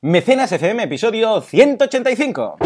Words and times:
Mecenas 0.00 0.52
FM, 0.52 0.84
episodio 0.84 1.40
185. 1.40 2.58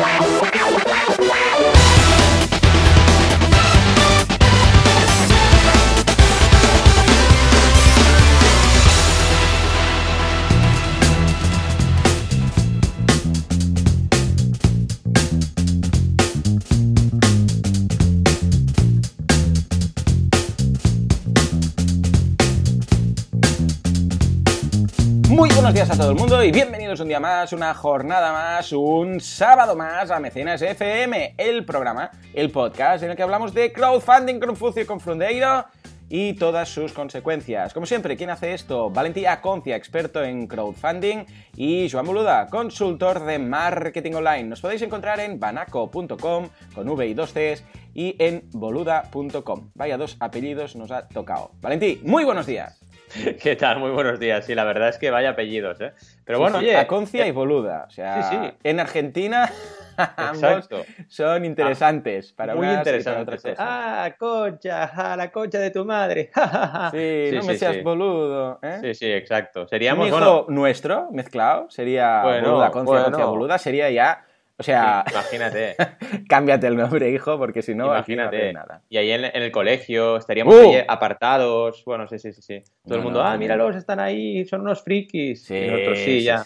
Muy 25.31 25.49
buenos 25.49 25.73
días 25.73 25.89
a 25.91 25.97
todo 25.97 26.11
el 26.11 26.17
mundo 26.17 26.45
y 26.45 26.53
bienvenidos 26.53 26.82
un 27.01 27.09
día 27.09 27.21
más, 27.21 27.53
una 27.53 27.73
jornada 27.75 28.33
más, 28.33 28.73
un 28.73 29.21
sábado 29.21 29.75
más 29.75 30.11
a 30.11 30.21
Mecenas 30.21 30.61
FM, 30.61 31.35
el 31.39 31.65
programa, 31.65 32.11
el 32.35 32.51
podcast 32.51 33.03
en 33.03 33.11
el 33.11 33.17
que 33.17 33.23
hablamos 33.23 33.55
de 33.55 33.73
crowdfunding 33.73 34.39
con 34.39 34.57
Fucio 34.57 34.83
y 34.83 34.85
con 34.85 35.01
Frondeiro 35.01 35.65
y 36.11 36.35
todas 36.35 36.69
sus 36.69 36.93
consecuencias. 36.93 37.73
Como 37.73 37.87
siempre, 37.87 38.17
¿quién 38.19 38.29
hace 38.29 38.53
esto? 38.53 38.91
Valentía 38.91 39.41
Concia, 39.41 39.77
experto 39.77 40.23
en 40.23 40.47
crowdfunding, 40.47 41.25
y 41.57 41.89
Joan 41.89 42.05
Boluda, 42.05 42.49
consultor 42.49 43.25
de 43.25 43.39
marketing 43.39 44.13
online. 44.13 44.45
Nos 44.45 44.61
podéis 44.61 44.83
encontrar 44.83 45.21
en 45.21 45.41
banaco.com 45.41 46.49
con 46.75 46.89
V 46.89 47.07
y 47.07 47.15
dos 47.15 47.33
Cs 47.33 47.65
y 47.95 48.17
en 48.19 48.45
boluda.com. 48.53 49.71
Vaya 49.75 49.97
dos 49.97 50.17
apellidos 50.21 50.77
nos 50.77 50.91
ha 50.91 51.09
tocado. 51.09 51.53
Valentí, 51.63 52.03
muy 52.05 52.25
buenos 52.25 52.45
días. 52.45 52.83
¿Qué 53.43 53.57
tal? 53.57 53.79
Muy 53.79 53.91
buenos 53.91 54.19
días. 54.19 54.45
Sí, 54.47 54.55
la 54.55 54.65
verdad 54.65 54.89
es 54.89 54.99
que 54.99 55.11
vaya 55.11 55.31
apellidos, 55.31 55.81
¿eh? 55.81 55.93
Pero 56.25 56.39
bueno, 56.39 56.59
sí, 56.59 56.67
oye. 56.67 56.77
Aconcia 56.77 57.25
eh, 57.25 57.29
y 57.29 57.31
Boluda. 57.31 57.85
O 57.89 57.91
sea, 57.91 58.23
Sí, 58.23 58.37
sí. 58.37 58.55
en 58.65 58.81
Argentina 58.81 59.51
ambos 60.17 60.69
son 61.09 61.45
interesantes 61.45 62.33
para 62.33 62.55
muy 62.55 62.67
y 62.67 63.03
para 63.03 63.21
otras 63.21 63.43
cosas. 63.43 63.57
Ah, 63.59 64.15
concha, 64.19 64.91
ah, 64.95 65.17
la 65.17 65.31
concha 65.31 65.59
de 65.59 65.71
tu 65.71 65.85
madre. 65.85 66.31
sí, 66.93 67.29
sí, 67.31 67.37
no 67.37 67.43
me 67.45 67.57
seas 67.57 67.83
boludo. 67.83 68.59
¿eh? 68.63 68.79
Sí, 68.81 68.95
sí, 68.95 69.13
exacto. 69.13 69.63
Un 69.63 69.69
Seríamos, 69.69 70.07
hijo 70.09 70.17
bueno, 70.17 70.47
nuestro 70.49 71.09
mezclado 71.11 71.69
sería 71.71 72.23
Bueno, 72.23 72.53
Boluda, 72.53 72.71
Concia, 72.71 72.93
bueno. 72.93 73.05
Concia, 73.11 73.25
Boluda. 73.27 73.59
Sería 73.59 73.91
ya. 73.91 74.25
O 74.63 74.65
sea, 74.65 75.05
imagínate, 75.11 75.75
cámbiate 76.29 76.69
el 76.69 76.77
nombre, 76.77 77.11
hijo, 77.11 77.37
porque 77.37 77.63
si 77.63 77.75
no, 77.75 77.87
no 77.87 77.93
imagínate. 77.95 78.37
haces 78.37 78.55
nada. 78.55 78.83
Y 78.89 78.97
ahí 78.97 79.11
en, 79.11 79.25
en 79.25 79.43
el 79.43 79.51
colegio 79.51 80.17
estaríamos 80.19 80.55
¡Uh! 80.55 80.71
ahí 80.77 80.85
apartados. 80.87 81.83
Bueno, 81.85 82.07
sí, 82.07 82.21
sí, 82.21 82.33
sí, 82.33 82.43
sí. 82.43 82.63
Todo 82.85 82.95
el 82.95 83.01
No, 83.01 83.05
mundo, 83.05 83.23
no, 83.23 83.27
ah, 83.29 83.33
no. 83.33 83.39
míralos, 83.41 83.75
están 83.75 83.99
ahí, 83.99 84.45
son 84.45 84.61
unos 84.61 84.83
frikis. 84.83 85.51
y 85.51 85.67
nosotros 85.67 85.99
sí, 85.99 86.23
ya. 86.23 86.45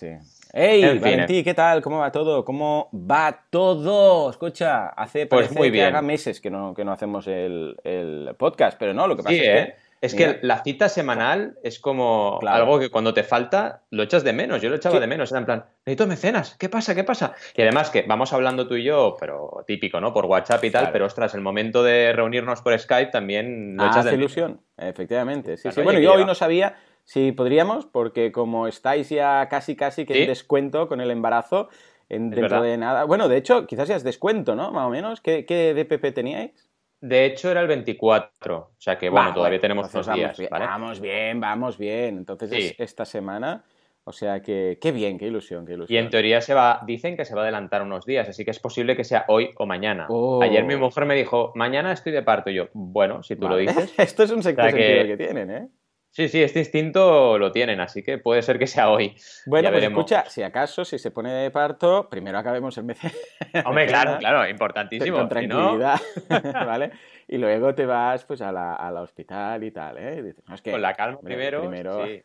Ey, 0.52 0.82
En 0.84 0.92
fin, 0.92 1.00
Valentí, 1.02 1.44
¿qué 1.44 1.52
tal? 1.52 1.82
¿Cómo 1.82 1.98
va 1.98 2.10
todo? 2.10 2.42
¿Cómo 2.42 2.88
va 2.94 3.44
todo? 3.50 4.30
Escucha, 4.30 4.86
hace 4.88 5.26
Pues 5.26 5.50
que 5.50 5.84
haga 5.84 6.00
meses 6.00 6.40
que 6.40 6.48
no, 6.48 6.72
que 6.72 6.82
no 6.82 6.92
hacemos 6.92 7.26
el, 7.26 7.76
el 7.84 8.30
podcast, 8.38 8.78
pero 8.78 8.94
no, 8.94 9.06
lo 9.06 9.16
que 9.16 9.22
pasa 9.22 9.34
Sí, 9.36 9.42
es 9.42 9.48
¿eh? 9.48 9.74
que 9.76 9.85
Es 10.06 10.14
mira. 10.14 10.40
que 10.40 10.46
la 10.46 10.62
cita 10.62 10.88
semanal 10.88 11.58
es 11.62 11.78
como 11.78 12.38
Claro. 12.40 12.64
algo 12.64 12.78
que 12.78 12.88
cuando 12.90 13.12
te 13.14 13.22
falta 13.22 13.82
lo 13.90 14.02
echas 14.02 14.24
de 14.24 14.32
menos. 14.32 14.62
Yo 14.62 14.68
lo 14.70 14.76
echaba 14.76 14.94
Sí. 14.96 15.00
de 15.00 15.06
menos. 15.06 15.30
Era 15.30 15.40
en 15.40 15.44
plan, 15.46 15.64
necesito 15.84 16.06
mecenas. 16.06 16.56
¿Qué 16.58 16.68
pasa? 16.68 16.94
¿Qué 16.94 17.04
pasa? 17.04 17.34
Y 17.54 17.62
además 17.62 17.90
que 17.90 18.02
vamos 18.02 18.32
hablando 18.32 18.66
tú 18.66 18.76
y 18.76 18.84
yo, 18.84 19.16
pero 19.20 19.64
típico, 19.66 20.00
¿no? 20.00 20.12
Por 20.12 20.24
WhatsApp 20.26 20.64
y 20.64 20.70
tal. 20.70 20.80
Claro. 20.82 20.92
Pero 20.92 21.06
ostras, 21.06 21.34
el 21.34 21.40
momento 21.42 21.82
de 21.82 22.12
reunirnos 22.12 22.62
por 22.62 22.78
Skype 22.78 23.10
también 23.10 23.76
lo 23.76 23.82
Ah, 23.84 23.88
echas 23.88 24.04
de 24.04 24.12
menos. 24.12 24.20
ilusión, 24.32 24.60
efectivamente. 24.78 25.56
Sí, 25.56 25.62
Claro, 25.62 25.74
sí. 25.74 25.82
Bueno, 25.82 26.00
yo 26.00 26.14
hoy 26.14 26.24
no 26.24 26.34
sabía 26.34 26.76
si 27.04 27.32
podríamos, 27.32 27.86
porque 27.86 28.32
como 28.32 28.66
estáis 28.66 29.08
ya 29.10 29.46
casi 29.48 29.76
casi 29.76 30.04
que 30.06 30.22
en 30.22 30.28
descuento 30.28 30.88
con 30.88 31.00
el 31.00 31.10
embarazo, 31.10 31.68
en, 32.08 32.30
dentro 32.30 32.42
verdad. 32.42 32.62
de 32.62 32.76
nada. 32.78 33.04
Bueno, 33.04 33.28
de 33.28 33.36
hecho, 33.36 33.66
quizás 33.66 33.88
ya 33.88 33.96
es 33.96 34.04
descuento, 34.04 34.54
¿no? 34.54 34.70
Más 34.70 34.86
o 34.86 34.90
menos. 34.90 35.20
¿Qué, 35.20 35.44
qué 35.44 35.74
DPP 35.74 36.12
teníais? 36.14 36.65
De 37.00 37.24
hecho, 37.26 37.50
era 37.50 37.60
el 37.60 37.66
24. 37.68 38.56
O 38.58 38.70
sea 38.78 38.96
que, 38.98 39.08
bueno, 39.10 39.32
todavía 39.34 39.60
tenemos 39.60 39.92
unos 39.92 40.06
vamos 40.06 40.18
días. 40.18 40.38
bien, 40.38 40.48
¿vale? 40.50 40.66
Vamos 40.66 41.00
bien, 41.00 41.40
vamos 41.40 41.78
bien. 41.78 42.18
Entonces 42.18 42.50
Sí. 42.50 42.56
es 42.58 42.74
esta 42.78 43.04
semana. 43.04 43.64
O 44.08 44.12
sea 44.12 44.40
que, 44.40 44.78
qué 44.80 44.92
bien, 44.92 45.18
qué 45.18 45.26
ilusión, 45.26 45.66
qué 45.66 45.72
ilusión. 45.72 45.94
Y 45.94 45.98
en 45.98 46.10
teoría 46.10 46.40
se 46.40 46.54
va, 46.54 46.80
dicen 46.86 47.16
que 47.16 47.24
se 47.24 47.34
va 47.34 47.40
a 47.40 47.44
adelantar 47.44 47.82
unos 47.82 48.06
días, 48.06 48.28
así 48.28 48.44
que 48.44 48.52
es 48.52 48.60
posible 48.60 48.94
que 48.96 49.02
sea 49.02 49.24
hoy 49.26 49.50
o 49.56 49.66
mañana. 49.66 50.06
Oh. 50.08 50.40
Ayer 50.42 50.62
mi 50.64 50.76
mujer 50.76 51.06
me 51.06 51.16
dijo, 51.16 51.50
mañana 51.56 51.90
estoy 51.92 52.12
de 52.12 52.22
parto. 52.22 52.50
Y 52.50 52.54
yo, 52.54 52.68
bueno, 52.72 53.24
si 53.24 53.34
tú 53.34 53.48
Vale. 53.48 53.64
lo 53.64 53.72
dices. 53.72 53.92
Esto 53.98 54.22
es 54.22 54.30
un 54.30 54.44
sexto 54.44 54.62
O 54.62 54.64
sea 54.64 54.72
que- 54.72 54.86
sentido 54.96 55.16
que 55.16 55.24
tienen, 55.24 55.50
¿eh? 55.50 55.68
Sí, 56.16 56.28
sí, 56.30 56.42
este 56.42 56.60
instinto 56.60 57.36
lo 57.38 57.52
tienen, 57.52 57.78
así 57.78 58.02
que 58.02 58.16
puede 58.16 58.40
ser 58.40 58.58
que 58.58 58.66
sea 58.66 58.88
hoy. 58.88 59.14
Bueno, 59.44 59.64
Ya 59.64 59.70
pues 59.70 59.82
veremos. 59.82 59.98
escucha, 60.10 60.24
si 60.30 60.42
acaso, 60.42 60.82
si 60.86 60.98
se 60.98 61.10
pone 61.10 61.30
de 61.30 61.50
parto, 61.50 62.08
primero 62.08 62.38
acabemos 62.38 62.78
el 62.78 62.84
mes. 62.84 62.98
Hombre, 63.66 63.86
claro, 63.86 64.16
claro, 64.18 64.48
importantísimo. 64.48 65.18
Con 65.18 65.24
no, 65.24 65.28
tranquilidad, 65.28 66.00
¿vale? 66.66 66.92
Y 67.28 67.36
luego 67.36 67.74
te 67.74 67.84
vas 67.84 68.24
pues 68.24 68.40
a 68.40 68.50
la, 68.50 68.76
a 68.76 68.90
la 68.90 69.02
hospital 69.02 69.62
y 69.62 69.70
tal, 69.72 69.98
¿eh? 69.98 70.16
Y 70.20 70.22
dices, 70.22 70.42
no, 70.48 70.54
es 70.54 70.62
que- 70.62 70.70
con 70.70 70.80
la 70.80 70.94
calma 70.94 71.18
hombre, 71.18 71.34
primero. 71.34 71.60
primero- 71.60 72.06
sí. 72.06 72.22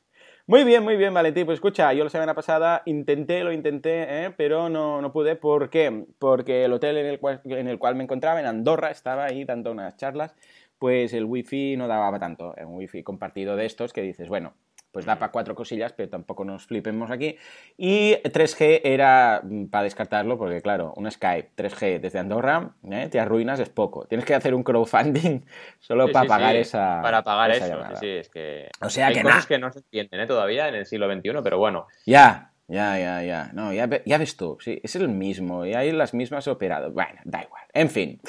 Muy 0.47 0.63
bien, 0.63 0.84
muy 0.84 0.97
bien, 0.97 1.13
Valentín. 1.13 1.46
Pues 1.46 1.57
escucha, 1.57 1.94
yo 1.94 2.03
la 2.03 2.09
semana 2.09 2.34
pasada 2.34 2.81
intenté, 2.85 3.44
lo 3.44 3.51
intenté, 3.51 4.25
¿eh? 4.25 4.34
pero 4.35 4.69
no, 4.69 5.00
no 5.01 5.12
pude. 5.13 5.35
¿Por 5.35 5.69
qué? 5.69 6.06
Porque 6.18 6.66
el 6.66 6.74
hotel 6.74 6.97
en 6.97 7.06
el, 7.06 7.19
cual, 7.19 7.41
en 7.46 7.68
el 7.68 7.78
cual 7.78 7.96
me 7.96 8.03
encontraba, 8.03 8.40
en 8.40 8.46
Andorra, 8.47 8.90
estaba 8.90 9.25
ahí 9.25 9.46
dando 9.46 9.72
unas 9.72 9.96
charlas, 9.97 10.35
pues 10.81 11.14
el 11.14 11.25
wifi 11.25 11.78
no 11.78 11.88
daba 11.88 12.18
tanto. 12.18 12.56
Un 12.58 12.74
wifi 12.78 13.03
compartido 13.03 13.56
de 13.56 13.68
estos 13.68 13.94
que 13.94 14.02
dices, 14.02 14.30
bueno, 14.30 14.56
pues 14.92 15.06
da 15.06 15.19
para 15.19 15.31
cuatro 15.31 15.53
cosillas, 15.53 15.94
pero 15.94 16.09
tampoco 16.09 16.44
nos 16.44 16.66
flipemos 16.66 17.12
aquí. 17.12 17.38
Y 17.78 18.16
3G 18.16 18.81
era 18.84 19.44
para 19.69 19.84
descartarlo, 19.84 20.40
porque 20.40 20.59
claro, 20.64 20.92
un 20.97 21.09
Skype 21.12 21.52
3G 21.56 22.00
desde 22.00 22.18
Andorra, 22.18 22.72
¿eh? 22.90 23.09
te 23.12 23.19
arruinas, 23.19 23.59
es 23.59 23.69
poco. 23.69 24.08
Tienes 24.08 24.25
que 24.25 24.34
hacer 24.34 24.56
un 24.56 24.64
crowdfunding 24.64 25.46
solo 25.80 26.08
Sí, 26.08 26.14
para 26.14 26.24
sí, 26.24 26.30
pagar 26.30 26.53
sí, 26.53 26.62
esa. 26.62 27.00
Para 27.03 27.24
pagar 27.24 27.52
esa 27.52 27.68
eso, 27.68 28.02
es 28.02 28.30
que. 28.30 28.69
O 28.81 28.90
sea 28.90 29.06
hay 29.06 29.13
que 29.13 29.22
cosas 29.22 29.46
que 29.46 29.59
no 29.59 29.72
se 29.72 29.80
entienden 29.81 30.22
¿eh? 30.22 30.25
todavía 30.25 30.68
en 30.68 30.74
el 30.74 30.88
siglo 30.88 31.13
XXI, 31.13 31.44
pero 31.44 31.59
bueno. 31.59 31.86
Ya, 32.08 32.50
ya, 32.72 32.98
ya, 32.98 33.22
ya. 33.24 33.50
No, 33.54 33.74
ya, 33.74 33.86
ve- 33.88 34.02
ya 34.06 34.18
ves 34.18 34.36
tú, 34.38 34.58
sí, 34.62 34.80
es 34.84 34.96
el 34.96 35.09
mismo, 35.09 35.66
y 35.66 35.74
hay 35.74 35.92
las 35.92 36.14
mismas 36.14 36.48
operadas. 36.48 36.94
Bueno, 36.94 37.20
da 37.26 37.44
igual. 37.44 37.64
En 37.74 37.90
fin. 37.90 38.20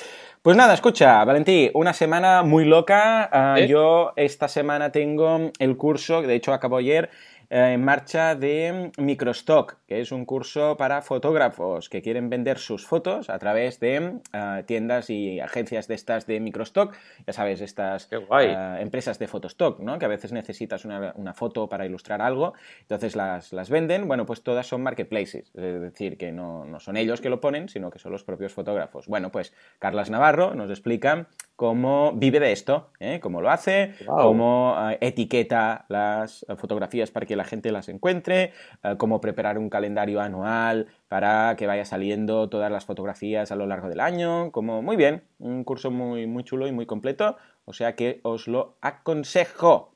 Pues 0.43 0.57
nada, 0.57 0.75
escucha, 0.75 1.25
Valentí, 1.25 1.71
una 1.75 1.93
semana 1.93 2.43
muy 2.43 2.65
loca. 2.65 3.29
Ah, 3.33 3.55
¿Eh? 3.61 3.69
Yo 3.69 4.13
esta 4.17 4.49
semana 4.49 4.91
tengo 4.91 5.53
el 5.61 5.77
curso, 5.77 6.21
de 6.23 6.35
hecho 6.35 6.53
acabó 6.53 6.79
ayer, 6.79 7.11
en 7.55 7.85
marcha 7.85 8.35
de 8.35 8.93
Microstock, 8.97 9.77
que 9.87 10.01
es 10.01 10.11
un 10.11 10.25
curso 10.25 10.79
para 10.79 11.03
fotógrafos 11.03 11.91
que 11.91 12.01
quieren 12.01 12.31
vender 12.31 12.57
sus 12.57 12.87
fotos 12.87 13.29
a 13.29 13.39
través 13.39 13.79
de 13.79 14.21
ah, 14.33 14.63
tiendas 14.65 15.11
y 15.11 15.39
agencias 15.39 15.87
de 15.87 15.95
estas 15.95 16.27
de 16.27 16.41
Microstock. 16.41 16.95
Ya 17.27 17.35
sabes, 17.35 17.61
estas 17.61 18.09
ah, 18.31 18.79
empresas 18.81 19.19
de 19.19 19.29
fotostock, 19.29 19.81
¿no? 19.81 19.99
Que 19.99 20.07
a 20.07 20.09
veces 20.09 20.33
necesitas 20.33 20.87
una, 20.87 21.13
una 21.15 21.35
foto 21.35 21.69
para 21.69 21.85
ilustrar 21.85 22.23
algo, 22.23 22.55
entonces 22.81 23.17
las, 23.17 23.53
las 23.53 23.69
venden. 23.69 24.09
Bueno, 24.09 24.25
pues 24.25 24.43
todas 24.43 24.67
son 24.67 24.83
marketplaces, 24.83 25.51
es 25.55 25.81
decir, 25.83 26.17
que 26.17 26.33
no, 26.33 26.65
no 26.65 26.81
son 26.81 26.97
ellos 26.97 27.21
que 27.21 27.29
lo 27.29 27.43
ponen, 27.43 27.69
sino 27.69 27.91
que 27.91 27.99
son 27.99 28.13
los 28.13 28.25
propios 28.25 28.55
fotógrafos. 28.55 29.09
Bueno, 29.09 29.31
pues 29.31 29.53
Carlas 29.79 30.09
Navarro 30.09 30.55
nos 30.55 30.71
explica 30.71 31.29
cómo 31.63 32.13
vive 32.15 32.41
de 32.41 32.51
esto, 32.51 32.91
¿eh? 32.99 33.21
cómo 33.21 33.41
lo 33.41 33.49
hace, 33.49 33.95
cómo 34.07 34.77
eh, 34.91 34.99
etiqueta 35.01 35.85
las 35.89 36.45
eh, 36.49 36.57
fotografías 36.57 37.13
para 37.13 37.25
que 37.25 37.37
la 37.37 37.42
gente 37.45 37.73
las 37.73 37.89
encuentre, 37.89 38.53
eh, 38.83 38.95
cómo 38.99 39.21
preparar 39.21 39.59
un 39.59 39.69
calendario 39.71 40.21
anual 40.21 40.87
para 41.09 41.55
que 41.57 41.67
vaya 41.67 41.85
saliendo 41.85 42.49
todas 42.49 42.71
las 42.71 42.85
fotografías 42.85 43.53
a 43.53 43.57
lo 43.57 43.67
largo 43.67 43.89
del 43.89 44.01
año, 44.01 44.51
como 44.53 44.83
muy 44.83 44.97
bien, 44.97 45.23
un 45.39 45.65
curso 45.65 45.91
muy, 45.91 46.27
muy 46.27 46.45
chulo 46.45 46.67
y 46.67 46.73
muy 46.73 46.87
completo, 46.87 47.37
o 47.65 47.73
sea 47.73 47.95
que 47.95 48.21
os 48.23 48.49
lo 48.49 48.77
aconsejo. 48.81 49.95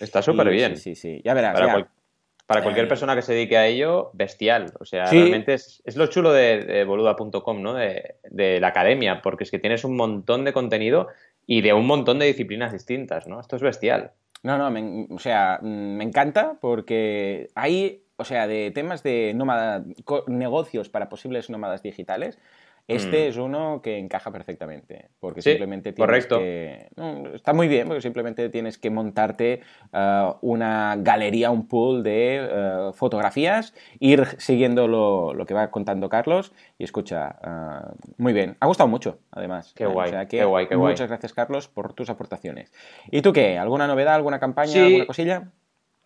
Está 0.00 0.22
súper 0.22 0.48
bien. 0.50 0.76
Sí, 0.76 0.94
sí, 0.94 1.16
sí, 1.16 1.22
ya 1.24 1.34
verás. 1.34 1.54
Para, 1.54 1.66
ya. 1.66 1.72
cual- 1.72 1.88
para 2.46 2.62
cualquier 2.62 2.84
Eh. 2.86 2.88
persona 2.88 3.16
que 3.16 3.22
se 3.22 3.32
dedique 3.32 3.56
a 3.56 3.66
ello, 3.66 4.10
bestial. 4.12 4.72
O 4.78 4.84
sea, 4.84 5.06
Sí. 5.06 5.18
realmente 5.18 5.54
es, 5.54 5.82
es 5.84 5.96
lo 5.96 6.06
chulo 6.06 6.32
de, 6.32 6.60
de 6.64 6.84
boluda.com, 6.84 7.60
¿no? 7.60 7.74
De, 7.74 8.16
de 8.30 8.60
la 8.60 8.68
academia, 8.68 9.20
porque 9.22 9.42
es 9.44 9.50
que 9.50 9.58
tienes 9.58 9.82
un 9.84 9.96
montón 9.96 10.44
de 10.44 10.52
contenido 10.52 11.08
y 11.44 11.62
de 11.62 11.72
un 11.72 11.86
montón 11.86 12.18
de 12.20 12.26
disciplinas 12.26 12.72
distintas, 12.72 13.26
¿no? 13.26 13.40
Esto 13.40 13.56
es 13.56 13.62
bestial. 13.62 14.12
No, 14.46 14.58
no, 14.58 14.70
me- 14.70 15.08
o 15.10 15.18
sea, 15.18 15.58
mm, 15.60 15.66
me 15.98 16.04
encanta 16.04 16.58
porque 16.60 17.48
hay, 17.56 18.04
o 18.16 18.24
sea, 18.24 18.46
de 18.46 18.70
temas 18.70 19.02
de 19.02 19.32
nómada, 19.34 19.84
negocios 20.28 20.88
para 20.88 21.08
posibles 21.08 21.50
nómadas 21.50 21.82
digitales, 21.82 22.38
este 22.88 23.26
Mm. 23.26 23.28
es 23.30 23.36
uno 23.36 23.80
que 23.82 23.98
encaja 23.98 24.30
perfectamente, 24.30 25.08
porque 25.18 25.42
Sí, 25.42 25.50
simplemente 25.50 25.92
tienes 25.92 26.06
correcto. 26.26 26.38
que... 26.38 26.88
no, 26.96 27.34
está 27.34 27.52
muy 27.52 27.66
bien, 27.66 27.88
porque 27.88 28.00
simplemente 28.00 28.48
tienes 28.48 28.78
que 28.78 28.90
montarte 28.90 29.60
ah, 29.92 30.36
una 30.40 30.94
galería, 30.98 31.50
un 31.50 31.66
pool 31.66 32.02
de 32.02 32.48
ah, 32.52 32.90
fotografías, 32.94 33.74
ir 33.98 34.24
siguiendo 34.38 34.86
lo, 34.86 35.34
lo 35.34 35.46
que 35.46 35.54
va 35.54 35.70
contando 35.70 36.08
Carlos 36.08 36.52
y 36.78 36.84
escucha, 36.84 37.36
ah, 37.42 37.92
muy 38.18 38.32
bien, 38.32 38.56
ha 38.60 38.66
gustado 38.66 38.88
mucho, 38.88 39.18
además. 39.32 39.72
Qué 39.74 39.84
¿eh? 39.84 39.86
guay, 39.88 40.08
O 40.08 40.12
sea 40.12 40.26
que 40.26 40.36
qué 40.38 40.44
guay, 40.44 40.68
qué 40.68 40.76
guay. 40.76 40.92
Muchas 40.92 41.08
gracias, 41.08 41.32
Carlos, 41.32 41.68
por 41.68 41.92
tus 41.92 42.08
aportaciones. 42.10 42.72
¿Y 43.10 43.22
tú 43.22 43.32
qué? 43.32 43.58
¿Alguna 43.58 43.86
novedad, 43.86 44.14
alguna 44.14 44.38
campaña, 44.38 44.72
Sí. 44.72 44.78
alguna 44.78 45.06
cosilla? 45.06 45.50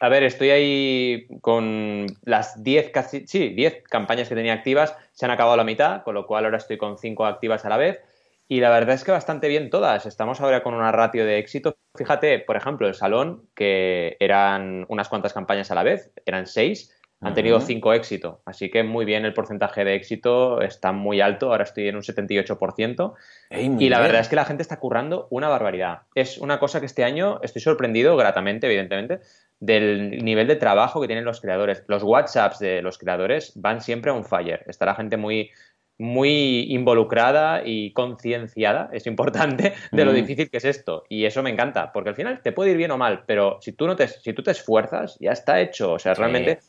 A 0.03 0.09
ver, 0.09 0.23
estoy 0.23 0.49
ahí 0.49 1.27
con 1.43 2.07
las 2.23 2.63
10 2.63 2.91
casi, 2.91 3.27
sí, 3.27 3.51
10 3.51 3.83
campañas 3.83 4.31
que 4.31 4.35
tenía 4.35 4.55
activas, 4.55 4.97
se 5.13 5.27
han 5.27 5.31
acabado 5.31 5.59
la 5.59 5.65
mitad, 5.65 6.03
con 6.05 6.15
lo 6.15 6.27
cual 6.27 6.47
ahora 6.47 6.57
estoy 6.57 6.79
con 6.79 6.97
5 6.97 7.27
activas 7.27 7.67
a 7.67 7.69
la 7.69 7.77
vez. 7.77 8.01
Y 8.49 8.61
la 8.61 8.71
verdad 8.71 8.95
es 8.95 9.05
que 9.05 9.13
bastante 9.13 9.47
bien 9.47 9.69
todas. 9.69 10.07
Estamos 10.07 10.41
ahora 10.41 10.63
con 10.63 10.75
una 10.75 10.91
ratio 10.91 11.27
de 11.27 11.39
éxito. 11.39 11.77
Fíjate, 11.95 12.39
por 12.41 12.57
ejemplo, 12.57 12.89
el 12.89 12.95
salón, 12.95 13.47
que 13.55 14.17
eran 14.21 14.87
unas 14.89 15.11
cuantas 15.11 15.35
campañas 15.35 15.71
a 15.71 15.75
la 15.75 15.83
vez, 15.83 16.11
eran 16.25 16.47
6, 16.47 16.99
han 17.21 17.35
tenido 17.35 17.61
5 17.61 17.93
éxito. 17.93 18.41
Así 18.47 18.71
que 18.71 18.83
muy 18.83 19.05
bien, 19.05 19.25
el 19.25 19.35
porcentaje 19.35 19.85
de 19.85 19.95
éxito 19.95 20.63
está 20.63 20.93
muy 20.93 21.21
alto. 21.21 21.51
Ahora 21.51 21.65
estoy 21.65 21.89
en 21.89 21.97
un 21.97 22.03
78%. 22.03 23.15
y 23.51 23.89
la 23.89 24.01
verdad 24.01 24.21
es 24.21 24.29
que 24.29 24.37
la 24.37 24.45
gente 24.45 24.63
está 24.63 24.79
currando 24.79 25.27
una 25.31 25.49
barbaridad. 25.49 26.03
Es 26.15 26.39
una 26.39 26.59
cosa 26.59 26.81
que 26.81 26.87
este 26.87 27.05
año 27.05 27.41
estoy 27.43 27.61
sorprendido 27.61 28.17
gratamente, 28.17 28.67
evidentemente, 28.67 29.21
del 29.59 30.25
nivel 30.25 30.47
de 30.47 30.57
trabajo 30.57 31.01
que 31.01 31.07
tienen 31.07 31.27
los 31.27 31.43
creadores. 31.43 31.85
Los 31.89 32.03
WhatsApps 32.03 32.59
de 32.59 32.81
los 32.81 32.97
creadores 32.97 33.53
van 33.55 33.83
siempre 33.83 34.11
a 34.11 34.15
un 34.15 34.25
fire. 34.25 34.65
Está 34.67 34.87
la 34.87 34.95
gente 34.95 35.19
muy, 35.19 35.51
muy 35.99 36.73
involucrada 36.73 37.61
y 37.63 37.93
concienciada, 37.93 38.89
es 38.91 39.07
importante, 39.07 39.75
de 39.93 40.05
lo 40.07 40.13
mm. 40.13 40.15
difícil 40.15 40.51
que 40.51 40.57
es 40.57 40.65
esto. 40.65 41.05
Y 41.11 41.27
eso 41.27 41.43
me 41.43 41.51
encanta, 41.51 41.93
porque 41.93 42.09
al 42.09 42.17
final 42.17 42.41
te 42.43 42.53
puede 42.53 42.71
ir 42.71 42.79
bien 42.79 42.91
o 42.93 42.97
mal, 42.97 43.25
pero 43.27 43.59
si 43.61 43.73
tú, 43.73 43.87
no 43.87 43.97
te, 43.97 44.09
si 44.09 44.33
tú 44.33 44.43
te 44.43 44.53
esfuerzas, 44.53 45.19
ya 45.21 45.33
está 45.33 45.61
hecho. 45.61 45.93
O 45.93 45.99
sea, 45.99 46.15
realmente 46.15 46.61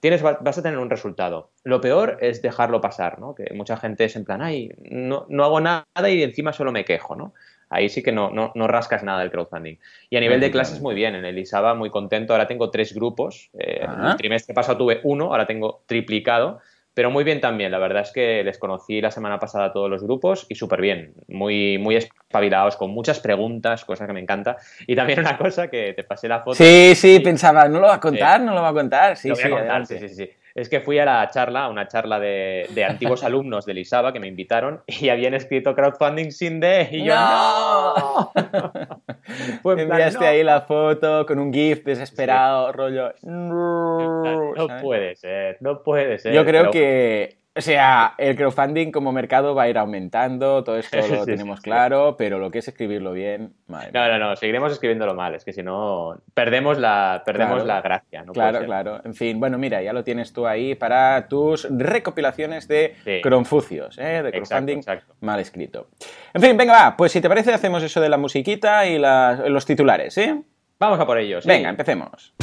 tienes, 0.00 0.22
vas 0.22 0.58
a 0.58 0.62
tener 0.62 0.78
un 0.78 0.90
resultado. 0.90 1.50
Lo 1.64 1.80
peor 1.80 2.18
es 2.20 2.42
dejarlo 2.42 2.80
pasar, 2.80 3.18
¿no? 3.18 3.34
Que 3.34 3.52
mucha 3.54 3.76
gente 3.76 4.04
es 4.04 4.16
en 4.16 4.24
plan, 4.24 4.42
ay, 4.42 4.70
no, 4.78 5.26
no 5.28 5.44
hago 5.44 5.60
nada 5.60 5.86
y 6.08 6.22
encima 6.22 6.52
solo 6.52 6.72
me 6.72 6.84
quejo, 6.84 7.16
¿no? 7.16 7.34
Ahí 7.68 7.88
sí 7.88 8.02
que 8.02 8.12
no, 8.12 8.30
no, 8.30 8.52
no 8.54 8.68
rascas 8.68 9.02
nada 9.02 9.20
del 9.20 9.30
crowdfunding. 9.30 9.76
Y 10.08 10.16
a 10.16 10.20
nivel 10.20 10.40
de 10.40 10.52
clases, 10.52 10.80
muy 10.80 10.94
bien. 10.94 11.16
En 11.16 11.24
el 11.24 11.36
ISABA, 11.38 11.74
muy 11.74 11.90
contento. 11.90 12.32
Ahora 12.32 12.46
tengo 12.46 12.70
tres 12.70 12.94
grupos. 12.94 13.50
Eh, 13.58 13.84
el 13.84 14.16
trimestre 14.16 14.54
pasado 14.54 14.78
tuve 14.78 15.00
uno, 15.02 15.32
ahora 15.32 15.46
tengo 15.46 15.82
triplicado. 15.86 16.60
Pero 16.96 17.10
muy 17.10 17.24
bien 17.24 17.42
también, 17.42 17.70
la 17.70 17.78
verdad 17.78 18.04
es 18.04 18.10
que 18.10 18.42
les 18.42 18.56
conocí 18.56 19.02
la 19.02 19.10
semana 19.10 19.38
pasada 19.38 19.66
a 19.66 19.72
todos 19.74 19.90
los 19.90 20.02
grupos 20.02 20.46
y 20.48 20.54
súper 20.54 20.80
bien, 20.80 21.12
muy, 21.28 21.76
muy 21.76 21.94
espabilados, 21.96 22.76
con 22.76 22.90
muchas 22.90 23.20
preguntas, 23.20 23.84
cosa 23.84 24.06
que 24.06 24.14
me 24.14 24.20
encanta. 24.20 24.56
Y 24.86 24.96
también 24.96 25.20
una 25.20 25.36
cosa 25.36 25.68
que 25.68 25.92
te 25.92 26.04
pasé 26.04 26.26
la 26.26 26.40
foto. 26.40 26.54
Sí, 26.54 26.94
sí, 26.94 27.20
pensaba, 27.20 27.68
¿no 27.68 27.80
lo 27.80 27.88
va 27.88 27.96
a 27.96 28.00
contar? 28.00 28.40
¿No 28.40 28.54
lo 28.54 28.62
va 28.62 28.70
a 28.70 28.72
contar? 28.72 29.14
Sí, 29.18 29.30
sí, 29.34 29.42
sí, 29.42 29.98
sí, 29.98 30.08
sí 30.08 30.30
es 30.56 30.70
que 30.70 30.80
fui 30.80 30.98
a 30.98 31.04
la 31.04 31.28
charla, 31.30 31.68
una 31.68 31.86
charla 31.86 32.18
de, 32.18 32.86
antiguos 32.88 33.22
alumnos 33.24 33.66
de 33.66 33.74
Lisaba 33.74 34.12
que 34.12 34.20
me 34.20 34.26
invitaron 34.26 34.82
y 34.86 35.10
habían 35.10 35.34
escrito 35.34 35.74
crowdfunding 35.74 36.30
sin 36.30 36.60
D 36.60 36.88
y 36.90 37.04
yo 37.04 37.14
¡No! 37.14 38.32
pues 39.62 39.78
Enviaste 39.78 40.26
ahí 40.26 40.42
la 40.42 40.62
foto 40.62 41.26
con 41.26 41.38
un 41.38 41.52
GIF 41.52 41.84
desesperado, 41.84 42.72
rollo. 42.72 43.12
No, 43.22 44.54
puede 44.80 45.14
ser, 45.16 45.58
no 45.60 45.82
puede 45.82 46.18
ser. 46.18 46.32
Yo 46.32 46.44
creo 46.46 46.70
que 46.70 47.36
o 47.56 47.60
sea, 47.60 48.14
el 48.18 48.36
crowdfunding 48.36 48.92
como 48.92 49.12
mercado 49.12 49.54
va 49.54 49.64
a 49.64 49.68
ir 49.68 49.78
aumentando, 49.78 50.62
todo 50.62 50.76
esto 50.76 50.98
lo 51.10 51.24
tenemos 51.24 51.60
claro, 51.60 52.16
pero 52.18 52.38
lo 52.38 52.50
que 52.50 52.58
es 52.58 52.68
escribirlo 52.68 53.12
bien, 53.12 53.54
No, 53.68 53.80
no, 53.92 54.18
no, 54.18 54.36
seguiremos 54.36 54.72
escribiéndolo 54.72 55.14
mal, 55.14 55.34
es 55.34 55.44
que 55.44 55.52
si 55.52 55.62
no, 55.62 56.20
perdemos 56.34 56.78
la, 56.78 57.22
perdemos 57.24 57.64
la 57.64 57.80
gracia. 57.80 58.22
No 58.24 58.32
claro, 58.32 58.64
claro. 58.64 59.00
En 59.04 59.14
fin, 59.14 59.40
bueno, 59.40 59.56
mira, 59.56 59.82
ya 59.82 59.92
lo 59.92 60.04
tienes 60.04 60.32
tú 60.32 60.46
ahí 60.46 60.74
para 60.74 61.28
tus 61.28 61.66
recopilaciones 61.70 62.68
de 62.68 62.94
Cronfucios, 63.22 63.96
¿eh? 63.98 64.22
de 64.22 64.32
crowdfunding 64.32 64.82
mal 65.20 65.40
escrito. 65.40 65.88
En 66.34 66.42
fin, 66.42 66.56
venga, 66.56 66.72
va, 66.72 66.96
pues 66.96 67.12
si 67.12 67.20
te 67.20 67.28
parece, 67.28 67.54
hacemos 67.54 67.82
eso 67.82 68.00
de 68.00 68.08
la 68.08 68.18
musiquita 68.18 68.86
y 68.86 68.98
los 68.98 69.64
titulares, 69.64 70.18
¿eh? 70.18 70.42
Vamos 70.78 71.00
a 71.00 71.06
por 71.06 71.18
ellos. 71.18 71.46
Venga, 71.46 71.70
empecemos. 71.70 72.34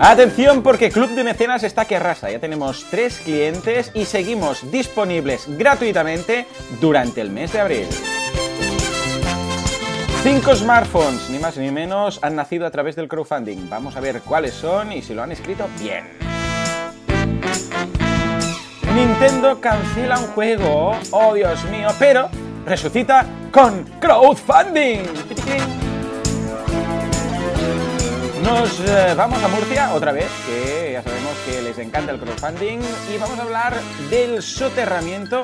Atención 0.00 0.62
porque 0.62 0.90
Club 0.90 1.10
de 1.10 1.22
Mecenas 1.22 1.62
está 1.62 1.84
que 1.84 1.96
arrasa. 1.96 2.30
Ya 2.30 2.40
tenemos 2.40 2.86
tres 2.90 3.18
clientes 3.18 3.92
y 3.94 4.04
seguimos 4.04 4.70
disponibles 4.72 5.44
gratuitamente 5.56 6.46
durante 6.80 7.20
el 7.20 7.30
mes 7.30 7.52
de 7.52 7.60
abril. 7.60 7.86
Cinco 10.22 10.54
smartphones, 10.54 11.30
ni 11.30 11.38
más 11.38 11.56
ni 11.58 11.70
menos, 11.70 12.18
han 12.22 12.34
nacido 12.34 12.66
a 12.66 12.70
través 12.70 12.96
del 12.96 13.08
crowdfunding. 13.08 13.68
Vamos 13.68 13.96
a 13.96 14.00
ver 14.00 14.20
cuáles 14.22 14.54
son 14.54 14.90
y 14.90 15.02
si 15.02 15.14
lo 15.14 15.22
han 15.22 15.32
escrito 15.32 15.68
bien. 15.78 16.04
Nintendo 18.94 19.60
cancela 19.60 20.18
un 20.18 20.26
juego, 20.28 20.96
oh 21.10 21.34
Dios 21.34 21.62
mío, 21.66 21.88
pero 21.98 22.28
resucita 22.64 23.26
con 23.52 23.84
crowdfunding. 24.00 25.02
Nos 28.44 28.78
eh, 28.80 29.14
vamos 29.16 29.42
a 29.42 29.48
Murcia 29.48 29.94
otra 29.94 30.12
vez, 30.12 30.30
que 30.46 30.92
ya 30.92 31.02
sabemos 31.02 31.32
que 31.46 31.62
les 31.62 31.78
encanta 31.78 32.12
el 32.12 32.20
crowdfunding, 32.20 32.78
y 33.12 33.16
vamos 33.18 33.38
a 33.38 33.42
hablar 33.42 33.74
del 34.10 34.42
soterramiento, 34.42 35.40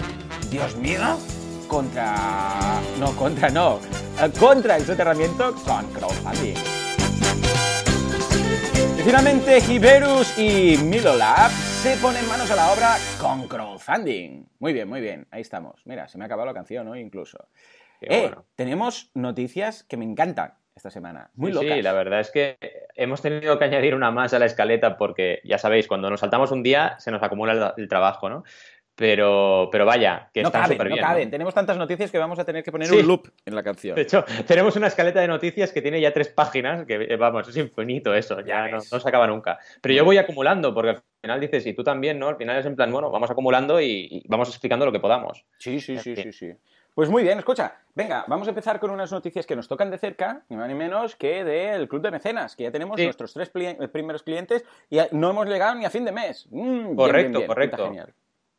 Dios 0.51 0.77
mío, 0.77 1.19
contra... 1.67 2.15
No, 2.99 3.17
contra 3.17 3.49
no, 3.49 3.81
contra 4.39 4.77
el 4.77 4.85
soterramiento 4.85 5.55
con 5.65 5.91
crowdfunding. 5.95 6.57
Y 8.99 9.03
finalmente, 9.03 9.61
Hiberus 9.61 10.39
y 10.39 10.77
Milolab 10.77 11.51
se 11.51 11.97
ponen 11.97 12.29
manos 12.29 12.51
a 12.51 12.57
la 12.57 12.71
obra 12.71 12.97
con 13.19 13.49
crowdfunding. 13.49 14.45
Muy 14.59 14.75
bien, 14.75 14.87
muy 14.87 15.01
bien, 15.01 15.27
ahí 15.31 15.41
estamos. 15.41 15.81
Mira, 15.87 16.07
se 16.07 16.19
me 16.19 16.25
ha 16.25 16.27
acabado 16.27 16.45
la 16.45 16.55
canción 16.55 16.87
hoy 16.87 17.01
incluso. 17.01 17.49
Eh, 18.03 18.31
tenemos 18.57 19.11
noticias 19.15 19.85
que 19.85 19.97
me 19.97 20.05
encantan 20.05 20.60
esta 20.81 20.91
semana. 20.91 21.31
Muy 21.35 21.53
sí, 21.53 21.59
Sí, 21.61 21.83
la 21.83 21.93
verdad 21.93 22.21
es 22.21 22.31
que 22.31 22.57
hemos 22.95 23.21
tenido 23.21 23.59
que 23.59 23.65
añadir 23.67 23.95
una 23.95 24.11
más 24.11 24.33
a 24.33 24.39
la 24.39 24.47
escaleta 24.47 24.97
porque, 24.97 25.41
ya 25.45 25.59
sabéis, 25.59 25.87
cuando 25.87 26.09
nos 26.09 26.21
saltamos 26.21 26.51
un 26.53 26.63
día 26.63 26.97
se 26.99 27.11
nos 27.11 27.23
acumula 27.23 27.75
el, 27.77 27.89
trabajo, 27.89 28.31
¿no? 28.31 28.45
Pero, 28.95 29.69
pero 29.71 29.87
vaya, 29.87 30.31
que 30.33 30.41
está 30.41 30.67
súper 30.67 30.89
bien. 30.89 31.01
No 31.01 31.07
caben, 31.07 31.31
tenemos 31.31 31.55
tantas 31.55 31.77
noticias 31.77 32.11
que 32.11 32.19
vamos 32.19 32.39
a 32.39 32.45
tener 32.45 32.63
que 32.65 32.73
poner 32.73 32.91
un 32.93 33.07
loop 33.07 33.29
en 33.47 33.55
la 33.55 33.63
canción. 33.63 33.95
De 33.95 34.03
hecho, 34.03 34.25
tenemos 34.47 34.77
una 34.77 34.89
escaleta 34.89 35.21
de 35.21 35.29
noticias 35.29 35.73
que 35.73 35.81
tiene 35.83 36.01
ya 36.01 36.13
tres 36.13 36.29
páginas, 36.29 36.87
que 36.87 36.95
eh, 36.95 37.17
vamos, 37.17 37.49
es 37.49 37.57
infinito 37.57 38.15
eso, 38.15 38.41
ya, 38.41 38.69
no, 38.69 38.81
se 38.81 38.97
acaba 39.09 39.27
nunca. 39.27 39.59
Pero 39.81 39.95
yo 39.95 40.05
voy 40.05 40.17
acumulando, 40.17 40.75
porque 40.75 40.91
al 40.91 41.03
final 41.21 41.41
dices, 41.41 41.67
y 41.67 41.75
tú 41.75 41.83
también, 41.83 42.19
¿no? 42.19 42.29
Al 42.29 42.37
final 42.37 42.59
es 42.59 42.67
en 42.67 42.77
plan, 42.77 42.91
bueno, 42.91 43.11
vamos 43.11 43.31
acumulando 43.31 43.81
y, 43.81 44.09
y 44.11 44.23
vamos 44.29 44.49
explicando 44.49 44.87
lo 44.87 44.93
que 44.93 45.01
podamos. 45.01 45.45
Sí, 45.59 45.81
sí, 45.81 45.99
sí, 45.99 46.17
sí, 46.17 46.33
sí. 46.33 46.53
Pues 46.95 47.09
muy 47.09 47.23
bien, 47.23 47.39
escucha, 47.39 47.77
venga, 47.95 48.25
vamos 48.27 48.49
a 48.49 48.51
empezar 48.51 48.81
con 48.81 48.91
unas 48.91 49.13
noticias 49.13 49.47
que 49.47 49.55
nos 49.55 49.69
tocan 49.69 49.91
de 49.91 49.99
cerca, 49.99 50.43
ni 50.49 50.57
más 50.57 50.69
ni 50.69 50.75
menos 50.75 51.15
que 51.17 51.45
del 51.45 51.89
Club 51.89 52.03
de 52.03 52.11
Mecenas, 52.11 52.57
que 52.57 52.65
ya 52.65 52.73
tenemos 52.73 52.99
nuestros 52.99 53.33
tres 53.33 53.49
primeros 53.49 54.23
clientes 54.23 54.65
y 54.89 54.99
no 55.13 55.31
hemos 55.31 55.47
llegado 55.47 55.77
ni 55.77 55.85
a 55.85 55.91
fin 55.91 56.05
de 56.05 56.13
mes. 56.13 56.47
Mm, 56.51 56.97
correcto, 56.97 57.47
correcto. 57.47 57.93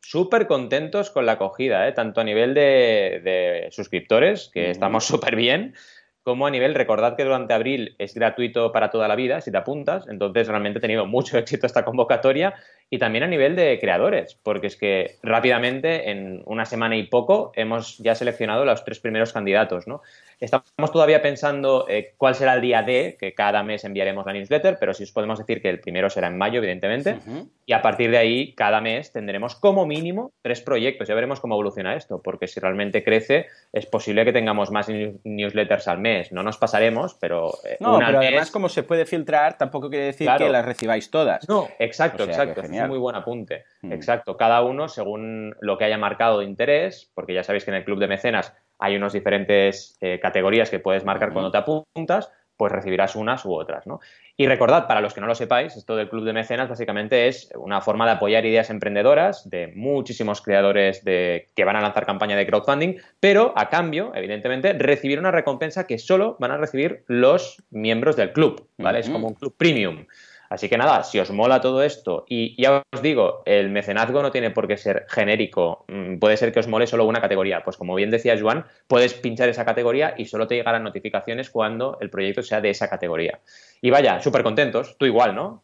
Súper 0.00 0.46
contentos 0.46 1.10
con 1.10 1.26
la 1.26 1.32
acogida, 1.32 1.86
¿eh? 1.86 1.92
tanto 1.92 2.20
a 2.20 2.24
nivel 2.24 2.54
de, 2.54 3.68
suscriptores, 3.70 4.50
que 4.52 4.70
estamos 4.70 5.04
súper 5.06 5.36
bien, 5.36 5.74
como 6.22 6.46
a 6.46 6.50
nivel, 6.50 6.74
recordad 6.74 7.16
que 7.16 7.24
durante 7.24 7.52
abril 7.52 7.96
es 7.98 8.14
gratuito 8.14 8.72
para 8.72 8.90
toda 8.90 9.08
la 9.08 9.16
vida 9.16 9.40
si 9.40 9.50
te 9.50 9.58
apuntas, 9.58 10.06
entonces 10.08 10.48
realmente 10.48 10.78
ha 10.78 10.80
tenido 10.82 11.04
mucho 11.06 11.36
éxito 11.38 11.66
esta 11.66 11.84
convocatoria 11.84 12.54
y 12.92 12.98
también 12.98 13.24
a 13.24 13.26
nivel 13.26 13.56
de 13.56 13.78
creadores, 13.80 14.38
porque 14.42 14.66
es 14.66 14.76
que 14.76 15.16
rápidamente, 15.22 16.10
en 16.10 16.42
una 16.44 16.66
semana 16.66 16.94
y 16.94 17.04
poco, 17.04 17.50
hemos 17.56 17.96
ya 17.96 18.14
seleccionado 18.14 18.66
los 18.66 18.84
tres 18.84 19.00
primeros 19.00 19.32
candidatos, 19.32 19.86
¿no? 19.86 20.02
Estamos 20.42 20.90
todavía 20.90 21.22
pensando 21.22 21.86
eh, 21.88 22.14
cuál 22.16 22.34
será 22.34 22.54
el 22.54 22.60
día 22.60 22.82
D, 22.82 23.16
que 23.16 23.32
cada 23.32 23.62
mes 23.62 23.84
enviaremos 23.84 24.26
la 24.26 24.32
newsletter, 24.32 24.76
pero 24.80 24.92
sí 24.92 25.04
os 25.04 25.12
podemos 25.12 25.38
decir 25.38 25.62
que 25.62 25.70
el 25.70 25.78
primero 25.78 26.10
será 26.10 26.26
en 26.26 26.36
mayo, 26.36 26.58
evidentemente, 26.58 27.18
y 27.64 27.72
a 27.72 27.80
partir 27.80 28.10
de 28.10 28.18
ahí, 28.18 28.52
cada 28.54 28.80
mes 28.80 29.12
tendremos 29.12 29.54
como 29.54 29.86
mínimo 29.86 30.32
tres 30.42 30.60
proyectos. 30.60 31.06
Ya 31.06 31.14
veremos 31.14 31.38
cómo 31.38 31.54
evoluciona 31.54 31.94
esto, 31.94 32.20
porque 32.20 32.48
si 32.48 32.58
realmente 32.58 33.04
crece, 33.04 33.46
es 33.72 33.86
posible 33.86 34.24
que 34.24 34.32
tengamos 34.32 34.72
más 34.72 34.88
newsletters 34.88 35.86
al 35.86 35.98
mes. 35.98 36.32
No 36.32 36.42
nos 36.42 36.58
pasaremos, 36.58 37.14
pero... 37.20 37.52
Eh, 37.64 37.76
no, 37.78 38.00
pero 38.00 38.18
además, 38.18 38.50
como 38.50 38.68
se 38.68 38.82
puede 38.82 39.06
filtrar, 39.06 39.56
tampoco 39.58 39.90
quiere 39.90 40.06
decir 40.06 40.28
que 40.38 40.48
las 40.48 40.64
recibáis 40.64 41.08
todas. 41.12 41.48
No, 41.48 41.68
exacto, 41.78 42.24
exacto. 42.24 42.62
Es 42.62 42.68
un 42.68 42.88
muy 42.88 42.98
buen 42.98 43.14
apunte. 43.14 43.62
Mm. 43.82 43.92
Exacto. 43.92 44.36
Cada 44.36 44.60
uno 44.62 44.88
según 44.88 45.54
lo 45.60 45.78
que 45.78 45.84
haya 45.84 45.98
marcado 45.98 46.40
de 46.40 46.46
interés, 46.46 47.12
porque 47.14 47.32
ya 47.32 47.44
sabéis 47.44 47.64
que 47.64 47.70
en 47.70 47.76
el 47.76 47.84
club 47.84 48.00
de 48.00 48.08
mecenas 48.08 48.52
hay 48.82 48.96
unas 48.96 49.12
diferentes 49.12 49.96
eh, 50.00 50.18
categorías 50.20 50.68
que 50.68 50.80
puedes 50.80 51.04
marcar 51.04 51.32
cuando 51.32 51.52
te 51.52 51.58
apuntas, 51.58 52.32
pues 52.56 52.72
recibirás 52.72 53.14
unas 53.14 53.44
u 53.44 53.54
otras, 53.54 53.86
¿no? 53.86 54.00
Y 54.36 54.46
recordad, 54.46 54.88
para 54.88 55.00
los 55.00 55.14
que 55.14 55.20
no 55.20 55.28
lo 55.28 55.36
sepáis, 55.36 55.76
esto 55.76 55.94
del 55.94 56.08
Club 56.08 56.24
de 56.24 56.32
Mecenas 56.32 56.68
básicamente 56.68 57.28
es 57.28 57.50
una 57.54 57.80
forma 57.80 58.06
de 58.06 58.12
apoyar 58.12 58.44
ideas 58.44 58.70
emprendedoras 58.70 59.48
de 59.48 59.68
muchísimos 59.68 60.42
creadores 60.42 61.04
de, 61.04 61.50
que 61.54 61.64
van 61.64 61.76
a 61.76 61.80
lanzar 61.80 62.06
campaña 62.06 62.36
de 62.36 62.46
crowdfunding, 62.46 62.96
pero 63.20 63.52
a 63.56 63.68
cambio, 63.68 64.12
evidentemente, 64.16 64.72
recibir 64.72 65.20
una 65.20 65.30
recompensa 65.30 65.86
que 65.86 65.98
solo 65.98 66.36
van 66.40 66.50
a 66.50 66.56
recibir 66.56 67.04
los 67.06 67.62
miembros 67.70 68.16
del 68.16 68.32
club, 68.32 68.68
¿vale? 68.78 68.98
Es 68.98 69.08
como 69.08 69.28
un 69.28 69.34
club 69.34 69.54
premium. 69.56 70.06
Así 70.52 70.68
que 70.68 70.76
nada, 70.76 71.02
si 71.02 71.18
os 71.18 71.30
mola 71.30 71.62
todo 71.62 71.82
esto, 71.82 72.26
y 72.28 72.60
ya 72.60 72.82
os 72.92 73.00
digo, 73.00 73.42
el 73.46 73.70
mecenazgo 73.70 74.20
no 74.20 74.30
tiene 74.30 74.50
por 74.50 74.68
qué 74.68 74.76
ser 74.76 75.06
genérico, 75.08 75.86
mm, 75.88 76.18
puede 76.18 76.36
ser 76.36 76.52
que 76.52 76.60
os 76.60 76.68
mole 76.68 76.86
solo 76.86 77.06
una 77.06 77.22
categoría. 77.22 77.64
Pues 77.64 77.78
como 77.78 77.94
bien 77.94 78.10
decía 78.10 78.38
Juan, 78.38 78.66
puedes 78.86 79.14
pinchar 79.14 79.48
esa 79.48 79.64
categoría 79.64 80.14
y 80.18 80.26
solo 80.26 80.46
te 80.46 80.56
llegarán 80.56 80.84
notificaciones 80.84 81.48
cuando 81.48 81.96
el 82.02 82.10
proyecto 82.10 82.42
sea 82.42 82.60
de 82.60 82.68
esa 82.68 82.90
categoría. 82.90 83.40
Y 83.84 83.90
vaya, 83.90 84.20
súper 84.20 84.44
contentos, 84.44 84.96
tú 84.96 85.06
igual, 85.06 85.34
¿no? 85.34 85.60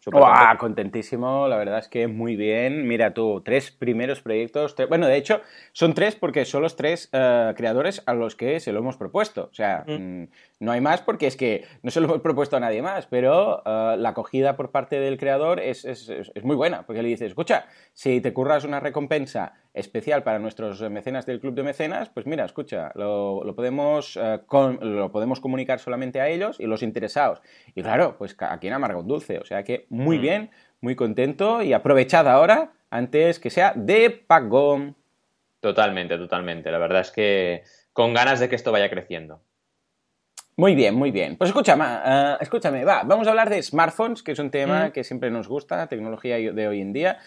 contentísimo, 0.59 1.47
la 1.47 1.57
verdad 1.57 1.79
es 1.79 1.87
que 1.87 2.09
muy 2.09 2.35
bien. 2.35 2.89
Mira 2.89 3.15
tú, 3.15 3.43
tres 3.45 3.71
primeros 3.71 4.23
proyectos, 4.23 4.75
bueno, 4.89 5.07
de 5.07 5.17
hecho, 5.17 5.41
son 5.71 5.95
tres 5.95 6.17
porque 6.17 6.45
son 6.45 6.63
los 6.63 6.75
tres 6.75 7.11
eh, 7.13 7.55
creadores 7.57 8.03
a 8.07 8.15
los 8.15 8.35
que 8.35 8.59
se 8.59 8.73
lo 8.73 8.81
hemos 8.81 8.97
propuesto. 8.97 9.49
O 9.53 9.55
sea, 9.55 9.85
mm, 9.87 10.25
no 10.59 10.73
hay 10.73 10.81
más 10.81 11.01
porque 11.01 11.29
es 11.29 11.37
que 11.37 11.65
no 11.85 11.93
se 11.93 12.01
lo 12.01 12.09
hemos 12.09 12.21
propuesto 12.23 12.57
a 12.57 12.61
nadie 12.61 12.83
más, 12.83 13.07
pero 13.07 13.63
eh, 13.65 13.95
la 13.97 14.09
acogida 14.09 14.57
por 14.57 14.73
parte 14.73 14.99
del 14.99 15.17
creador 15.17 15.61
es, 15.61 15.87
muy 16.43 16.57
buena, 16.57 16.87
porque 16.87 17.05
le 17.05 17.11
dices, 17.11 17.29
escucha, 17.29 17.67
si 17.93 18.21
te 18.21 18.33
curras 18.33 18.65
una 18.65 18.81
recompensa 18.81 19.53
especial 19.79 20.23
para 20.23 20.39
nuestros 20.39 20.81
mecenas 20.91 21.27
del 21.27 21.41
club 21.41 21.55
de 21.55 21.63
mecenas, 21.63 22.09
pues 22.09 22.27
mira, 22.27 22.45
escucha, 22.45 22.93
lo, 22.95 23.55
podemos, 23.55 24.17
eh, 24.17 24.41
lo 24.81 25.13
podemos 25.13 25.41
comunicar 25.41 25.79
solamente 25.79 26.21
a 26.21 26.29
ellos 26.29 26.59
y 26.59 26.67
los 26.67 26.83
interesados. 26.83 27.41
Y 27.75 27.83
claro, 27.83 28.17
pues 28.19 28.37
a 28.39 28.59
quien 28.59 28.73
amarga 28.73 28.99
un 28.99 29.09
dulce, 29.09 29.39
o 29.39 29.45
sea 29.45 29.63
que 29.63 29.87
muy 29.89 30.19
mm. 30.19 30.23
bien, 30.23 30.51
muy 30.81 30.97
contento 30.97 31.63
y 31.63 31.73
aprovechad 31.73 32.29
ahora 32.29 32.73
antes 32.91 33.39
que 33.39 33.51
sea 33.51 33.73
de 33.75 34.11
pago. 34.11 34.95
Totalmente, 35.61 36.17
totalmente. 36.19 36.71
La 36.71 36.79
verdad 36.79 37.01
es 37.01 37.11
que 37.11 37.63
con 37.93 38.15
ganas 38.15 38.41
de 38.41 38.49
que 38.49 38.57
esto 38.57 38.73
vaya 38.73 38.91
creciendo. 38.91 39.41
Muy 40.57 40.75
bien, 40.75 40.97
muy 40.97 41.13
bien. 41.13 41.37
Pues 41.37 41.51
escúchame, 41.51 41.85
uh, 41.85 42.37
escúchame, 42.41 42.85
va, 42.85 43.05
vamos 43.05 43.29
a 43.29 43.31
hablar 43.31 43.49
de 43.49 43.63
smartphones, 43.63 44.25
que 44.25 44.33
es 44.33 44.41
un 44.41 44.51
tema 44.51 44.89
mm. 44.89 44.91
que 44.91 45.05
siempre 45.05 45.31
nos 45.31 45.47
gusta, 45.47 45.87
tecnología 45.87 46.37
de 46.37 46.69
hoy 46.69 46.81
en 46.81 46.93
día, 46.93 47.19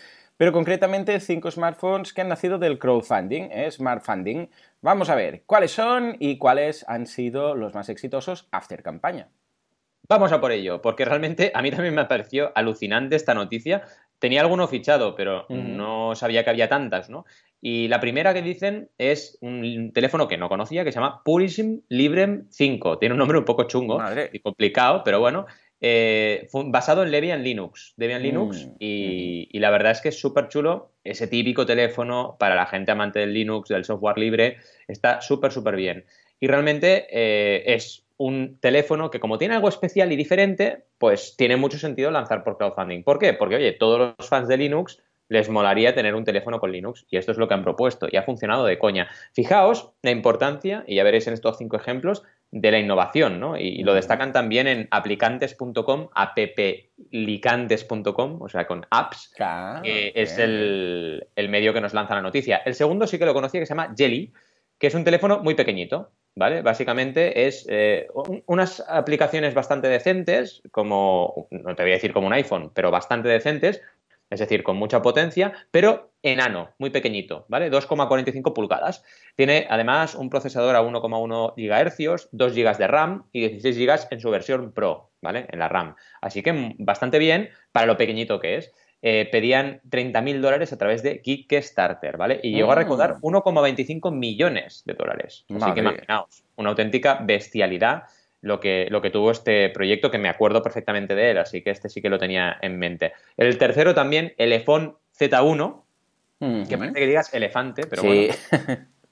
pero 0.41 0.53
concretamente 0.53 1.19
cinco 1.19 1.51
smartphones 1.51 2.13
que 2.13 2.21
han 2.21 2.29
nacido 2.29 2.57
del 2.57 2.79
crowdfunding, 2.79 3.49
¿eh? 3.51 3.69
smart 3.69 4.03
funding. 4.03 4.49
Vamos 4.81 5.11
a 5.11 5.15
ver 5.15 5.43
cuáles 5.45 5.69
son 5.69 6.15
y 6.17 6.39
cuáles 6.39 6.83
han 6.89 7.05
sido 7.05 7.53
los 7.53 7.75
más 7.75 7.89
exitosos 7.89 8.47
after 8.49 8.81
campaña. 8.81 9.29
Vamos 10.09 10.31
a 10.31 10.41
por 10.41 10.51
ello, 10.51 10.81
porque 10.81 11.05
realmente 11.05 11.51
a 11.53 11.61
mí 11.61 11.69
también 11.69 11.93
me 11.93 12.05
pareció 12.05 12.51
alucinante 12.55 13.17
esta 13.17 13.35
noticia. 13.35 13.83
Tenía 14.17 14.41
alguno 14.41 14.67
fichado, 14.67 15.13
pero 15.13 15.45
no 15.49 16.15
sabía 16.15 16.43
que 16.43 16.49
había 16.49 16.67
tantas, 16.67 17.11
¿no? 17.11 17.25
Y 17.61 17.87
la 17.87 17.99
primera 17.99 18.33
que 18.33 18.41
dicen 18.41 18.89
es 18.97 19.37
un 19.41 19.91
teléfono 19.93 20.27
que 20.27 20.39
no 20.39 20.49
conocía, 20.49 20.83
que 20.83 20.91
se 20.91 20.99
llama 20.99 21.21
Purism 21.23 21.81
Librem 21.87 22.47
5. 22.49 22.97
Tiene 22.97 23.13
un 23.13 23.19
nombre 23.19 23.37
un 23.37 23.45
poco 23.45 23.65
chungo 23.65 23.99
y 24.33 24.39
complicado, 24.39 25.03
pero 25.05 25.19
bueno. 25.19 25.45
Eh, 25.83 26.47
basado 26.67 27.03
en 27.03 27.09
Debian 27.09 27.43
Linux. 27.43 27.93
Debian 27.97 28.21
Linux 28.21 28.67
mm, 28.67 28.75
y, 28.79 29.59
la 29.59 29.71
verdad 29.71 29.93
es 29.93 30.01
que 30.01 30.09
es 30.09 30.19
súper 30.19 30.47
chulo. 30.47 30.91
Ese 31.03 31.27
típico 31.27 31.65
teléfono 31.65 32.37
para 32.39 32.55
la 32.55 32.67
gente 32.67 32.91
amante 32.91 33.19
del 33.19 33.33
Linux, 33.33 33.69
del 33.69 33.83
software 33.83 34.19
libre, 34.19 34.57
está 34.87 35.21
súper, 35.21 35.51
súper 35.51 35.75
bien. 35.75 36.05
Y 36.39 36.47
realmente 36.47 37.07
eh, 37.09 37.63
es 37.73 38.05
un 38.17 38.59
teléfono 38.59 39.09
que 39.09 39.19
como 39.19 39.39
tiene 39.39 39.55
algo 39.55 39.69
especial 39.69 40.11
y 40.11 40.15
diferente, 40.15 40.83
pues 40.99 41.35
tiene 41.35 41.57
mucho 41.57 41.79
sentido 41.79 42.11
lanzar 42.11 42.43
por 42.43 42.57
crowdfunding. 42.57 43.03
¿Por 43.03 43.17
qué? 43.17 43.33
Porque, 43.33 43.55
oye, 43.55 43.71
todos 43.71 44.15
los 44.19 44.29
fans 44.29 44.47
de 44.47 44.57
Linux 44.57 45.01
les 45.31 45.49
molaría 45.49 45.95
tener 45.95 46.13
un 46.13 46.25
teléfono 46.25 46.59
con 46.59 46.73
Linux 46.73 47.05
y 47.09 47.15
esto 47.15 47.31
es 47.31 47.37
lo 47.37 47.47
que 47.47 47.53
han 47.53 47.63
propuesto 47.63 48.07
y 48.11 48.17
ha 48.17 48.23
funcionado 48.23 48.65
de 48.65 48.77
coña. 48.77 49.07
Fijaos 49.33 49.93
la 50.03 50.11
importancia, 50.11 50.83
y 50.85 50.97
ya 50.97 51.03
veréis 51.03 51.25
en 51.25 51.33
estos 51.33 51.57
cinco 51.57 51.77
ejemplos, 51.77 52.21
de 52.51 52.71
la 52.71 52.79
innovación, 52.79 53.39
¿no? 53.39 53.57
Y, 53.57 53.83
lo 53.83 53.93
destacan 53.93 54.33
también 54.33 54.67
en 54.67 54.89
aplicantes.com, 54.91 56.09
applicantes.com, 56.13 58.41
o 58.41 58.49
sea, 58.49 58.67
con 58.67 58.85
apps, 58.89 59.33
que 59.83 60.11
es 60.13 60.37
el, 60.37 61.25
medio 61.49 61.73
que 61.73 61.79
nos 61.81 61.93
lanza 61.93 62.15
la 62.15 62.21
noticia. 62.21 62.57
El 62.65 62.75
segundo 62.75 63.07
sí 63.07 63.17
que 63.17 63.25
lo 63.25 63.33
conocía, 63.33 63.61
que 63.61 63.65
se 63.65 63.73
llama 63.73 63.93
Jelly, 63.97 64.33
que 64.77 64.87
es 64.87 64.95
un 64.95 65.05
teléfono 65.05 65.39
muy 65.39 65.55
pequeñito, 65.55 66.11
¿vale? 66.35 66.61
Básicamente 66.61 67.47
es 67.47 67.65
eh, 67.69 68.09
unas 68.47 68.83
aplicaciones 68.87 69.53
bastante 69.53 69.87
decentes, 69.87 70.61
como, 70.71 71.47
no 71.51 71.73
te 71.75 71.83
voy 71.83 71.91
a 71.91 71.95
decir 71.95 72.11
como 72.11 72.27
un 72.27 72.33
iPhone, 72.33 72.71
pero 72.73 72.91
bastante 72.91 73.29
decentes, 73.29 73.81
es 74.31 74.39
decir, 74.39 74.63
con 74.63 74.77
mucha 74.77 75.01
potencia, 75.01 75.53
pero 75.69 76.13
enano, 76.23 76.69
muy 76.79 76.89
pequeñito, 76.89 77.45
¿vale? 77.49 77.69
2,45 77.69 78.53
pulgadas. 78.53 79.03
Tiene 79.35 79.67
además 79.69 80.15
un 80.15 80.29
procesador 80.29 80.75
a 80.75 80.81
1,1 80.81 81.53
GHz, 81.57 82.29
2 82.31 82.55
GB 82.55 82.77
de 82.77 82.87
RAM 82.87 83.25
y 83.33 83.41
16 83.41 83.77
GB 83.77 84.07
en 84.09 84.21
su 84.21 84.29
versión 84.29 84.71
Pro, 84.71 85.11
¿vale? 85.21 85.47
En 85.49 85.59
la 85.59 85.67
RAM. 85.67 85.95
Así 86.21 86.41
que 86.41 86.75
bastante 86.79 87.19
bien 87.19 87.49
para 87.73 87.85
lo 87.85 87.97
pequeñito 87.97 88.39
que 88.39 88.57
es. 88.57 88.73
Eh, 89.03 89.27
pedían 89.31 89.81
30.000 89.89 90.41
dólares 90.41 90.71
a 90.73 90.77
través 90.77 91.01
de 91.01 91.21
Kickstarter, 91.21 92.17
¿vale? 92.17 92.39
Y 92.43 92.53
llegó 92.53 92.71
a 92.71 92.75
recaudar 92.75 93.15
1,25 93.21 94.13
millones 94.13 94.83
de 94.85 94.93
dólares. 94.93 95.43
Así 95.49 95.73
que 95.73 95.79
imaginaos, 95.79 96.43
una 96.55 96.69
auténtica 96.69 97.19
bestialidad 97.23 98.03
lo 98.41 98.59
que, 98.59 98.87
lo 98.89 99.01
que 99.01 99.09
tuvo 99.09 99.31
este 99.31 99.69
proyecto, 99.69 100.11
que 100.11 100.17
me 100.17 100.29
acuerdo 100.29 100.61
perfectamente 100.61 101.15
de 101.15 101.31
él, 101.31 101.37
así 101.37 101.61
que 101.61 101.69
este 101.69 101.89
sí 101.89 102.01
que 102.01 102.09
lo 102.09 102.17
tenía 102.17 102.57
en 102.61 102.77
mente. 102.77 103.13
El 103.37 103.57
tercero 103.57 103.93
también, 103.93 104.33
el 104.37 104.51
iPhone 104.51 104.97
Z1, 105.17 105.83
que 106.67 106.77
parece 106.77 106.99
que 106.99 107.07
digas 107.07 107.33
elefante, 107.33 107.85
pero 107.87 108.03
bueno. 108.03 108.33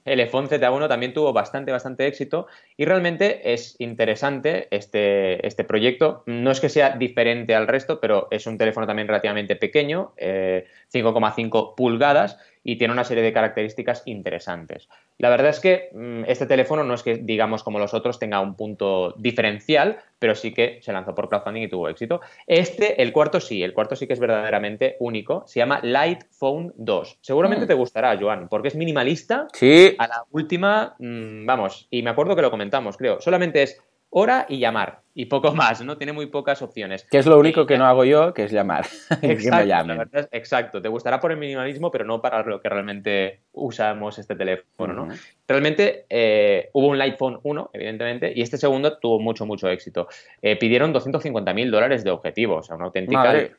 El 0.04 0.20
iPhone 0.20 0.48
Z1 0.48 0.88
también 0.88 1.12
tuvo 1.12 1.32
bastante, 1.32 1.72
bastante 1.72 2.06
éxito 2.06 2.46
y 2.76 2.84
realmente 2.84 3.52
es 3.52 3.76
interesante 3.78 4.66
este, 4.70 5.46
este 5.46 5.64
proyecto. 5.64 6.22
No 6.26 6.50
es 6.50 6.60
que 6.60 6.68
sea 6.68 6.96
diferente 6.96 7.54
al 7.54 7.68
resto, 7.68 8.00
pero 8.00 8.28
es 8.30 8.46
un 8.46 8.56
teléfono 8.56 8.86
también 8.86 9.08
relativamente 9.08 9.56
pequeño, 9.56 10.12
5,5 10.16 11.70
eh, 11.70 11.74
pulgadas, 11.76 12.38
y 12.62 12.76
tiene 12.76 12.92
una 12.92 13.04
serie 13.04 13.22
de 13.22 13.32
características 13.32 14.02
interesantes. 14.06 14.88
La 15.18 15.30
verdad 15.30 15.50
es 15.50 15.60
que 15.60 15.90
mm, 15.92 16.24
este 16.26 16.46
teléfono 16.46 16.84
no 16.84 16.94
es 16.94 17.02
que, 17.02 17.16
digamos, 17.16 17.62
como 17.62 17.78
los 17.78 17.94
otros, 17.94 18.18
tenga 18.18 18.40
un 18.40 18.54
punto 18.54 19.14
diferencial, 19.18 19.98
pero 20.18 20.34
sí 20.34 20.52
que 20.52 20.80
se 20.82 20.92
lanzó 20.92 21.14
por 21.14 21.28
crowdfunding 21.28 21.62
y 21.62 21.68
tuvo 21.68 21.88
éxito. 21.88 22.20
Este, 22.46 23.00
el 23.02 23.12
cuarto 23.12 23.40
sí, 23.40 23.62
el 23.62 23.72
cuarto 23.72 23.96
sí 23.96 24.06
que 24.06 24.12
es 24.12 24.20
verdaderamente 24.20 24.96
único. 25.00 25.44
Se 25.46 25.60
llama 25.60 25.80
Light 25.82 26.24
Phone 26.30 26.72
2. 26.76 27.18
Seguramente 27.20 27.64
mm. 27.64 27.68
te 27.68 27.74
gustará, 27.74 28.18
Joan, 28.18 28.48
porque 28.48 28.68
es 28.68 28.76
minimalista. 28.76 29.46
Sí. 29.52 29.94
A 29.98 30.06
la 30.06 30.24
última, 30.30 30.96
mm, 30.98 31.46
vamos, 31.46 31.86
y 31.90 32.02
me 32.02 32.10
acuerdo 32.10 32.36
que 32.36 32.42
lo 32.42 32.50
comentamos, 32.50 32.96
creo. 32.96 33.20
Solamente 33.20 33.62
es 33.62 33.82
hora 34.10 34.46
y 34.48 34.58
llamar. 34.58 35.00
Y 35.12 35.26
poco 35.26 35.54
más, 35.54 35.82
¿no? 35.82 35.96
Tiene 35.96 36.12
muy 36.12 36.26
pocas 36.26 36.62
opciones. 36.62 37.04
Que 37.10 37.18
es 37.18 37.26
lo 37.26 37.38
único 37.38 37.66
que 37.66 37.76
no 37.78 37.86
hago 37.86 38.04
yo, 38.04 38.32
que 38.32 38.44
es 38.44 38.52
llamar. 38.52 38.86
Exacto, 39.22 40.28
exacto. 40.32 40.82
Te 40.82 40.88
gustará 40.88 41.20
por 41.20 41.32
el 41.32 41.36
minimalismo, 41.36 41.90
pero 41.90 42.04
no 42.04 42.22
para 42.22 42.42
lo 42.42 42.60
que 42.60 42.68
realmente 42.68 43.40
usamos 43.52 44.18
este 44.18 44.36
teléfono, 44.36 44.92
¿no? 44.92 45.08
Realmente 45.46 46.06
eh, 46.08 46.70
hubo 46.72 46.88
un 46.88 47.00
iPhone 47.00 47.40
1, 47.42 47.70
evidentemente, 47.72 48.32
y 48.34 48.42
este 48.42 48.56
segundo 48.56 48.98
tuvo 48.98 49.18
mucho, 49.18 49.46
mucho 49.46 49.68
éxito. 49.68 50.08
Eh, 50.42 50.56
pidieron 50.56 50.92
250 50.92 51.52
mil 51.52 51.70
dólares 51.70 52.04
de 52.04 52.10
objetivos, 52.10 52.58
o 52.58 52.62
sea, 52.62 52.76
una 52.76 52.86
auténtica... 52.86 53.50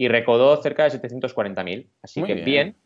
Y 0.00 0.06
recaudó 0.06 0.62
cerca 0.62 0.84
de 0.84 0.90
740 0.90 1.64
mil. 1.64 1.90
Así 2.04 2.22
que 2.22 2.34
bien 2.34 2.76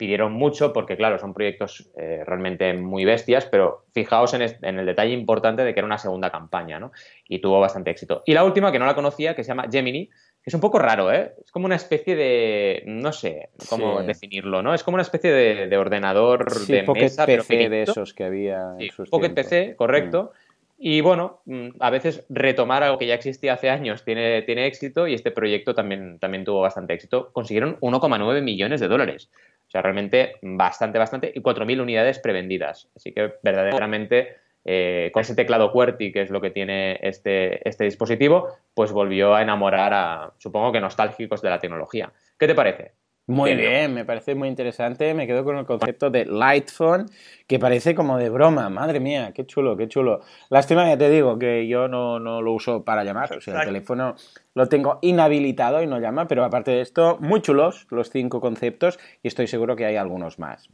pidieron 0.00 0.32
mucho 0.32 0.72
porque, 0.72 0.96
claro, 0.96 1.18
son 1.18 1.34
proyectos 1.34 1.90
eh, 1.94 2.22
realmente 2.24 2.72
muy 2.72 3.04
bestias, 3.04 3.44
pero 3.44 3.84
fijaos 3.92 4.32
en, 4.32 4.40
el 4.62 4.86
detalle 4.86 5.12
importante 5.12 5.62
de 5.62 5.74
que 5.74 5.80
era 5.80 5.86
una 5.86 5.98
segunda 5.98 6.30
campaña, 6.30 6.80
¿no? 6.80 6.90
Y 7.28 7.42
tuvo 7.42 7.60
bastante 7.60 7.90
éxito. 7.90 8.22
Y 8.24 8.32
la 8.32 8.42
última, 8.42 8.72
que 8.72 8.78
no 8.78 8.86
la 8.86 8.94
conocía, 8.94 9.36
que 9.36 9.44
se 9.44 9.48
llama 9.48 9.66
Gemini, 9.70 10.06
que 10.06 10.46
es 10.46 10.54
un 10.54 10.62
poco 10.62 10.78
raro, 10.78 11.12
¿eh? 11.12 11.34
Es 11.44 11.52
como 11.52 11.66
una 11.66 11.74
especie 11.74 12.16
de, 12.16 12.82
no 12.86 13.12
sé 13.12 13.50
cómo 13.68 14.02
definirlo, 14.02 14.62
¿no? 14.62 14.72
Es 14.72 14.82
como 14.82 14.94
una 14.94 15.02
especie 15.02 15.30
de, 15.30 15.76
ordenador 15.76 16.50
de 16.66 16.82
mesa, 16.82 17.26
PC 17.26 17.68
de 17.68 17.82
esos 17.82 18.14
que 18.14 18.24
había 18.24 18.76
en 18.78 18.90
sus 18.90 19.10
Pocket 19.10 19.34
PC, 19.34 19.76
correcto. 19.76 20.32
Mm. 20.32 20.50
Y 20.82 21.02
bueno, 21.02 21.42
mm, 21.44 21.68
a 21.78 21.90
veces 21.90 22.24
retomar 22.30 22.82
algo 22.82 22.96
que 22.96 23.06
ya 23.06 23.12
existía 23.12 23.52
hace 23.52 23.68
años 23.68 24.02
tiene, 24.02 24.40
tiene 24.40 24.66
éxito 24.66 25.06
y 25.06 25.12
este 25.12 25.30
proyecto 25.30 25.74
también, 25.74 26.18
también 26.18 26.42
tuvo 26.42 26.62
bastante 26.62 26.94
éxito. 26.94 27.30
Consiguieron 27.34 27.76
1,9 27.80 28.40
millones 28.40 28.80
de 28.80 28.88
dólares. 28.88 29.30
O 29.70 29.72
sea, 29.72 29.82
realmente 29.82 30.32
bastante, 30.42 30.98
bastante. 30.98 31.32
Y 31.32 31.40
4.000 31.40 31.80
unidades 31.80 32.18
prevendidas. 32.18 32.88
Así 32.96 33.12
que 33.12 33.34
verdaderamente 33.40 34.34
eh, 34.64 35.12
con 35.14 35.20
ese 35.20 35.36
teclado 35.36 35.70
QWERTY, 35.70 36.10
que 36.10 36.22
es 36.22 36.30
lo 36.30 36.40
que 36.40 36.50
tiene 36.50 36.98
este, 37.02 37.66
este 37.68 37.84
dispositivo, 37.84 38.48
pues 38.74 38.90
volvió 38.90 39.32
a 39.36 39.42
enamorar 39.42 39.94
a, 39.94 40.32
supongo 40.38 40.72
que 40.72 40.80
nostálgicos 40.80 41.40
de 41.40 41.50
la 41.50 41.60
tecnología. 41.60 42.12
¿Qué 42.36 42.48
te 42.48 42.56
parece? 42.56 42.94
Muy 43.30 43.54
bien, 43.54 43.94
me 43.94 44.04
parece 44.04 44.34
muy 44.34 44.48
interesante. 44.48 45.14
Me 45.14 45.26
quedo 45.26 45.44
con 45.44 45.56
el 45.56 45.64
concepto 45.64 46.10
de 46.10 46.24
Lightphone, 46.26 47.06
que 47.46 47.58
parece 47.58 47.94
como 47.94 48.18
de 48.18 48.28
broma. 48.28 48.68
Madre 48.70 48.98
mía, 48.98 49.32
qué 49.32 49.46
chulo, 49.46 49.76
qué 49.76 49.86
chulo. 49.86 50.20
Lástima, 50.48 50.88
ya 50.88 50.98
te 50.98 51.08
digo, 51.08 51.38
que 51.38 51.68
yo 51.68 51.86
no, 51.86 52.18
lo 52.18 52.52
uso 52.52 52.84
para 52.84 53.04
llamar. 53.04 53.32
O 53.36 53.40
sea, 53.40 53.60
el 53.60 53.66
teléfono 53.66 54.16
lo 54.54 54.66
tengo 54.68 54.98
inhabilitado 55.02 55.80
y 55.80 55.86
no 55.86 56.00
llama, 56.00 56.26
pero 56.26 56.44
aparte 56.44 56.72
de 56.72 56.80
esto, 56.80 57.18
muy 57.20 57.40
chulos 57.40 57.86
los 57.90 58.10
cinco 58.10 58.40
conceptos 58.40 58.98
y 59.22 59.28
estoy 59.28 59.46
seguro 59.46 59.76
que 59.76 59.86
hay 59.86 59.96
algunos 59.96 60.38
más. 60.38 60.68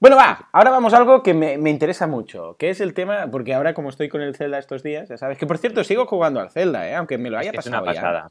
Bueno, 0.00 0.16
va, 0.16 0.48
ahora 0.52 0.70
vamos 0.70 0.94
a 0.94 0.96
algo 0.96 1.22
que 1.22 1.34
me, 1.34 1.54
interesa 1.70 2.06
mucho, 2.06 2.56
que 2.56 2.70
es 2.70 2.80
el 2.80 2.94
tema, 2.94 3.28
porque 3.30 3.54
ahora 3.54 3.74
como 3.74 3.88
estoy 3.88 4.08
con 4.08 4.20
el 4.20 4.34
Zelda 4.34 4.58
estos 4.58 4.82
días, 4.82 5.08
ya 5.08 5.16
sabes, 5.16 5.38
que 5.38 5.46
por 5.46 5.58
cierto 5.58 5.82
sigo 5.84 6.06
jugando 6.06 6.40
al 6.40 6.50
Zelda, 6.50 6.88
¿eh? 6.88 6.94
aunque 6.94 7.18
me 7.18 7.30
lo 7.30 7.38
haya 7.38 7.52
pasado 7.52 7.84
ya. 7.92 8.28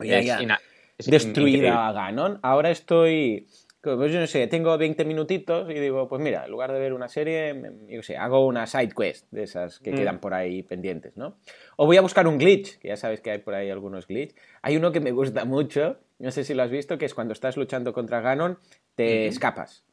Ya, 0.00 0.18
Es 0.18 0.26
ya. 0.26 0.42
ina- 0.42 0.58
es 0.58 0.71
destruida 1.06 1.88
a 1.88 1.92
Ganon. 1.92 2.38
Ahora 2.42 2.70
estoy, 2.70 3.46
pues 3.80 4.12
yo 4.12 4.20
no 4.20 4.26
sé, 4.26 4.46
tengo 4.46 4.76
20 4.78 5.04
minutitos 5.04 5.68
y 5.70 5.74
digo, 5.74 6.08
pues 6.08 6.20
mira, 6.22 6.44
en 6.44 6.50
lugar 6.50 6.72
de 6.72 6.78
ver 6.78 6.92
una 6.92 7.08
serie, 7.08 7.60
yo 7.88 8.02
sé, 8.02 8.16
hago 8.16 8.46
una 8.46 8.66
side 8.66 8.90
quest 8.96 9.26
de 9.30 9.42
esas 9.44 9.78
que 9.80 9.92
Mm. 9.92 9.96
quedan 9.96 10.20
por 10.20 10.34
ahí 10.34 10.62
pendientes, 10.62 11.16
¿no? 11.16 11.38
O 11.76 11.86
voy 11.86 11.96
a 11.96 12.00
buscar 12.00 12.26
un 12.26 12.38
glitch, 12.38 12.78
que 12.78 12.88
ya 12.88 12.96
sabes 12.96 13.20
que 13.20 13.30
hay 13.30 13.38
por 13.38 13.54
ahí 13.54 13.70
algunos 13.70 14.06
glitch. 14.06 14.34
Hay 14.62 14.76
uno 14.76 14.92
que 14.92 15.00
me 15.00 15.12
gusta 15.12 15.44
mucho, 15.44 15.98
no 16.18 16.30
sé 16.30 16.44
si 16.44 16.54
lo 16.54 16.62
has 16.62 16.70
visto, 16.70 16.98
que 16.98 17.06
es 17.06 17.14
cuando 17.14 17.32
estás 17.32 17.56
luchando 17.56 17.92
contra 17.92 18.20
Ganon, 18.20 18.58
te 18.94 19.22
Ujú. 19.22 19.28
escapas. 19.28 19.84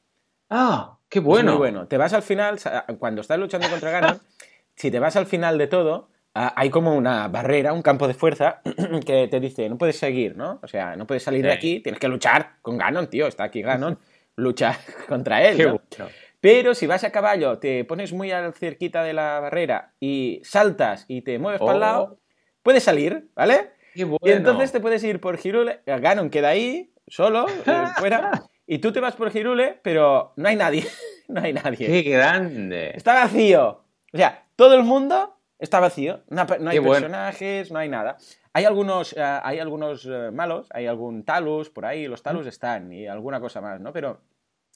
Ah, 0.50 0.98
qué 1.10 1.20
Es 1.20 1.26
bueno. 1.26 1.52
muy 1.52 1.58
bueno. 1.60 1.88
Te 1.88 1.98
vas 1.98 2.14
al 2.14 2.24
final, 2.24 2.58
cuando 2.98 3.22
estás 3.22 3.38
luchando 3.40 3.70
contra 3.70 3.92
Ganon, 3.92 4.20
si 4.76 4.92
te 4.92 5.00
vas 5.00 5.16
al 5.16 5.26
final 5.26 5.58
de 5.58 5.68
todo, 5.68 6.10
hay 6.34 6.70
como 6.70 6.96
una 6.96 7.28
barrera, 7.28 7.74
un 7.74 7.82
campo 7.82 8.08
de 8.08 8.14
fuerza 8.14 8.62
que 9.06 9.28
te 9.28 9.40
dice, 9.40 9.68
no 9.70 9.78
puedes 9.78 9.98
seguir, 9.98 10.36
¿no? 10.38 10.60
O 10.64 10.68
sea, 10.68 10.96
no 10.96 11.06
puedes 11.08 11.24
salir 11.24 11.44
de 11.46 11.52
aquí, 11.52 11.80
tienes 11.80 12.00
que 12.00 12.08
luchar 12.08 12.54
con 12.62 12.78
Ganon, 12.78 13.08
tío, 13.10 13.28
está 13.28 13.46
aquí 13.46 13.62
Ganon, 13.62 13.98
lucha 14.36 14.78
contra 15.08 15.44
él. 15.44 15.58
¿no? 15.98 16.08
Pero 16.42 16.74
si 16.74 16.88
vas 16.88 17.04
a 17.04 17.12
caballo, 17.12 17.58
te 17.60 17.84
pones 17.84 18.14
muy 18.14 18.32
cerquita 18.58 19.04
de 19.04 19.14
la 19.14 19.40
barrera 19.42 19.94
y 20.00 20.40
saltas 20.44 21.06
y 21.08 21.22
te 21.22 21.38
mueves 21.40 21.60
para 21.60 21.72
el 21.72 21.78
Oh. 21.78 21.80
lado, 21.80 22.20
puedes 22.64 22.84
salir, 22.84 23.30
¿vale? 23.36 23.72
Qué 23.94 24.06
bueno. 24.06 24.20
Y 24.24 24.32
entonces 24.32 24.72
te 24.72 24.80
puedes 24.80 25.04
ir 25.04 25.20
por 25.20 25.38
Girule, 25.38 25.82
Ganon 25.86 26.30
queda 26.30 26.50
ahí, 26.50 26.94
solo, 27.08 27.48
eh, 27.50 27.84
fuera, 27.98 28.44
y 28.66 28.78
tú 28.78 28.94
te 28.94 29.00
vas 29.02 29.16
por 29.16 29.32
Girule, 29.32 29.80
pero 29.82 30.32
no 30.38 30.48
hay 30.48 30.56
nadie, 30.56 30.86
no 31.28 31.42
hay 31.42 31.52
nadie. 31.52 31.88
Qué 31.88 32.04
grande. 32.04 32.92
Está 32.96 33.16
vacío. 33.16 33.84
O 34.14 34.18
sea, 34.18 34.46
todo 34.56 34.76
el 34.76 34.84
mundo 34.84 35.36
está 35.60 35.80
vacío. 35.80 36.24
No, 36.30 36.42
ha- 36.42 36.58
no 36.60 36.70
hay 36.70 36.78
Qué 36.78 36.80
bueno. 36.80 36.94
personajes, 37.02 37.72
no 37.72 37.80
hay 37.80 37.90
nada. 37.90 38.18
Hay 38.54 38.66
algunos, 38.66 39.14
eh, 39.14 39.22
hay 39.22 39.60
algunos 39.60 40.06
eh, 40.06 40.32
malos, 40.34 40.68
hay 40.72 40.88
algún 40.88 41.24
talus 41.24 41.70
por 41.70 41.86
ahí, 41.86 42.08
los 42.08 42.24
talus 42.24 42.48
están 42.48 42.92
y 42.92 43.08
alguna 43.08 43.40
cosa 43.40 43.62
más, 43.62 43.80
¿no? 43.80 43.94
Pero 43.94 44.22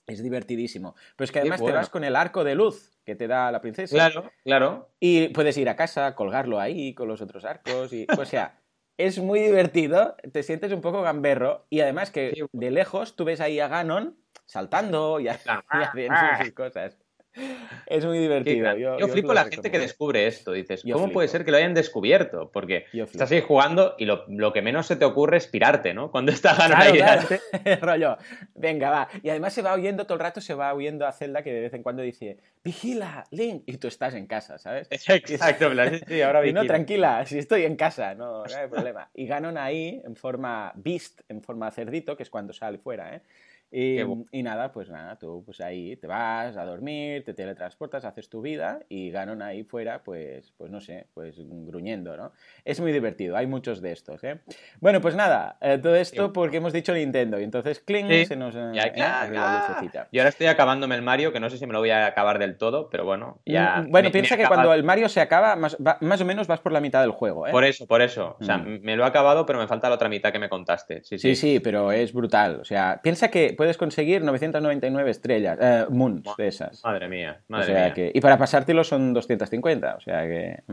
es 0.05 0.21
divertidísimo. 0.21 0.95
Pero 1.15 1.25
es 1.25 1.31
que 1.31 1.39
además 1.39 1.63
te 1.63 1.71
vas 1.71 1.89
con 1.89 2.03
el 2.03 2.15
arco 2.15 2.43
de 2.43 2.55
luz 2.55 2.91
que 3.05 3.15
te 3.15 3.27
da 3.27 3.51
la 3.51 3.61
princesa. 3.61 3.95
Claro, 3.95 4.29
claro. 4.43 4.89
Y 4.99 5.29
puedes 5.29 5.57
ir 5.57 5.69
a 5.69 5.75
casa, 5.75 6.13
colgarlo 6.15 6.59
ahí 6.59 6.93
con 6.93 7.07
los 7.07 7.21
otros 7.21 7.45
arcos. 7.45 7.91
Y, 7.93 8.05
o 8.17 8.25
sea, 8.25 8.59
es 8.97 9.17
muy 9.19 9.39
divertido, 9.39 10.15
te 10.31 10.43
sientes 10.43 10.71
un 10.71 10.81
poco 10.81 11.01
gamberro. 11.01 11.65
Y 11.69 11.79
además 11.79 12.11
que 12.11 12.33
de 12.51 12.71
lejos 12.71 13.15
tú 13.15 13.25
ves 13.25 13.41
ahí 13.41 13.59
a 13.59 13.67
Ganon 13.69 14.17
saltando 14.45 15.19
y, 15.19 15.23
y 15.27 15.29
haciendo 15.29 16.15
sus 16.41 16.51
cosas. 16.51 16.97
Es 17.87 18.05
muy 18.05 18.17
divertido. 18.19 18.75
Yo, 18.77 19.07
flipo 19.07 19.33
la 19.33 19.45
gente 19.45 19.69
que 19.69 19.79
descubre 19.79 20.27
esto. 20.27 20.51
Dices, 20.51 20.83
Yo 20.83 20.93
¿cómo 20.93 21.05
flipo. 21.05 21.15
puede 21.15 21.27
ser 21.27 21.45
que 21.45 21.51
lo 21.51 21.57
hayan 21.57 21.73
descubierto? 21.73 22.49
Porque 22.51 22.85
estás 22.93 23.31
ahí 23.31 23.41
jugando 23.41 23.95
y 23.97 24.05
lo, 24.05 24.25
lo 24.29 24.53
que 24.53 24.61
menos 24.61 24.87
se 24.87 24.95
te 24.95 25.05
ocurre 25.05 25.37
es 25.37 25.47
pirarte, 25.47 25.93
¿no? 25.93 26.11
Cuando 26.11 26.31
está 26.31 26.55
Ganon 26.55 26.95
Claro. 26.95 27.27
Rollo, 27.81 28.17
venga, 28.55 28.89
va. 28.89 29.09
Y 29.21 29.29
además 29.29 29.53
se 29.53 29.61
va 29.61 29.73
oyendo 29.73 30.05
todo 30.05 30.15
el 30.15 30.19
rato, 30.21 30.41
se 30.41 30.53
va 30.53 30.73
oyendo 30.73 31.05
a 31.05 31.11
Zelda 31.11 31.43
que 31.43 31.53
de 31.53 31.61
vez 31.61 31.73
en 31.73 31.83
cuando 31.83 32.01
dice, 32.01 32.37
vigila, 32.63 33.25
Link, 33.31 33.63
y 33.65 33.77
tú 33.77 33.87
estás 33.87 34.13
en 34.13 34.27
casa, 34.27 34.57
¿sabes? 34.57 34.87
Exacto, 34.89 35.69
sí, 36.07 36.21
ahora 36.21 36.45
Y 36.45 36.53
no, 36.53 36.61
vigila. 36.61 36.73
tranquila, 36.73 37.25
si 37.25 37.37
estoy 37.37 37.63
en 37.65 37.75
casa, 37.75 38.15
no, 38.15 38.43
no 38.45 38.55
hay 38.55 38.67
problema. 38.67 39.09
Y 39.13 39.27
Ganon 39.27 39.57
ahí, 39.57 40.01
en 40.05 40.15
forma 40.15 40.71
beast, 40.75 41.21
en 41.29 41.41
forma 41.41 41.69
cerdito, 41.71 42.15
que 42.15 42.23
es 42.23 42.29
cuando 42.29 42.53
sale 42.53 42.77
fuera, 42.77 43.15
¿eh? 43.15 43.21
Y, 43.75 43.97
bu- 44.01 44.27
y 44.31 44.43
nada, 44.43 44.71
pues 44.71 44.87
nada, 44.89 45.15
tú 45.17 45.41
pues 45.43 45.59
ahí 45.59 45.95
te 45.95 46.05
vas 46.05 46.55
a 46.55 46.63
dormir, 46.63 47.25
te 47.25 47.33
teletransportas, 47.33 48.05
haces 48.05 48.29
tu 48.29 48.39
vida 48.41 48.81
y 48.87 49.09
Ganon 49.09 49.41
ahí 49.41 49.63
fuera, 49.63 50.03
pues, 50.03 50.53
pues 50.59 50.69
no 50.69 50.79
sé, 50.79 51.07
pues 51.15 51.35
gruñendo, 51.39 52.15
¿no? 52.15 52.33
Es 52.65 52.79
muy 52.79 52.91
divertido, 52.91 53.35
hay 53.35 53.47
muchos 53.47 53.81
de 53.81 53.91
estos, 53.91 54.23
¿eh? 54.23 54.41
Bueno, 54.79 55.01
pues 55.01 55.15
nada, 55.15 55.57
eh, 55.59 55.79
todo 55.81 55.95
esto 55.95 56.31
porque 56.31 56.57
hemos 56.57 56.71
dicho 56.71 56.93
Nintendo 56.93 57.39
y 57.39 57.43
entonces 57.43 57.79
cling 57.79 58.07
Sí. 58.09 58.25
se 58.27 58.35
nos 58.35 58.53
eh, 58.55 58.71
Ya, 58.75 58.83
eh, 58.83 58.93
ya, 58.95 59.23
abre 59.23 59.37
la 59.37 59.65
lucecita. 59.67 60.07
Yo 60.11 60.21
ahora 60.21 60.29
estoy 60.29 60.45
acabándome 60.45 60.93
el 60.93 61.01
Mario, 61.01 61.33
que 61.33 61.39
no 61.39 61.49
sé 61.49 61.57
si 61.57 61.65
me 61.65 61.73
lo 61.73 61.79
voy 61.79 61.89
a 61.89 62.05
acabar 62.05 62.37
del 62.37 62.57
todo, 62.59 62.89
pero 62.91 63.05
bueno, 63.05 63.39
ya. 63.43 63.81
Mm, 63.81 63.89
bueno, 63.89 64.09
me- 64.09 64.11
piensa 64.11 64.35
me 64.35 64.37
que 64.37 64.43
acabado- 64.45 64.61
cuando 64.67 64.73
el 64.75 64.83
Mario 64.83 65.09
se 65.09 65.19
acaba, 65.19 65.55
más, 65.55 65.75
va- 65.77 65.97
más 66.01 66.21
o 66.21 66.25
menos 66.25 66.45
vas 66.45 66.59
por 66.59 66.71
la 66.73 66.79
mitad 66.79 67.01
del 67.01 67.09
juego, 67.11 67.47
¿eh? 67.47 67.51
Por 67.51 67.63
eso, 67.63 67.87
por 67.87 68.03
eso. 68.03 68.37
O 68.39 68.43
sea, 68.43 68.57
Mm. 68.59 68.81
me 68.83 68.95
lo 68.95 69.03
he 69.03 69.07
acabado, 69.07 69.47
pero 69.47 69.57
me 69.57 69.65
falta 69.67 69.89
la 69.89 69.95
otra 69.95 70.09
mitad 70.09 70.31
que 70.31 70.37
me 70.37 70.47
contaste. 70.49 71.03
Sí, 71.03 71.17
Sí, 71.17 71.33
sí. 71.33 71.53
sí, 71.53 71.59
pero 71.59 71.91
es 71.91 72.13
brutal. 72.13 72.59
O 72.61 72.65
sea, 72.65 72.99
piensa 73.01 73.29
que 73.31 73.55
puedes 73.63 73.77
conseguir 73.77 74.21
999 74.23 75.09
estrellas, 75.09 75.57
eh, 75.61 75.85
moons 75.89 76.23
de 76.37 76.47
esas. 76.47 76.83
Madre 76.83 77.07
mía, 77.07 77.37
O 77.47 77.53
madre 77.53 77.65
sea 77.67 77.85
mía. 77.85 77.93
que, 77.93 78.11
y 78.13 78.19
para 78.19 78.37
pasártelo 78.37 78.83
son 78.83 79.13
250, 79.13 79.95
o 79.95 79.99
sea 80.01 80.23
que... 80.23 80.63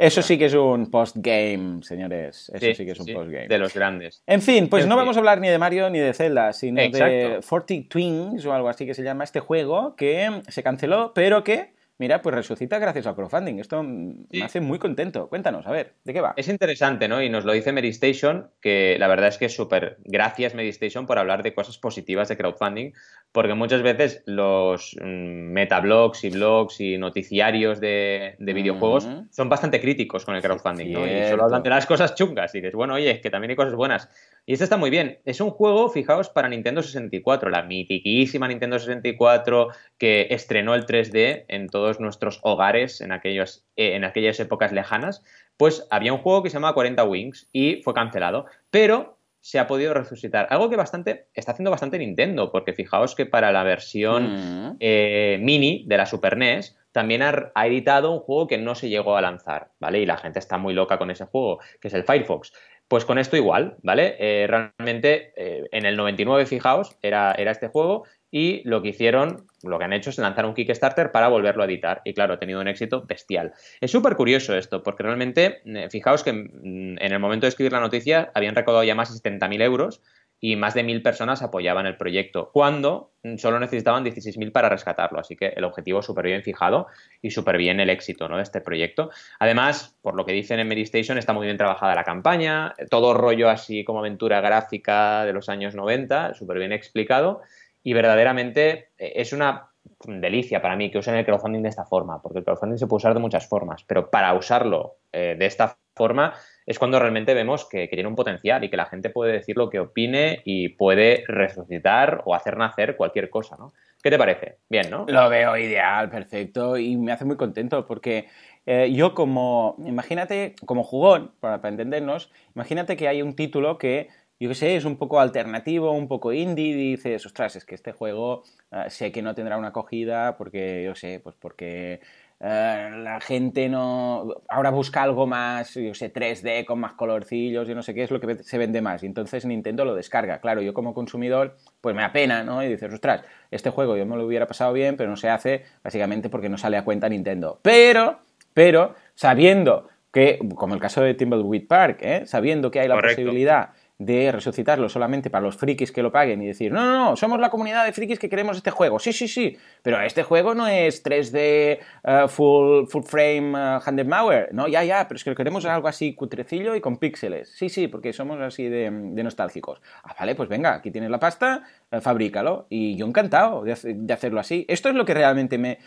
Eso 0.00 0.22
sí 0.22 0.38
que 0.38 0.46
es 0.46 0.54
un 0.54 0.90
postgame, 0.90 1.82
señores. 1.82 2.50
Eso 2.54 2.74
sí, 2.74 2.86
que 2.86 2.92
es 2.92 3.00
un 3.00 3.04
sí, 3.04 3.12
postgame. 3.12 3.48
De 3.48 3.58
los 3.58 3.74
grandes. 3.74 4.22
En 4.26 4.40
fin, 4.40 4.68
pues 4.70 4.84
En 4.84 4.88
no 4.88 4.94
fin. 4.94 5.02
vamos 5.02 5.16
a 5.16 5.20
hablar 5.20 5.40
ni 5.42 5.48
de 5.48 5.58
Mario 5.58 5.90
ni 5.90 5.98
de 5.98 6.14
Zelda, 6.14 6.54
sino 6.54 6.80
de. 6.80 7.40
40 7.46 7.88
Twins 7.90 8.46
o 8.46 8.54
algo 8.54 8.70
así 8.70 8.86
que 8.86 8.94
se 8.94 9.02
llama 9.02 9.24
este 9.24 9.40
juego 9.40 9.94
que 9.94 10.40
se 10.48 10.62
canceló, 10.62 11.12
pero 11.14 11.44
que, 11.44 11.74
mira, 11.98 12.22
pues 12.22 12.34
resucita 12.34 12.78
gracias 12.78 13.06
al 13.06 13.14
crowdfunding. 13.14 13.58
Esto 13.58 13.82
Sí. 13.82 14.38
me 14.38 14.44
hace 14.44 14.60
muy 14.60 14.78
contento. 14.78 15.28
Cuéntanos, 15.28 15.66
a 15.66 15.70
ver, 15.70 15.94
¿de 16.04 16.12
qué 16.12 16.20
va? 16.20 16.34
Es 16.36 16.48
interesante, 16.48 17.08
¿no? 17.08 17.22
Y 17.22 17.28
nos 17.30 17.44
lo 17.44 17.52
dice 17.52 17.72
Medistation, 17.72 18.50
que 18.60 18.96
la 18.98 19.08
verdad 19.08 19.28
es 19.28 19.38
que 19.38 19.46
es 19.46 19.54
súper. 19.54 19.98
Gracias, 20.04 20.54
Medistation, 20.54 21.06
por 21.06 21.18
hablar 21.18 21.42
de 21.42 21.54
cosas 21.54 21.78
positivas 21.78 22.28
de 22.28 22.36
crowdfunding, 22.36 22.92
porque 23.32 23.54
muchas 23.54 23.82
veces 23.82 24.22
los 24.26 24.96
mm, 25.00 25.52
metablogs 25.52 26.24
y 26.24 26.30
blogs 26.30 26.80
y 26.80 26.98
noticiarios 26.98 27.80
de, 27.80 28.36
de 28.38 28.52
videojuegos 28.52 29.08
son 29.30 29.48
bastante 29.48 29.80
críticos 29.80 30.24
con 30.24 30.36
el 30.36 30.42
crowdfunding, 30.42 30.92
¿no? 30.92 31.06
Y 31.06 31.24
solo 31.30 31.44
hablan 31.44 31.62
de 31.62 31.70
las 31.70 31.86
cosas 31.86 32.14
chungas 32.14 32.54
y 32.54 32.58
dices, 32.60 32.74
bueno, 32.74 32.94
oye, 32.94 33.10
es 33.10 33.20
que 33.20 33.30
también 33.30 33.50
hay 33.50 33.56
cosas 33.56 33.74
buenas. 33.74 34.08
Y 34.46 34.52
este 34.52 34.64
está 34.64 34.76
muy 34.76 34.90
bien. 34.90 35.18
Es 35.24 35.40
un 35.40 35.50
juego, 35.50 35.88
fijaos, 35.90 36.30
para 36.30 36.48
Nintendo 36.48 36.80
64, 36.80 37.50
la 37.50 37.62
mitiquísima 37.64 38.46
Nintendo 38.46 38.78
64 38.78 39.68
que 39.98 40.28
estrenó 40.30 40.74
el 40.76 40.86
3D 40.86 41.46
en 41.48 41.68
todos 41.68 41.98
nuestros 41.98 42.38
hogares 42.42 43.00
en, 43.00 43.10
aquellos, 43.10 43.64
eh, 43.74 43.96
en 43.96 44.04
aquellas 44.04 44.38
épocas 44.38 44.70
lejanas. 44.72 45.24
Pues 45.56 45.86
había 45.90 46.12
un 46.12 46.20
juego 46.20 46.42
que 46.44 46.50
se 46.50 46.54
llamaba 46.54 46.74
40 46.74 47.02
Wings 47.04 47.48
y 47.52 47.82
fue 47.82 47.92
cancelado. 47.92 48.46
Pero 48.70 49.18
se 49.40 49.58
ha 49.60 49.66
podido 49.68 49.94
resucitar. 49.94 50.48
Algo 50.50 50.68
que 50.70 50.76
bastante 50.76 51.28
está 51.34 51.52
haciendo 51.52 51.70
bastante 51.70 51.98
Nintendo, 51.98 52.50
porque 52.50 52.72
fijaos 52.72 53.14
que 53.14 53.26
para 53.26 53.52
la 53.52 53.62
versión 53.62 54.70
Mm. 54.70 54.76
eh, 54.80 55.38
mini 55.40 55.84
de 55.86 55.96
la 55.96 56.06
Super 56.06 56.36
NES 56.36 56.76
también 56.96 57.20
ha, 57.20 57.52
editado 57.66 58.10
un 58.10 58.20
juego 58.20 58.46
que 58.46 58.56
no 58.56 58.74
se 58.74 58.88
llegó 58.88 59.18
a 59.18 59.20
lanzar, 59.20 59.68
¿vale? 59.78 60.00
Y 60.00 60.06
la 60.06 60.16
gente 60.16 60.38
está 60.38 60.56
muy 60.56 60.72
loca 60.72 60.96
con 60.96 61.10
ese 61.10 61.26
juego, 61.26 61.60
que 61.78 61.88
es 61.88 61.94
el 61.94 62.04
Firefox. 62.04 62.54
Pues 62.88 63.04
con 63.04 63.18
esto 63.18 63.36
igual, 63.36 63.76
¿vale? 63.82 64.16
Eh, 64.18 64.46
realmente 64.46 65.34
eh, 65.36 65.68
en 65.72 65.84
el 65.84 65.94
99, 65.94 66.46
fijaos, 66.46 66.96
era, 67.02 67.32
era 67.32 67.50
este 67.50 67.68
juego 67.68 68.04
y 68.30 68.66
lo 68.66 68.80
que 68.80 68.88
hicieron, 68.88 69.46
lo 69.62 69.78
que 69.78 69.84
han 69.84 69.92
hecho 69.92 70.08
es 70.08 70.16
lanzar 70.16 70.46
un 70.46 70.54
Kickstarter 70.54 71.12
para 71.12 71.28
volverlo 71.28 71.64
a 71.64 71.66
editar. 71.66 72.00
Y 72.02 72.14
claro, 72.14 72.32
ha 72.32 72.38
tenido 72.38 72.62
un 72.62 72.68
éxito 72.68 73.04
bestial. 73.06 73.52
Es 73.78 73.90
súper 73.90 74.16
curioso 74.16 74.56
esto, 74.56 74.82
porque 74.82 75.02
realmente, 75.02 75.60
eh, 75.66 75.90
fijaos 75.90 76.24
que 76.24 76.32
mm, 76.32 76.96
en 76.98 77.12
el 77.12 77.18
momento 77.18 77.44
de 77.44 77.50
escribir 77.50 77.72
la 77.72 77.80
noticia 77.80 78.30
habían 78.32 78.54
recaudado 78.54 78.84
ya 78.84 78.94
más 78.94 79.12
de 79.12 79.30
70.000 79.30 79.62
euros 79.62 80.00
y 80.40 80.56
más 80.56 80.74
de 80.74 80.84
1.000 80.84 81.02
personas 81.02 81.42
apoyaban 81.42 81.86
el 81.86 81.96
proyecto, 81.96 82.50
cuando 82.52 83.12
solo 83.38 83.58
necesitaban 83.58 84.04
16.000 84.04 84.52
para 84.52 84.68
rescatarlo. 84.68 85.18
Así 85.18 85.34
que 85.34 85.48
el 85.48 85.64
objetivo 85.64 86.02
súper 86.02 86.26
bien 86.26 86.42
fijado 86.42 86.86
y 87.22 87.30
súper 87.30 87.56
bien 87.56 87.80
el 87.80 87.90
éxito 87.90 88.28
¿no? 88.28 88.36
de 88.36 88.42
este 88.42 88.60
proyecto. 88.60 89.10
Además, 89.38 89.98
por 90.02 90.14
lo 90.14 90.24
que 90.24 90.32
dicen 90.32 90.60
en 90.60 90.68
Medistation, 90.68 91.18
está 91.18 91.32
muy 91.32 91.46
bien 91.46 91.56
trabajada 91.56 91.94
la 91.94 92.04
campaña, 92.04 92.74
todo 92.90 93.14
rollo 93.14 93.48
así 93.48 93.84
como 93.84 94.00
aventura 94.00 94.40
gráfica 94.40 95.24
de 95.24 95.32
los 95.32 95.48
años 95.48 95.74
90, 95.74 96.34
súper 96.34 96.58
bien 96.58 96.72
explicado 96.72 97.40
y 97.82 97.92
verdaderamente 97.92 98.90
eh, 98.98 99.12
es 99.16 99.32
una 99.32 99.70
delicia 100.04 100.60
para 100.60 100.76
mí 100.76 100.90
que 100.90 100.98
usen 100.98 101.14
el 101.14 101.24
crowdfunding 101.24 101.62
de 101.62 101.68
esta 101.68 101.84
forma, 101.84 102.20
porque 102.20 102.40
el 102.40 102.44
crowdfunding 102.44 102.78
se 102.78 102.86
puede 102.86 102.98
usar 102.98 103.14
de 103.14 103.20
muchas 103.20 103.46
formas, 103.48 103.84
pero 103.84 104.10
para 104.10 104.34
usarlo 104.34 104.96
eh, 105.12 105.36
de 105.38 105.46
esta 105.46 105.78
forma 105.94 106.34
es 106.66 106.78
cuando 106.78 106.98
realmente 106.98 107.32
vemos 107.32 107.64
que, 107.64 107.86
tiene 107.88 108.08
un 108.08 108.16
potencial 108.16 108.64
y 108.64 108.68
que 108.68 108.76
la 108.76 108.86
gente 108.86 109.08
puede 109.10 109.32
decir 109.32 109.56
lo 109.56 109.70
que 109.70 109.78
opine 109.78 110.42
y 110.44 110.70
puede 110.70 111.24
resucitar 111.28 112.22
o 112.24 112.34
hacer 112.34 112.56
nacer 112.56 112.96
cualquier 112.96 113.30
cosa, 113.30 113.56
¿no? 113.56 113.72
¿Qué 114.02 114.10
te 114.10 114.18
parece? 114.18 114.58
Bien, 114.68 114.90
¿no? 114.90 115.06
Lo 115.08 115.28
veo 115.28 115.56
ideal, 115.56 116.10
perfecto, 116.10 116.76
y 116.76 116.96
me 116.96 117.12
hace 117.12 117.24
muy 117.24 117.36
contento 117.36 117.86
porque 117.86 118.26
eh, 118.66 118.92
yo 118.92 119.14
como, 119.14 119.76
imagínate, 119.78 120.54
como 120.64 120.82
jugón, 120.82 121.32
para, 121.40 121.60
para 121.60 121.70
entendernos, 121.70 122.30
imagínate 122.54 122.96
que 122.96 123.08
hay 123.08 123.22
un 123.22 123.34
título 123.36 123.78
que, 123.78 124.08
yo 124.38 124.48
qué 124.48 124.54
sé, 124.54 124.76
es 124.76 124.84
un 124.84 124.96
poco 124.96 125.20
alternativo, 125.20 125.92
un 125.92 126.08
poco 126.08 126.32
indie, 126.32 126.68
y 126.68 126.90
dices, 126.90 127.24
ostras, 127.26 127.56
es 127.56 127.64
que 127.64 127.74
este 127.76 127.92
juego 127.92 128.42
eh, 128.72 128.84
sé 128.88 129.12
que 129.12 129.22
no 129.22 129.34
tendrá 129.34 129.56
una 129.56 129.68
acogida 129.68 130.36
porque, 130.36 130.82
yo 130.84 130.94
sé, 130.94 131.20
pues 131.22 131.36
porque 131.38 132.00
eh, 132.38 132.90
la 133.02 133.18
gente 133.20 133.68
no 133.68 134.28
ahora 134.48 134.70
busca 134.70 135.02
algo 135.02 135.26
más, 135.26 135.74
yo 135.74 135.94
sé, 135.94 136.12
3D 136.12 136.66
con 136.66 136.78
más 136.78 136.92
colorcillos 136.92 137.68
y 137.68 137.74
no 137.74 137.82
sé 137.82 137.94
qué 137.94 138.02
es 138.02 138.10
lo 138.10 138.20
que 138.20 138.42
se 138.42 138.58
vende 138.58 138.82
más. 138.82 139.02
Y 139.02 139.06
entonces 139.06 139.46
Nintendo 139.46 139.84
lo 139.84 139.94
descarga. 139.94 140.40
Claro, 140.40 140.60
yo 140.60 140.74
como 140.74 140.92
consumidor, 140.92 141.56
pues 141.80 141.96
me 141.96 142.04
apena, 142.04 142.44
¿no? 142.44 142.62
Y 142.62 142.68
dices, 142.68 142.92
ostras, 142.92 143.22
este 143.50 143.70
juego 143.70 143.96
yo 143.96 144.04
me 144.04 144.16
lo 144.16 144.26
hubiera 144.26 144.46
pasado 144.46 144.72
bien, 144.72 144.96
pero 144.96 145.08
no 145.08 145.16
se 145.16 145.30
hace 145.30 145.64
básicamente 145.82 146.28
porque 146.28 146.48
no 146.48 146.58
sale 146.58 146.76
a 146.76 146.84
cuenta 146.84 147.08
Nintendo. 147.08 147.58
Pero, 147.62 148.18
pero, 148.52 148.94
sabiendo 149.14 149.88
que, 150.12 150.38
como 150.54 150.74
el 150.74 150.80
caso 150.80 151.02
de 151.02 151.14
Timbleweed 151.14 151.66
Park, 151.66 151.98
¿eh? 152.02 152.26
sabiendo 152.26 152.70
que 152.70 152.80
hay 152.80 152.88
la 152.88 153.00
posibilidad 153.00 153.70
de 153.98 154.30
resucitarlo 154.30 154.88
solamente 154.88 155.30
para 155.30 155.44
los 155.44 155.56
frikis 155.56 155.90
que 155.90 156.02
lo 156.02 156.12
paguen 156.12 156.42
y 156.42 156.46
decir, 156.46 156.70
no, 156.70 156.84
no, 156.84 156.92
no, 156.92 157.16
somos 157.16 157.40
la 157.40 157.48
comunidad 157.48 157.84
de 157.86 157.92
frikis 157.92 158.18
que 158.18 158.28
queremos 158.28 158.58
este 158.58 158.70
juego. 158.70 158.98
Sí, 158.98 159.12
sí, 159.12 159.26
sí, 159.26 159.56
pero 159.82 160.00
este 160.02 160.22
juego 160.22 160.54
no 160.54 160.66
es 160.68 161.02
3D 161.02 161.78
uh, 162.04 162.28
full, 162.28 162.86
full 162.88 163.02
frame 163.04 163.52
uh. 163.56 164.52
No, 164.52 164.68
ya, 164.68 164.84
ya, 164.84 165.08
pero 165.08 165.16
es 165.16 165.24
que 165.24 165.34
queremos 165.34 165.64
algo 165.64 165.88
así 165.88 166.14
cutrecillo 166.14 166.74
y 166.74 166.80
con 166.80 166.98
píxeles. 166.98 167.50
Sí, 167.56 167.68
sí, 167.68 167.88
porque 167.88 168.12
somos 168.12 168.38
así 168.40 168.68
de, 168.68 168.90
nostálgicos. 168.90 169.80
Ah, 170.04 170.14
vale, 170.18 170.34
pues 170.34 170.48
venga, 170.48 170.74
aquí 170.74 170.90
tienes 170.90 171.10
la 171.10 171.18
pasta, 171.18 171.62
uh, 171.90 172.00
fabrícalo. 172.00 172.66
Y 172.68 172.96
yo 172.96 173.06
encantado 173.06 173.64
de 173.64 174.12
hacerlo 174.12 174.40
así. 174.40 174.66
Esto 174.68 174.90
es 174.90 174.94
lo 174.94 175.06
que 175.06 175.14
realmente 175.14 175.56
me, 175.56 175.78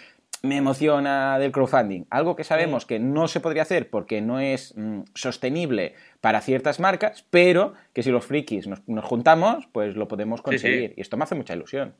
me 0.42 0.58
emociona 0.58 1.38
del 1.40 1.52
crowdfunding. 1.52 2.06
Algo 2.10 2.36
que 2.36 2.44
sabemos 2.44 2.86
que 2.86 3.00
no 3.00 3.28
se 3.28 3.40
podría 3.40 3.64
hacer 3.64 3.90
porque 3.90 4.22
no 4.22 4.40
es 4.40 4.74
mm, 4.76 5.02
sostenible 5.14 5.96
para 6.22 6.42
ciertas 6.42 6.80
marcas, 6.80 7.26
pero 7.30 7.74
que 7.94 8.04
si 8.04 8.12
los 8.12 8.26
frikis 8.26 8.68
nos, 8.68 8.82
juntamos, 9.04 9.68
pues 9.72 9.96
lo 9.96 10.08
podemos 10.08 10.42
conseguir. 10.42 10.94
Y 10.96 11.02
esto 11.02 11.18
me 11.18 11.24
hace 11.24 11.36
mucha 11.36 11.56
ilusión. 11.56 11.96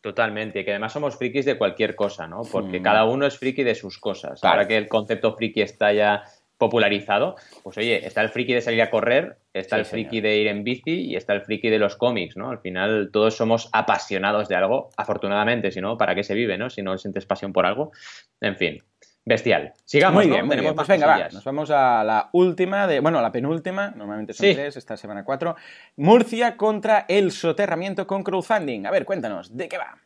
Totalmente, 0.00 0.64
que 0.64 0.70
además 0.72 0.92
somos 0.92 1.16
frikis 1.16 1.46
de 1.46 1.56
cualquier 1.56 1.96
cosa, 1.96 2.28
¿no? 2.28 2.42
Porque 2.42 2.80
mm. 2.80 2.82
cada 2.82 3.06
uno 3.06 3.26
es 3.26 3.38
friki 3.38 3.62
de 3.62 3.74
sus 3.74 3.98
cosas. 3.98 4.44
Ahora 4.44 4.68
que 4.68 4.76
el 4.76 4.86
concepto 4.86 5.34
friki 5.34 5.62
está 5.62 5.92
ya 5.92 6.24
popularizado, 6.64 7.36
pues 7.62 7.76
oye, 7.76 8.06
está 8.06 8.22
el 8.22 8.30
friki 8.30 8.54
de 8.54 8.62
salir 8.62 8.80
a 8.80 8.90
correr, 8.90 9.36
está 9.52 9.76
el 9.76 9.84
friki 9.84 10.20
de 10.22 10.38
ir 10.38 10.46
en 10.46 10.64
bici 10.64 11.02
y 11.02 11.16
está 11.16 11.34
el 11.34 11.42
friki 11.42 11.68
de 11.68 11.78
los 11.78 11.96
cómics, 11.96 12.36
¿no? 12.36 12.50
Al 12.50 12.58
final 12.58 13.10
todos 13.12 13.36
somos 13.36 13.68
apasionados 13.72 14.48
de 14.48 14.56
algo, 14.56 14.88
afortunadamente, 14.96 15.70
si 15.70 15.80
no, 15.80 15.98
¿para 15.98 16.14
qué 16.14 16.24
se 16.24 16.34
vive, 16.34 16.56
no? 16.56 16.70
Si 16.70 16.82
no 16.82 16.96
sientes 16.96 17.26
pasión 17.26 17.52
por 17.52 17.66
algo. 17.66 17.92
En 18.40 18.56
fin, 18.56 18.82
bestial. 19.24 19.74
Sigamos, 19.84 20.24
muy 20.24 20.32
bien, 20.32 20.48
Tenemos 20.48 20.72
Pues 20.74 20.88
venga, 20.88 21.06
va, 21.06 21.28
nos 21.28 21.44
vamos 21.44 21.70
a 21.70 22.02
la 22.02 22.30
última, 22.32 22.86
de, 22.86 23.00
bueno, 23.00 23.20
la 23.20 23.30
penúltima, 23.30 23.92
normalmente 23.94 24.32
son 24.32 24.54
tres, 24.54 24.76
esta 24.76 24.96
semana 24.96 25.24
cuatro. 25.24 25.56
Murcia 25.96 26.56
contra 26.56 27.04
el 27.08 27.30
soterramiento 27.30 28.06
con 28.06 28.22
crowdfunding. 28.22 28.86
A 28.86 28.90
ver, 28.90 29.04
cuéntanos, 29.04 29.54
¿de 29.54 29.68
qué 29.68 29.76
va? 29.76 29.98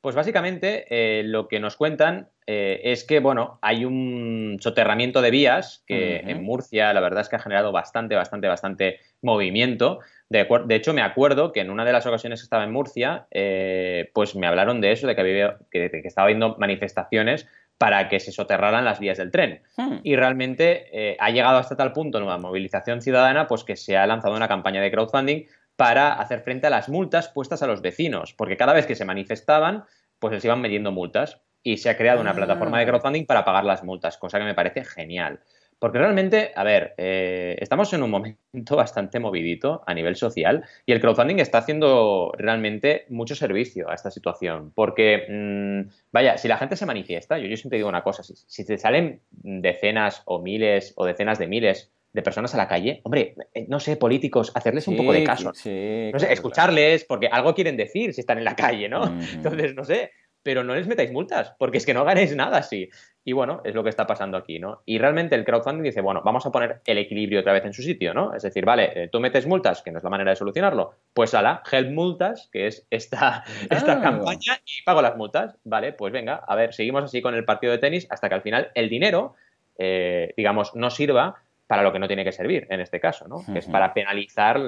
Pues 0.00 0.14
básicamente 0.14 0.86
eh, 0.90 1.24
lo 1.24 1.48
que 1.48 1.58
nos 1.58 1.76
cuentan 1.76 2.28
eh, 2.46 2.80
es 2.84 3.02
que, 3.02 3.18
bueno, 3.18 3.58
hay 3.62 3.84
un 3.84 4.58
soterramiento 4.60 5.20
de 5.20 5.32
vías 5.32 5.82
que 5.86 6.18
en 6.18 6.44
Murcia 6.44 6.92
la 6.92 7.00
verdad 7.00 7.22
es 7.22 7.28
que 7.28 7.36
ha 7.36 7.40
generado 7.40 7.72
bastante, 7.72 8.14
bastante, 8.14 8.46
bastante 8.46 9.00
movimiento. 9.22 9.98
De, 10.28 10.46
hecho, 10.70 10.94
me 10.94 11.02
acuerdo 11.02 11.52
que 11.52 11.60
en 11.60 11.70
una 11.70 11.84
de 11.84 11.92
las 11.92 12.06
ocasiones 12.06 12.40
que 12.40 12.44
estaba 12.44 12.62
en 12.62 12.70
Murcia, 12.70 13.26
eh, 13.32 14.10
pues 14.14 14.36
me 14.36 14.46
hablaron 14.46 14.80
de 14.80 14.92
eso, 14.92 15.08
de 15.08 15.16
que, 15.16 15.20
había, 15.20 15.58
que, 15.70 15.90
estaba 16.04 16.26
habiendo 16.26 16.56
manifestaciones 16.58 17.48
para 17.76 18.08
que 18.08 18.20
se 18.20 18.30
soterraran 18.30 18.84
las 18.84 19.00
vías 19.00 19.18
del 19.18 19.32
tren. 19.32 19.62
Hmm. 19.76 19.98
Y 20.04 20.14
realmente 20.14 21.16
ha 21.18 21.30
llegado 21.30 21.58
hasta 21.58 21.76
tal 21.76 21.92
punto 21.92 22.20
la 22.20 22.38
movilización 22.38 23.02
ciudadana, 23.02 23.48
pues 23.48 23.64
que 23.64 23.74
se 23.74 23.96
ha 23.96 24.06
lanzado 24.06 24.36
una 24.36 24.48
campaña 24.48 24.80
de 24.80 24.90
crowdfunding 24.90 25.46
para 25.78 26.14
hacer 26.14 26.40
frente 26.40 26.66
a 26.66 26.70
las 26.70 26.88
multas 26.88 27.28
puestas 27.28 27.62
a 27.62 27.68
los 27.68 27.82
vecinos, 27.82 28.34
porque 28.34 28.56
cada 28.56 28.72
vez 28.72 28.84
que 28.84 28.96
se 28.96 29.04
manifestaban, 29.04 29.84
pues 30.18 30.32
les 30.34 30.44
iban 30.44 30.60
metiendo 30.60 30.90
multas 30.90 31.40
y 31.62 31.76
se 31.76 31.88
ha 31.88 31.96
creado 31.96 32.20
una 32.20 32.34
plataforma 32.34 32.78
de 32.78 32.82
ah. 32.82 32.86
crowdfunding 32.88 33.26
para 33.26 33.44
pagar 33.44 33.64
las 33.64 33.84
multas, 33.84 34.18
cosa 34.18 34.40
que 34.40 34.44
me 34.44 34.54
parece 34.54 34.84
genial. 34.84 35.38
Porque 35.78 35.98
realmente, 35.98 36.50
a 36.56 36.64
ver, 36.64 36.94
eh, 36.98 37.56
estamos 37.60 37.92
en 37.92 38.02
un 38.02 38.10
momento 38.10 38.74
bastante 38.76 39.20
movidito 39.20 39.84
a 39.86 39.94
nivel 39.94 40.16
social 40.16 40.64
y 40.84 40.90
el 40.90 41.00
crowdfunding 41.00 41.38
está 41.38 41.58
haciendo 41.58 42.32
realmente 42.36 43.06
mucho 43.08 43.36
servicio 43.36 43.88
a 43.88 43.94
esta 43.94 44.10
situación. 44.10 44.72
Porque, 44.74 45.26
mm, 45.28 45.90
vaya, 46.10 46.38
si 46.38 46.48
la 46.48 46.58
gente 46.58 46.74
se 46.74 46.86
manifiesta, 46.86 47.38
yo, 47.38 47.46
yo 47.46 47.56
siempre 47.56 47.78
digo 47.78 47.88
una 47.88 48.02
cosa, 48.02 48.24
si, 48.24 48.34
si 48.34 48.66
te 48.66 48.78
salen 48.78 49.20
decenas 49.30 50.22
o 50.24 50.40
miles 50.40 50.92
o 50.96 51.06
decenas 51.06 51.38
de 51.38 51.46
miles 51.46 51.92
de 52.12 52.22
personas 52.22 52.54
a 52.54 52.56
la 52.56 52.68
calle, 52.68 53.00
hombre, 53.04 53.34
eh, 53.54 53.66
no 53.68 53.80
sé, 53.80 53.96
políticos, 53.96 54.50
hacerles 54.54 54.88
un 54.88 54.96
poco 54.96 55.12
de 55.12 55.24
caso. 55.24 55.44
no 55.44 55.54
sé, 55.54 56.12
escucharles, 56.30 57.04
porque 57.04 57.28
algo 57.28 57.54
quieren 57.54 57.76
decir 57.76 58.14
si 58.14 58.20
están 58.20 58.38
en 58.38 58.44
la 58.44 58.56
calle, 58.56 58.88
¿no? 58.88 59.04
Entonces, 59.34 59.74
no 59.74 59.84
sé, 59.84 60.10
pero 60.42 60.64
no 60.64 60.74
les 60.74 60.86
metáis 60.86 61.12
multas, 61.12 61.54
porque 61.58 61.78
es 61.78 61.84
que 61.84 61.94
no 61.94 62.04
ganéis 62.04 62.34
nada 62.34 62.58
así. 62.58 62.88
Y 63.24 63.32
bueno, 63.32 63.60
es 63.64 63.74
lo 63.74 63.82
que 63.82 63.90
está 63.90 64.06
pasando 64.06 64.38
aquí, 64.38 64.58
¿no? 64.58 64.80
Y 64.86 64.98
realmente 64.98 65.34
el 65.34 65.44
crowdfunding 65.44 65.82
dice, 65.82 66.00
bueno, 66.00 66.22
vamos 66.24 66.46
a 66.46 66.50
poner 66.50 66.80
el 66.86 66.96
equilibrio 66.96 67.40
otra 67.40 67.52
vez 67.52 67.66
en 67.66 67.74
su 67.74 67.82
sitio, 67.82 68.14
¿no? 68.14 68.34
Es 68.34 68.42
decir, 68.42 68.64
vale, 68.64 68.90
eh, 68.94 69.08
tú 69.12 69.20
metes 69.20 69.46
multas, 69.46 69.82
que 69.82 69.90
no 69.90 69.98
es 69.98 70.04
la 70.04 70.08
manera 70.08 70.30
de 70.30 70.36
solucionarlo, 70.36 70.94
pues 71.12 71.34
la 71.34 71.62
help 71.70 71.90
multas, 71.90 72.48
que 72.50 72.66
es 72.66 72.86
esta, 72.88 73.44
esta 73.70 73.92
ah. 73.92 74.00
campaña, 74.00 74.58
y 74.64 74.82
pago 74.82 75.02
las 75.02 75.16
multas, 75.16 75.58
vale, 75.64 75.92
pues 75.92 76.12
venga, 76.12 76.36
a 76.36 76.56
ver, 76.56 76.72
seguimos 76.72 77.04
así 77.04 77.20
con 77.20 77.34
el 77.34 77.44
partido 77.44 77.72
de 77.72 77.78
tenis 77.78 78.06
hasta 78.08 78.30
que 78.30 78.36
al 78.36 78.42
final 78.42 78.70
el 78.74 78.88
dinero, 78.88 79.34
eh, 79.76 80.32
digamos, 80.36 80.74
no 80.74 80.88
sirva 80.88 81.42
para 81.68 81.82
lo 81.82 81.92
que 81.92 82.00
no 82.00 82.08
tiene 82.08 82.24
que 82.24 82.32
servir 82.32 82.66
en 82.70 82.80
este 82.80 82.98
caso, 82.98 83.28
¿no? 83.28 83.44
Que 83.52 83.60
es 83.60 83.66
para 83.66 83.94
penalizar 83.94 84.58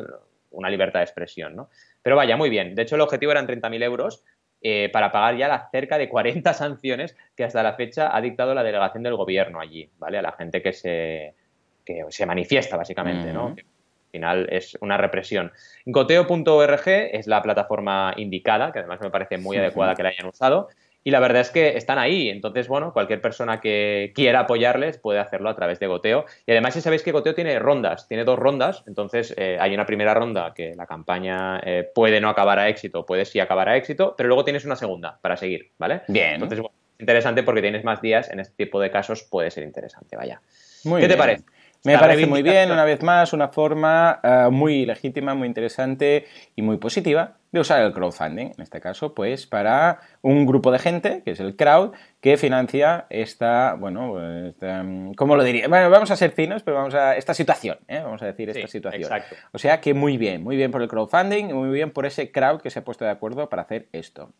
una 0.51 0.69
libertad 0.69 1.01
de 1.01 1.05
expresión, 1.05 1.57
¿no? 1.57 1.71
Pero 2.03 2.15
vaya, 2.15 2.37
muy 2.37 2.51
bien. 2.51 2.75
De 2.75 2.83
hecho, 2.83 2.95
el 2.95 3.01
objetivo 3.01 3.33
eran 3.33 3.49
30.000 3.49 3.83
euros 3.83 4.23
eh, 4.61 4.91
para 4.93 5.11
pagar 5.11 5.37
ya 5.37 5.49
las 5.49 5.71
cerca 5.71 5.97
de 5.97 6.11
40 6.11 6.53
sanciones 6.55 7.17
que 7.35 7.45
hasta 7.45 7.63
la 7.63 7.73
fecha 7.73 8.15
ha 8.15 8.21
dictado 8.21 8.55
la 8.55 8.63
delegación 8.63 9.03
del 9.03 9.17
gobierno 9.17 9.61
allí, 9.61 9.91
¿vale? 9.99 10.19
A 10.19 10.23
la 10.23 10.33
gente 10.33 10.61
que 10.63 10.75
se, 10.75 11.35
que 11.85 12.05
se 12.11 12.27
manifiesta, 12.27 12.77
básicamente, 12.77 13.33
¿no? 13.33 13.47
al 13.49 14.13
final 14.13 14.49
es 14.51 14.77
una 14.81 14.97
represión. 14.97 15.53
Goteo.org 15.87 16.83
es 16.87 17.27
la 17.27 17.41
plataforma 17.43 18.13
indicada, 18.17 18.73
que 18.73 18.81
además 18.81 19.01
me 19.01 19.11
parece 19.11 19.39
muy 19.39 19.57
adecuada 19.57 19.95
que 19.95 20.03
la 20.03 20.11
hayan 20.11 20.27
usado. 20.27 20.69
Y 21.03 21.11
la 21.11 21.21
verdad 21.21 21.41
es 21.41 21.51
que 21.51 21.77
están 21.77 21.99
ahí. 21.99 22.29
Entonces, 22.29 22.69
bueno, 22.69 22.93
cualquier 22.93 23.21
persona 23.21 23.61
que 23.61 24.13
quiera 24.15 24.41
apoyarles 24.41 24.99
puede 24.99 25.19
hacerlo 25.19 25.49
a 25.49 25.57
través 25.57 25.81
de 25.81 25.87
Goteo. 25.87 26.27
Y 26.47 26.53
además, 26.53 26.75
si 26.75 26.81
sabéis 26.81 27.03
que 27.03 27.13
Goteo 27.13 27.35
tiene 27.35 27.59
rondas, 27.59 28.07
tiene 28.07 28.25
dos 28.25 28.39
rondas. 28.39 28.85
Entonces, 28.87 29.35
eh, 29.37 29.57
hay 29.61 29.75
una 29.75 29.87
primera 29.87 30.13
ronda 30.15 30.53
que 30.55 30.75
la 30.75 30.87
campaña 30.87 31.61
eh, 31.65 31.89
puede 31.95 32.21
no 32.21 32.29
acabar 32.29 32.59
a 32.59 32.69
éxito, 32.69 33.07
puede 33.07 33.25
sí 33.25 33.41
acabar 33.41 33.69
a 33.69 33.77
éxito, 33.77 34.15
pero 34.17 34.29
luego 34.29 34.45
tienes 34.45 34.65
una 34.65 34.77
segunda 34.77 35.19
para 35.23 35.37
seguir, 35.37 35.71
¿vale? 35.79 36.03
Bien. 36.09 36.35
Entonces, 36.35 36.61
bueno, 36.61 36.75
interesante 36.99 37.43
porque 37.43 37.63
tienes 37.63 37.85
más 37.85 38.03
días. 38.03 38.31
En 38.31 38.41
este 38.41 38.55
tipo 38.65 38.81
de 38.81 38.91
casos 38.91 39.23
puede 39.23 39.51
ser 39.51 39.65
interesante, 39.65 40.17
vaya. 40.17 40.41
¿Qué 40.83 41.09
te 41.09 41.17
parece? 41.17 41.45
Me 41.85 41.99
parece 41.99 42.27
muy 42.27 42.43
bien, 42.43 42.71
una 42.71 42.85
vez 42.85 43.03
más, 43.03 43.33
una 43.33 43.49
forma 43.49 44.21
eh, 44.23 44.49
muy 44.51 44.85
legítima, 44.85 45.35
muy 45.35 45.49
interesante 45.49 46.27
y 46.55 46.63
muy 46.63 46.77
positiva 46.77 47.37
de 47.53 47.61
usar 47.61 47.83
el 47.83 47.93
crowdfunding, 47.93 48.53
en 48.57 48.63
este 48.63 48.81
caso, 48.81 49.15
pues 49.15 49.47
para 49.47 50.01
un 50.23 50.47
grupo 50.47 50.71
de 50.71 50.79
gente, 50.79 51.23
que 51.25 51.33
es 51.33 51.41
el 51.41 51.57
crowd, 51.57 51.93
que 52.21 52.37
financia 52.37 53.07
esta, 53.11 53.75
bueno, 53.75 54.15
¿cómo 55.17 55.37
lo 55.37 55.43
diría? 55.43 55.67
Bueno, 55.67 55.91
vamos 55.91 56.11
a 56.11 56.17
ser 56.17 56.31
finos, 56.31 56.63
pero 56.63 56.77
vamos 56.77 56.95
a 56.95 57.17
esta 57.17 57.35
situación, 57.35 57.79
¿eh? 57.89 58.01
vamos 58.05 58.23
a 58.23 58.27
decir 58.27 58.51
esta 58.51 58.69
situación. 58.69 59.03
Exacto. 59.03 59.35
O 59.53 59.59
sea 59.59 59.81
que 59.81 59.95
muy 59.95 60.17
bien, 60.17 60.45
muy 60.45 60.57
bien 60.57 60.71
por 60.71 60.83
el 60.83 60.89
crowdfunding, 60.89 61.47
muy 61.47 61.71
bien 61.71 61.91
por 61.91 62.07
ese 62.07 62.31
crowd 62.31 62.61
que 62.61 62.71
se 62.71 62.79
ha 62.79 62.85
puesto 62.85 63.05
de 63.05 63.11
acuerdo 63.11 63.49
para 63.49 63.63
hacer 63.63 63.89
esto. 63.93 64.33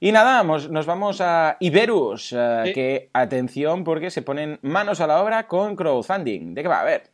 Y 0.00 0.12
nada, 0.12 0.44
nos 0.44 0.86
vamos 0.86 1.20
a 1.20 1.56
Iberus, 1.58 2.32
eh, 2.32 2.70
que 2.72 3.10
atención 3.12 3.82
porque 3.82 4.10
se 4.10 4.22
ponen 4.22 4.60
manos 4.62 5.00
a 5.00 5.08
la 5.08 5.20
obra 5.20 5.48
con 5.48 5.74
crowdfunding. 5.74 6.54
¿De 6.54 6.62
qué 6.62 6.68
va? 6.68 6.80
A 6.80 6.84
ver. 6.84 7.10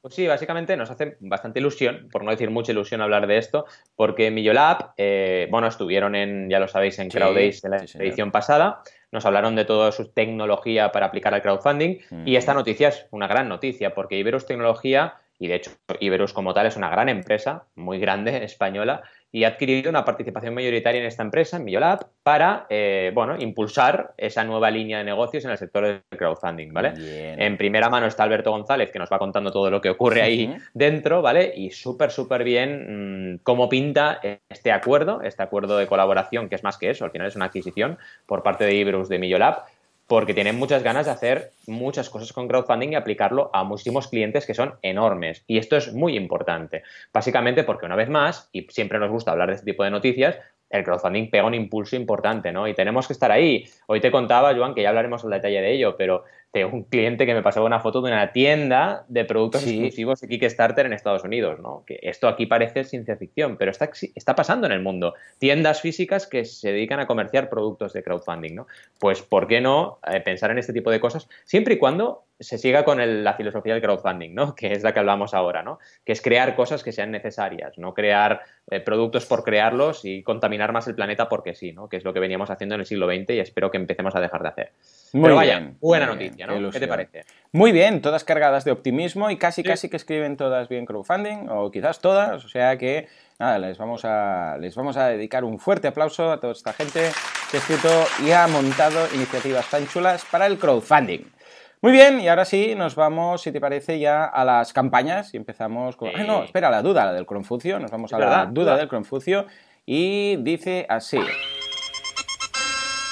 Pues 0.00 0.14
sí, 0.14 0.26
básicamente 0.26 0.76
nos 0.76 0.90
hace 0.90 1.16
bastante 1.20 1.58
ilusión, 1.58 2.08
por 2.12 2.22
no 2.22 2.30
decir 2.30 2.50
mucha 2.50 2.70
ilusión 2.70 3.00
hablar 3.00 3.26
de 3.26 3.38
esto, 3.38 3.66
porque 3.96 4.30
Millolab, 4.30 4.92
eh, 4.96 5.48
bueno, 5.50 5.66
estuvieron 5.66 6.14
en, 6.14 6.48
ya 6.48 6.60
lo 6.60 6.68
sabéis, 6.68 7.00
en 7.00 7.08
CrowdAce 7.08 7.60
en 7.64 7.70
la 7.72 7.78
edición 7.78 8.30
pasada, 8.30 8.82
nos 9.10 9.26
hablaron 9.26 9.56
de 9.56 9.64
toda 9.64 9.90
su 9.90 10.12
tecnología 10.12 10.92
para 10.92 11.06
aplicar 11.06 11.34
al 11.34 11.42
crowdfunding, 11.42 11.98
y 12.24 12.36
esta 12.36 12.54
noticia 12.54 12.88
es 12.88 13.06
una 13.10 13.26
gran 13.26 13.48
noticia, 13.48 13.92
porque 13.92 14.16
Iberus 14.16 14.46
Tecnología, 14.46 15.14
y 15.38 15.48
de 15.48 15.54
hecho 15.54 15.70
Iberus 16.00 16.32
como 16.32 16.52
tal 16.52 16.66
es 16.66 16.76
una 16.76 16.90
gran 16.90 17.08
empresa, 17.08 17.64
muy 17.74 17.98
grande, 17.98 18.36
española, 18.44 19.02
y 19.30 19.44
ha 19.44 19.48
adquirido 19.48 19.90
una 19.90 20.06
participación 20.06 20.54
mayoritaria 20.54 21.00
en 21.00 21.06
esta 21.06 21.22
empresa, 21.22 21.58
en 21.58 21.64
Millolab, 21.64 22.06
para 22.22 22.66
eh, 22.70 23.12
bueno, 23.14 23.36
impulsar 23.38 24.14
esa 24.16 24.42
nueva 24.42 24.70
línea 24.70 24.98
de 24.98 25.04
negocios 25.04 25.44
en 25.44 25.50
el 25.50 25.58
sector 25.58 25.84
del 25.84 26.02
crowdfunding, 26.08 26.72
¿vale? 26.72 26.94
En 26.96 27.58
primera 27.58 27.90
mano 27.90 28.06
está 28.06 28.22
Alberto 28.22 28.50
González, 28.50 28.90
que 28.90 28.98
nos 28.98 29.12
va 29.12 29.18
contando 29.18 29.52
todo 29.52 29.70
lo 29.70 29.82
que 29.82 29.90
ocurre 29.90 30.22
ahí 30.22 30.56
dentro, 30.72 31.20
¿vale? 31.20 31.52
Y 31.54 31.70
súper, 31.70 32.10
súper 32.10 32.42
bien 32.42 33.34
mm, 33.34 33.38
cómo 33.42 33.68
pinta 33.68 34.18
este 34.48 34.72
acuerdo, 34.72 35.20
este 35.20 35.42
acuerdo 35.42 35.76
de 35.76 35.86
colaboración, 35.86 36.48
que 36.48 36.54
es 36.54 36.64
más 36.64 36.78
que 36.78 36.88
eso, 36.88 37.04
al 37.04 37.10
final 37.10 37.28
es 37.28 37.36
una 37.36 37.46
adquisición 37.46 37.98
por 38.26 38.42
parte 38.42 38.64
de 38.64 38.74
Iberus 38.76 39.10
de 39.10 39.18
Millolab, 39.18 39.64
porque 40.08 40.34
tienen 40.34 40.58
muchas 40.58 40.82
ganas 40.82 41.06
de 41.06 41.12
hacer 41.12 41.52
muchas 41.66 42.10
cosas 42.10 42.32
con 42.32 42.48
crowdfunding 42.48 42.92
y 42.92 42.94
aplicarlo 42.96 43.50
a 43.52 43.62
muchísimos 43.62 44.08
clientes 44.08 44.46
que 44.46 44.54
son 44.54 44.74
enormes. 44.82 45.44
Y 45.46 45.58
esto 45.58 45.76
es 45.76 45.92
muy 45.92 46.16
importante, 46.16 46.82
básicamente 47.12 47.62
porque 47.62 47.86
una 47.86 47.94
vez 47.94 48.08
más, 48.08 48.48
y 48.50 48.62
siempre 48.70 48.98
nos 48.98 49.10
gusta 49.10 49.32
hablar 49.32 49.50
de 49.50 49.56
este 49.56 49.70
tipo 49.70 49.84
de 49.84 49.90
noticias, 49.90 50.38
el 50.70 50.82
crowdfunding 50.82 51.30
pega 51.30 51.46
un 51.46 51.54
impulso 51.54 51.94
importante, 51.94 52.52
¿no? 52.52 52.66
Y 52.66 52.74
tenemos 52.74 53.06
que 53.06 53.12
estar 53.12 53.30
ahí. 53.30 53.64
Hoy 53.86 54.00
te 54.00 54.10
contaba, 54.10 54.54
Joan, 54.54 54.74
que 54.74 54.82
ya 54.82 54.88
hablaremos 54.88 55.24
al 55.24 55.30
detalle 55.30 55.60
de 55.60 55.72
ello, 55.72 55.96
pero 55.96 56.24
de 56.52 56.64
un 56.64 56.84
cliente 56.84 57.26
que 57.26 57.34
me 57.34 57.42
pasó 57.42 57.64
una 57.64 57.80
foto 57.80 58.00
de 58.00 58.10
una 58.10 58.32
tienda 58.32 59.04
de 59.08 59.24
productos 59.24 59.66
exclusivos 59.66 60.20
de 60.20 60.28
Kickstarter 60.28 60.86
en 60.86 60.94
Estados 60.94 61.22
Unidos, 61.24 61.60
¿no? 61.60 61.84
Que 61.86 61.98
esto 62.02 62.26
aquí 62.26 62.46
parece 62.46 62.84
ciencia 62.84 63.16
ficción, 63.16 63.56
pero 63.58 63.70
está, 63.70 63.90
está 64.14 64.34
pasando 64.34 64.66
en 64.66 64.72
el 64.72 64.82
mundo. 64.82 65.14
Tiendas 65.38 65.82
físicas 65.82 66.26
que 66.26 66.44
se 66.44 66.72
dedican 66.72 67.00
a 67.00 67.06
comerciar 67.06 67.50
productos 67.50 67.92
de 67.92 68.02
crowdfunding, 68.02 68.54
¿no? 68.54 68.66
Pues, 68.98 69.20
¿por 69.20 69.46
qué 69.46 69.60
no 69.60 69.98
eh, 70.10 70.20
pensar 70.20 70.50
en 70.50 70.58
este 70.58 70.72
tipo 70.72 70.90
de 70.90 71.00
cosas? 71.00 71.28
Siempre 71.44 71.74
y 71.74 71.78
cuando 71.78 72.24
se 72.40 72.58
siga 72.58 72.84
con 72.84 73.24
la 73.24 73.34
filosofía 73.34 73.74
del 73.74 73.82
crowdfunding, 73.82 74.34
¿no? 74.34 74.54
Que 74.56 74.72
es 74.72 74.82
la 74.82 74.92
que 74.92 75.00
hablamos 75.00 75.34
ahora, 75.34 75.62
¿no? 75.62 75.78
Que 76.04 76.12
es 76.12 76.22
crear 76.22 76.54
cosas 76.54 76.82
que 76.82 76.92
sean 76.92 77.10
necesarias, 77.10 77.78
no 77.78 77.94
crear 77.94 78.42
eh, 78.70 78.80
productos 78.80 79.26
por 79.26 79.44
crearlos 79.44 80.04
y 80.04 80.22
contaminar 80.22 80.72
más 80.72 80.86
el 80.88 80.94
planeta 80.94 81.28
porque 81.28 81.54
sí, 81.54 81.72
¿no? 81.72 81.88
Que 81.88 81.96
es 81.96 82.04
lo 82.04 82.12
que 82.12 82.20
veníamos 82.20 82.50
haciendo 82.50 82.74
en 82.74 82.82
el 82.82 82.86
siglo 82.86 83.06
XX 83.06 83.30
y 83.30 83.40
espero 83.40 83.70
que 83.70 83.76
empecemos 83.76 84.14
a 84.14 84.20
dejar 84.20 84.42
de 84.42 84.48
hacer. 84.48 84.72
Muy 85.12 85.24
Pero 85.24 85.36
vaya, 85.36 85.58
bien, 85.58 85.76
buena 85.80 86.06
noticia, 86.06 86.46
¿no? 86.46 86.70
¿Qué 86.70 86.80
te 86.80 86.88
parece? 86.88 87.24
Muy 87.52 87.72
bien, 87.72 88.02
todas 88.02 88.24
cargadas 88.24 88.64
de 88.64 88.72
optimismo 88.72 89.30
y 89.30 89.36
casi 89.36 89.62
casi 89.62 89.88
que 89.88 89.96
escriben 89.96 90.36
todas 90.36 90.68
bien 90.68 90.84
crowdfunding 90.84 91.48
o 91.48 91.70
quizás 91.70 92.00
todas, 92.00 92.44
o 92.44 92.48
sea 92.48 92.76
que 92.76 93.08
nada, 93.38 93.58
les 93.58 93.78
vamos 93.78 94.04
a 94.04 94.58
les 94.60 94.74
vamos 94.74 94.96
a 94.96 95.08
dedicar 95.08 95.44
un 95.44 95.58
fuerte 95.58 95.88
aplauso 95.88 96.30
a 96.30 96.40
toda 96.40 96.52
esta 96.52 96.72
gente 96.72 97.10
que 97.50 97.56
ha 97.56 97.60
escrito 97.60 97.88
y 98.24 98.32
ha 98.32 98.46
montado 98.48 99.06
iniciativas 99.14 99.68
tan 99.70 99.86
chulas 99.88 100.24
para 100.30 100.46
el 100.46 100.58
crowdfunding. 100.58 101.37
Muy 101.80 101.92
bien, 101.92 102.20
y 102.20 102.26
ahora 102.26 102.44
sí, 102.44 102.74
nos 102.74 102.96
vamos, 102.96 103.42
si 103.42 103.52
te 103.52 103.60
parece, 103.60 104.00
ya 104.00 104.24
a 104.24 104.44
las 104.44 104.72
campañas 104.72 105.32
y 105.32 105.36
empezamos 105.36 105.96
con... 105.96 106.10
Ah, 106.12 106.24
no, 106.24 106.42
espera, 106.42 106.70
la 106.70 106.82
duda, 106.82 107.04
la 107.04 107.12
del 107.12 107.24
Confucio, 107.24 107.78
nos 107.78 107.92
vamos 107.92 108.12
a 108.12 108.18
la 108.18 108.46
duda 108.46 108.76
del 108.76 108.88
Confucio 108.88 109.46
y 109.86 110.36
dice 110.38 110.86
así. 110.88 111.20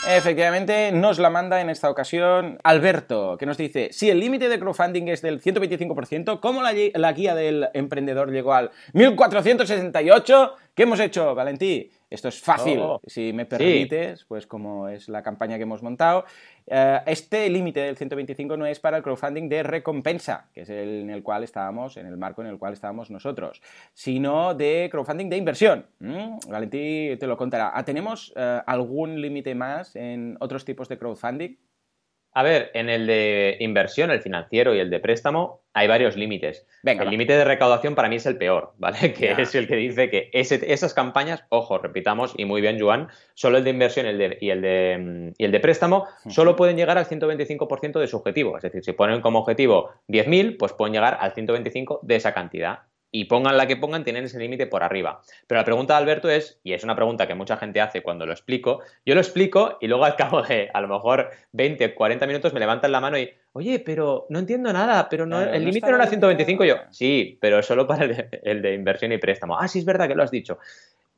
Efectivamente, 0.09 0.91
nos 0.91 1.21
la 1.21 1.31
manda 1.31 1.61
en 1.61 1.71
esta 1.71 1.89
ocasión 1.91 2.59
Alberto, 2.65 3.37
que 3.39 3.47
nos 3.47 3.57
dice, 3.57 3.91
si 3.93 4.11
el 4.11 4.19
límite 4.19 4.49
de 4.49 4.59
crowdfunding 4.59 5.09
es 5.09 5.23
del 5.23 5.41
125%, 5.41 6.41
¿cómo 6.41 6.61
la, 6.63 6.73
la, 6.95 7.13
guía 7.13 7.37
del 7.37 7.69
emprendedor 7.73 8.33
llegó 8.33 8.53
al 8.55 8.73
1468? 8.95 10.55
¿Qué 10.75 10.83
hemos 10.83 10.99
hecho, 10.99 11.37
Valentí? 11.37 11.93
Esto 12.09 12.29
es 12.29 12.41
fácil, 12.41 12.79
oh. 12.81 13.01
si 13.05 13.33
me 13.33 13.47
permites, 13.47 14.25
pues 14.25 14.47
como 14.47 14.89
es 14.89 15.09
la 15.09 15.23
campaña 15.23 15.57
que 15.57 15.65
hemos 15.65 15.83
montado. 15.83 16.25
Eh, 16.67 17.01
este 17.07 17.49
límite 17.51 17.81
del 17.81 17.97
125 17.97 18.57
no 18.57 18.65
es 18.65 18.79
para 18.79 18.97
el 18.97 19.03
crowdfunding 19.03 19.49
de 19.49 19.65
recompensa, 19.65 20.49
que 20.55 20.61
es 20.61 20.71
el 20.71 21.01
en 21.01 21.11
el 21.11 21.25
cual 21.25 21.43
estábamos, 21.43 21.97
en 21.97 22.07
el 22.07 22.17
marco 22.17 22.43
en 22.43 22.49
el 22.49 22.59
cual 22.59 22.75
estábamos 22.75 23.11
nosotros, 23.11 23.61
sino 23.93 24.55
de 24.55 24.89
crowdfunding 24.91 25.29
de 25.29 25.37
inversión. 25.37 25.87
¿Mm? 25.99 26.39
Valentí 26.49 27.17
te 27.19 27.27
lo 27.27 27.37
contará. 27.37 27.73
Ah, 27.75 27.85
¿Tenemos 27.85 28.33
eh, 28.37 28.61
algún 28.67 29.21
límite 29.21 29.57
más 29.57 29.97
en 29.97 30.37
otros 30.39 30.65
tipos 30.65 30.89
de 30.89 30.99
crowdfunding? 30.99 31.57
A 32.37 32.43
ver, 32.43 32.71
en 32.75 32.91
el 32.91 33.07
de 33.07 33.57
inversión, 33.61 34.11
el 34.11 34.21
financiero 34.21 34.75
y 34.75 34.79
el 34.79 34.91
de 34.91 35.01
préstamo, 35.01 35.63
hay 35.73 35.89
varios 35.89 36.17
límites. 36.19 36.67
el 36.85 37.09
límite 37.09 37.33
de 37.33 37.47
recaudación 37.47 37.95
para 37.95 38.11
mí 38.11 38.17
es 38.17 38.27
el 38.27 38.37
peor, 38.37 38.75
¿vale? 38.77 39.15
Que 39.15 39.35
es 39.39 39.55
el 39.55 39.67
que 39.67 39.75
dice 39.75 40.11
que 40.11 40.29
esas 40.35 40.93
campañas, 40.93 41.45
ojo, 41.49 41.79
repitamos, 41.79 42.35
y 42.37 42.45
muy 42.45 42.61
bien, 42.61 42.79
Joan, 42.79 43.09
solo 43.33 43.57
el 43.57 43.65
de 43.65 43.71
inversión 43.71 44.05
y, 44.05 44.11
el 44.11 44.19
de, 44.61 45.33
y 45.39 45.45
el 45.45 45.51
de 45.51 45.61
préstamo 45.61 46.05
solo 46.29 46.57
pueden 46.57 46.77
llegar 46.77 46.99
al 46.99 47.07
125% 47.07 47.99
de 47.99 48.07
su 48.07 48.19
objetivo. 48.19 48.59
Es 48.59 48.65
decir, 48.65 48.85
si 48.85 48.93
ponen 48.93 49.23
como 49.23 49.39
objetivo 49.39 49.93
10.000, 50.09 50.59
pues 50.59 50.75
pueden 50.75 50.93
llegar 50.93 51.17
al 51.19 51.33
125 51.33 52.01
de 52.03 52.17
esa 52.17 52.35
cantidad 52.35 52.81
y 53.17 53.25
pongan 53.25 53.57
la 53.57 53.67
que 53.67 53.77
pongan, 53.77 54.05
tienen 54.05 54.25
ese 54.25 54.39
límite 54.39 54.67
por 54.67 54.83
arriba. 54.83 55.23
Pero 55.47 55.59
la 55.59 55.65
pregunta 55.65 55.95
de 55.95 55.99
Alberto 56.01 56.29
es, 56.29 56.61
y 56.63 56.75
es 56.75 56.85
una 56.85 56.95
pregunta 56.95 57.27
que 57.27 57.35
mucha 57.35 57.57
gente 57.57 57.81
hace 57.81 58.03
cuando 58.03 58.27
lo 58.27 58.33
explico, 58.33 58.83
yo 59.07 59.15
lo 59.15 59.23
explico 59.23 59.79
y 59.81 59.87
luego 59.87 60.05
al 60.05 60.17
cabo 60.17 60.43
de 60.43 60.69
a 60.73 60.83
lo 60.83 60.89
mejor 60.89 61.31
20, 61.53 61.95
40 61.95 62.27
minutos 62.27 62.53
me 62.53 62.61
levantan 62.61 62.93
la 62.93 63.01
mano 63.01 63.19
y, 63.19 63.33
oye, 63.55 63.79
pero 63.81 64.27
no 64.29 64.39
entiendo 64.39 64.71
nada, 64.71 65.09
pero 65.09 65.25
no, 65.25 65.41
el 65.41 65.65
límite 65.65 65.89
no 65.89 65.97
era 65.97 66.07
125 66.07 66.65
yo. 66.67 66.75
Sí, 66.91 67.39
pero 67.41 67.63
solo 67.63 67.87
para 67.87 68.05
el 68.43 68.61
de 68.61 68.75
inversión 68.75 69.13
y 69.13 69.19
préstamo. 69.19 69.59
Ah, 69.59 69.67
sí, 69.67 69.79
es 69.79 69.87
verdad 69.87 70.09
que 70.09 70.15
lo 70.15 70.23
has 70.23 70.31
dicho. 70.31 70.59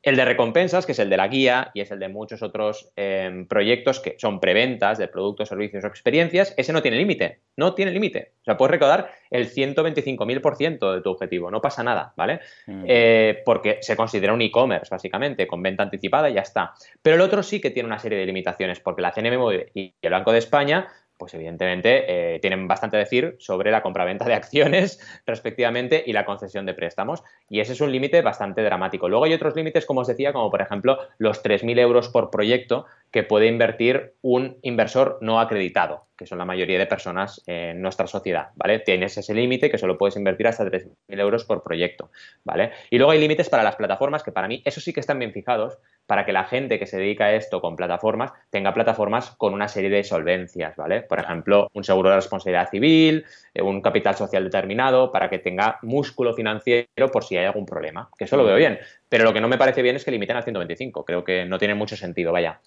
El 0.01 0.15
de 0.15 0.23
recompensas, 0.23 0.85
que 0.85 0.93
es 0.93 0.99
el 0.99 1.09
de 1.09 1.17
la 1.17 1.27
guía 1.27 1.71
y 1.73 1.81
es 1.81 1.91
el 1.91 1.99
de 1.99 2.07
muchos 2.07 2.41
otros 2.41 2.91
em, 2.95 3.47
proyectos 3.47 3.99
que 3.99 4.15
son 4.17 4.39
preventas 4.39 4.97
de 4.97 5.09
productos, 5.09 5.49
servicios 5.49 5.83
o 5.83 5.87
experiencias, 5.87 6.53
ese 6.55 6.71
no 6.71 6.81
tiene 6.81 6.97
límite, 6.97 7.41
no 7.57 7.73
tiene 7.73 7.91
límite. 7.91 8.31
O 8.41 8.45
sea, 8.45 8.55
puedes 8.55 8.71
recaudar 8.71 9.11
el 9.29 9.49
125.000% 9.49 10.93
de 10.93 11.01
tu 11.01 11.09
objetivo, 11.09 11.51
no 11.51 11.61
pasa 11.61 11.83
nada, 11.83 12.13
¿vale? 12.15 12.39
Mm. 12.67 12.85
Eh, 12.87 13.41
porque 13.43 13.79
se 13.81 13.97
considera 13.97 14.33
un 14.33 14.41
e-commerce, 14.41 14.89
básicamente, 14.89 15.45
con 15.47 15.61
venta 15.61 15.83
anticipada 15.83 16.29
y 16.29 16.35
ya 16.35 16.41
está. 16.41 16.73
Pero 17.01 17.17
el 17.17 17.21
otro 17.21 17.43
sí 17.43 17.59
que 17.59 17.71
tiene 17.71 17.87
una 17.87 17.99
serie 17.99 18.17
de 18.17 18.25
limitaciones, 18.25 18.79
porque 18.79 19.01
la 19.01 19.11
CNMV 19.11 19.71
y 19.73 19.93
el 20.01 20.11
Banco 20.11 20.31
de 20.31 20.39
España 20.39 20.87
pues 21.19 21.33
evidentemente 21.35 22.35
eh, 22.35 22.39
tienen 22.39 22.67
bastante 22.67 22.95
a 22.95 22.99
decir 22.99 23.35
sobre 23.37 23.69
la 23.69 23.83
compraventa 23.83 24.25
de 24.25 24.33
acciones 24.39 24.99
respectivamente 25.27 26.01
y 26.03 26.13
la 26.13 26.25
concesión 26.25 26.65
de 26.65 26.73
préstamos. 26.73 27.23
Y 27.49 27.59
ese 27.59 27.73
es 27.73 27.81
un 27.81 27.91
límite 27.91 28.23
bastante 28.23 28.63
dramático. 28.63 29.09
Luego 29.09 29.25
hay 29.25 29.33
otros 29.33 29.55
límites, 29.55 29.85
como 29.85 30.01
os 30.01 30.07
decía, 30.07 30.33
como 30.33 30.49
por 30.49 30.61
ejemplo 30.61 30.97
los 31.19 31.43
3.000 31.43 31.77
euros 31.77 32.09
por 32.09 32.31
proyecto 32.31 32.87
que 33.11 33.23
puede 33.23 33.47
invertir 33.47 34.13
un 34.21 34.57
inversor 34.61 35.19
no 35.21 35.39
acreditado, 35.39 36.07
que 36.19 36.25
son 36.25 36.37
la 36.37 36.43
mayoría 36.43 36.77
de 36.77 36.85
personas 36.85 37.41
en 37.47 37.81
nuestra 37.81 38.05
sociedad, 38.05 38.49
¿vale? 38.55 38.79
Tienes 38.79 39.17
ese 39.17 39.33
límite 39.33 39.71
que 39.71 39.77
solo 39.77 39.97
puedes 39.97 40.17
invertir 40.17 40.47
hasta 40.47 40.65
3.000 40.65 41.17
euros 41.17 41.45
por 41.45 41.63
proyecto, 41.63 42.11
¿vale? 42.43 42.71
Y 42.89 42.97
luego 42.97 43.13
hay 43.13 43.19
límites 43.21 43.47
para 43.47 43.63
las 43.63 43.77
plataformas 43.77 44.21
que 44.21 44.33
para 44.33 44.49
mí, 44.49 44.61
eso 44.65 44.81
sí 44.81 44.91
que 44.91 44.99
están 44.99 45.17
bien 45.17 45.31
fijados, 45.31 45.77
para 46.05 46.25
que 46.25 46.33
la 46.33 46.43
gente 46.43 46.77
que 46.77 46.87
se 46.87 46.97
dedica 46.97 47.25
a 47.25 47.35
esto 47.35 47.61
con 47.61 47.77
plataformas 47.77 48.33
tenga 48.49 48.73
plataformas 48.73 49.31
con 49.37 49.53
una 49.53 49.69
serie 49.69 49.89
de 49.89 50.03
solvencias, 50.03 50.75
¿vale? 50.75 51.03
Por 51.03 51.19
ejemplo, 51.19 51.69
un 51.71 51.85
seguro 51.85 52.09
de 52.09 52.17
responsabilidad 52.17 52.69
civil, 52.69 53.25
eh, 53.53 53.61
un 53.61 53.81
capital 53.81 54.15
social 54.15 54.43
determinado, 54.43 55.13
para 55.13 55.29
que 55.29 55.39
tenga 55.39 55.79
músculo 55.83 56.33
financiero 56.33 57.11
por 57.13 57.23
si 57.23 57.37
hay 57.37 57.45
algún 57.45 57.65
problema, 57.65 58.09
que 58.17 58.25
eso 58.25 58.35
lo 58.35 58.43
veo 58.43 58.57
bien. 58.57 58.77
Pero 59.07 59.23
lo 59.23 59.31
que 59.31 59.39
no 59.39 59.47
me 59.47 59.57
parece 59.57 59.81
bien 59.81 59.95
es 59.95 60.03
que 60.03 60.11
limiten 60.11 60.35
al 60.35 60.43
125, 60.43 61.05
creo 61.05 61.23
que 61.23 61.45
no 61.45 61.57
tiene 61.57 61.75
mucho 61.75 61.95
sentido, 61.95 62.33
vaya. 62.33 62.59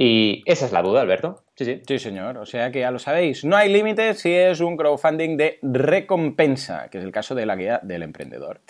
Y 0.00 0.44
esa 0.46 0.66
es 0.66 0.70
la 0.70 0.80
duda, 0.80 1.00
Alberto. 1.00 1.42
Sí, 1.56 1.64
sí. 1.64 1.82
Sí, 1.84 1.98
señor. 1.98 2.38
O 2.38 2.46
sea 2.46 2.70
que 2.70 2.78
ya 2.78 2.92
lo 2.92 3.00
sabéis. 3.00 3.44
No 3.44 3.56
hay 3.56 3.68
límites 3.68 4.20
si 4.20 4.32
es 4.32 4.60
un 4.60 4.76
crowdfunding 4.76 5.36
de 5.36 5.58
recompensa, 5.60 6.88
que 6.88 6.98
es 6.98 7.04
el 7.04 7.10
caso 7.10 7.34
de 7.34 7.44
la 7.44 7.56
guía 7.56 7.80
del 7.82 8.04
emprendedor. 8.04 8.60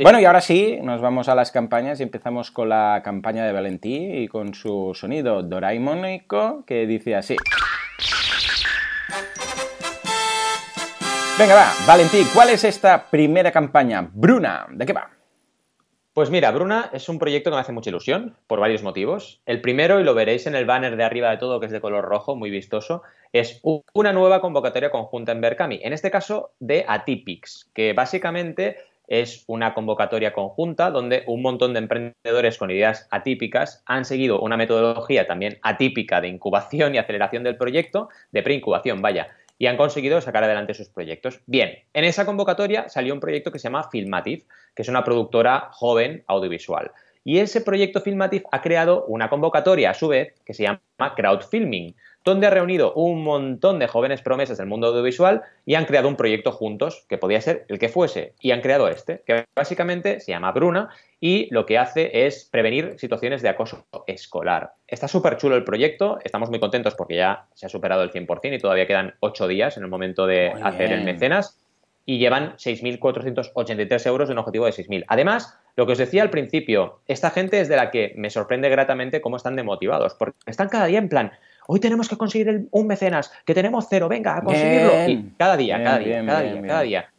Bueno, 0.00 0.20
y 0.20 0.24
ahora 0.24 0.40
sí, 0.40 0.78
nos 0.80 1.00
vamos 1.00 1.28
a 1.28 1.34
las 1.34 1.50
campañas 1.50 1.98
y 1.98 2.04
empezamos 2.04 2.52
con 2.52 2.68
la 2.68 3.00
campaña 3.04 3.44
de 3.44 3.52
Valentí 3.52 4.22
y 4.22 4.28
con 4.28 4.54
su 4.54 4.92
sonido 4.94 5.42
doraemonico 5.42 6.62
que 6.64 6.86
dice 6.86 7.16
así. 7.16 7.34
Venga, 11.36 11.54
va, 11.56 11.72
Valentí, 11.88 12.24
¿cuál 12.32 12.50
es 12.50 12.62
esta 12.62 13.10
primera 13.10 13.50
campaña? 13.50 14.08
Bruna, 14.12 14.66
¿de 14.70 14.86
qué 14.86 14.92
va? 14.92 15.17
Pues 16.18 16.30
mira, 16.30 16.50
Bruna 16.50 16.90
es 16.92 17.08
un 17.08 17.20
proyecto 17.20 17.48
que 17.48 17.54
me 17.54 17.60
hace 17.60 17.70
mucha 17.70 17.90
ilusión 17.90 18.36
por 18.48 18.58
varios 18.58 18.82
motivos. 18.82 19.40
El 19.46 19.60
primero, 19.60 20.00
y 20.00 20.02
lo 20.02 20.14
veréis 20.14 20.48
en 20.48 20.56
el 20.56 20.66
banner 20.66 20.96
de 20.96 21.04
arriba 21.04 21.30
de 21.30 21.36
todo, 21.36 21.60
que 21.60 21.66
es 21.66 21.70
de 21.70 21.80
color 21.80 22.06
rojo, 22.06 22.34
muy 22.34 22.50
vistoso, 22.50 23.04
es 23.32 23.60
una 23.62 24.12
nueva 24.12 24.40
convocatoria 24.40 24.90
conjunta 24.90 25.30
en 25.30 25.40
Berkami, 25.40 25.78
en 25.80 25.92
este 25.92 26.10
caso 26.10 26.50
de 26.58 26.84
Atypics, 26.88 27.70
que 27.72 27.92
básicamente 27.92 28.78
es 29.06 29.44
una 29.46 29.74
convocatoria 29.74 30.32
conjunta 30.32 30.90
donde 30.90 31.22
un 31.28 31.40
montón 31.40 31.72
de 31.72 31.78
emprendedores 31.78 32.58
con 32.58 32.72
ideas 32.72 33.06
atípicas 33.12 33.84
han 33.86 34.04
seguido 34.04 34.40
una 34.40 34.56
metodología 34.56 35.28
también 35.28 35.60
atípica 35.62 36.20
de 36.20 36.26
incubación 36.26 36.96
y 36.96 36.98
aceleración 36.98 37.44
del 37.44 37.56
proyecto, 37.56 38.08
de 38.32 38.42
preincubación, 38.42 39.00
vaya, 39.02 39.28
y 39.58 39.66
han 39.66 39.76
conseguido 39.76 40.20
sacar 40.20 40.44
adelante 40.44 40.74
sus 40.74 40.88
proyectos. 40.88 41.40
Bien, 41.46 41.84
en 41.92 42.04
esa 42.04 42.24
convocatoria 42.24 42.88
salió 42.88 43.12
un 43.12 43.20
proyecto 43.20 43.50
que 43.50 43.58
se 43.58 43.64
llama 43.64 43.90
Filmative, 43.90 44.44
que 44.74 44.82
es 44.82 44.88
una 44.88 45.04
productora 45.04 45.70
joven 45.72 46.22
audiovisual. 46.28 46.92
Y 47.24 47.38
ese 47.38 47.60
proyecto 47.60 48.00
Filmative 48.00 48.44
ha 48.50 48.62
creado 48.62 49.04
una 49.06 49.28
convocatoria 49.28 49.90
a 49.90 49.94
su 49.94 50.08
vez 50.08 50.34
que 50.44 50.54
se 50.54 50.62
llama 50.62 50.80
Crowdfilming, 51.16 51.94
donde 52.24 52.46
ha 52.46 52.50
reunido 52.50 52.92
un 52.94 53.22
montón 53.22 53.78
de 53.78 53.86
jóvenes 53.86 54.22
promesas 54.22 54.58
del 54.58 54.66
mundo 54.66 54.88
audiovisual 54.88 55.42
y 55.64 55.76
han 55.76 55.86
creado 55.86 56.08
un 56.08 56.16
proyecto 56.16 56.52
juntos, 56.52 57.06
que 57.08 57.16
podía 57.16 57.40
ser 57.40 57.64
el 57.68 57.78
que 57.78 57.88
fuese, 57.88 58.34
y 58.40 58.50
han 58.50 58.60
creado 58.60 58.88
este, 58.88 59.22
que 59.26 59.44
básicamente 59.56 60.20
se 60.20 60.32
llama 60.32 60.52
Bruna 60.52 60.90
y 61.20 61.48
lo 61.52 61.64
que 61.64 61.78
hace 61.78 62.26
es 62.26 62.44
prevenir 62.50 62.96
situaciones 62.98 63.40
de 63.42 63.48
acoso 63.48 63.86
escolar. 64.06 64.72
Está 64.86 65.08
súper 65.08 65.36
chulo 65.36 65.56
el 65.56 65.64
proyecto, 65.64 66.18
estamos 66.22 66.50
muy 66.50 66.60
contentos 66.60 66.94
porque 66.94 67.16
ya 67.16 67.46
se 67.54 67.66
ha 67.66 67.68
superado 67.68 68.02
el 68.02 68.12
100% 68.12 68.54
y 68.54 68.58
todavía 68.58 68.86
quedan 68.86 69.14
8 69.20 69.48
días 69.48 69.76
en 69.76 69.84
el 69.84 69.88
momento 69.88 70.26
de 70.26 70.48
hacer 70.62 70.92
el 70.92 71.04
mecenas 71.04 71.58
y 72.08 72.16
llevan 72.16 72.54
6.483 72.56 74.06
euros 74.06 74.28
de 74.28 74.32
un 74.32 74.38
objetivo 74.38 74.64
de 74.64 74.72
6.000. 74.72 75.04
Además, 75.08 75.58
lo 75.76 75.84
que 75.84 75.92
os 75.92 75.98
decía 75.98 76.22
al 76.22 76.30
principio, 76.30 77.00
esta 77.06 77.28
gente 77.28 77.60
es 77.60 77.68
de 77.68 77.76
la 77.76 77.90
que 77.90 78.14
me 78.16 78.30
sorprende 78.30 78.70
gratamente 78.70 79.20
cómo 79.20 79.36
están 79.36 79.56
demotivados, 79.56 80.14
porque 80.14 80.38
están 80.46 80.70
cada 80.70 80.86
día 80.86 81.00
en 81.00 81.10
plan, 81.10 81.32
hoy 81.66 81.80
tenemos 81.80 82.08
que 82.08 82.16
conseguir 82.16 82.66
un 82.70 82.86
mecenas, 82.86 83.30
que 83.44 83.52
tenemos 83.52 83.88
cero, 83.90 84.08
venga, 84.08 84.38
a 84.38 84.42
conseguirlo. 84.42 85.06
y 85.06 85.34
cada 85.36 85.58
día, 85.58 85.84
cada 85.84 85.98
día, 85.98 86.24
cada 86.24 86.40
día, 86.40 86.62
cada 86.62 86.80
día. 86.80 87.10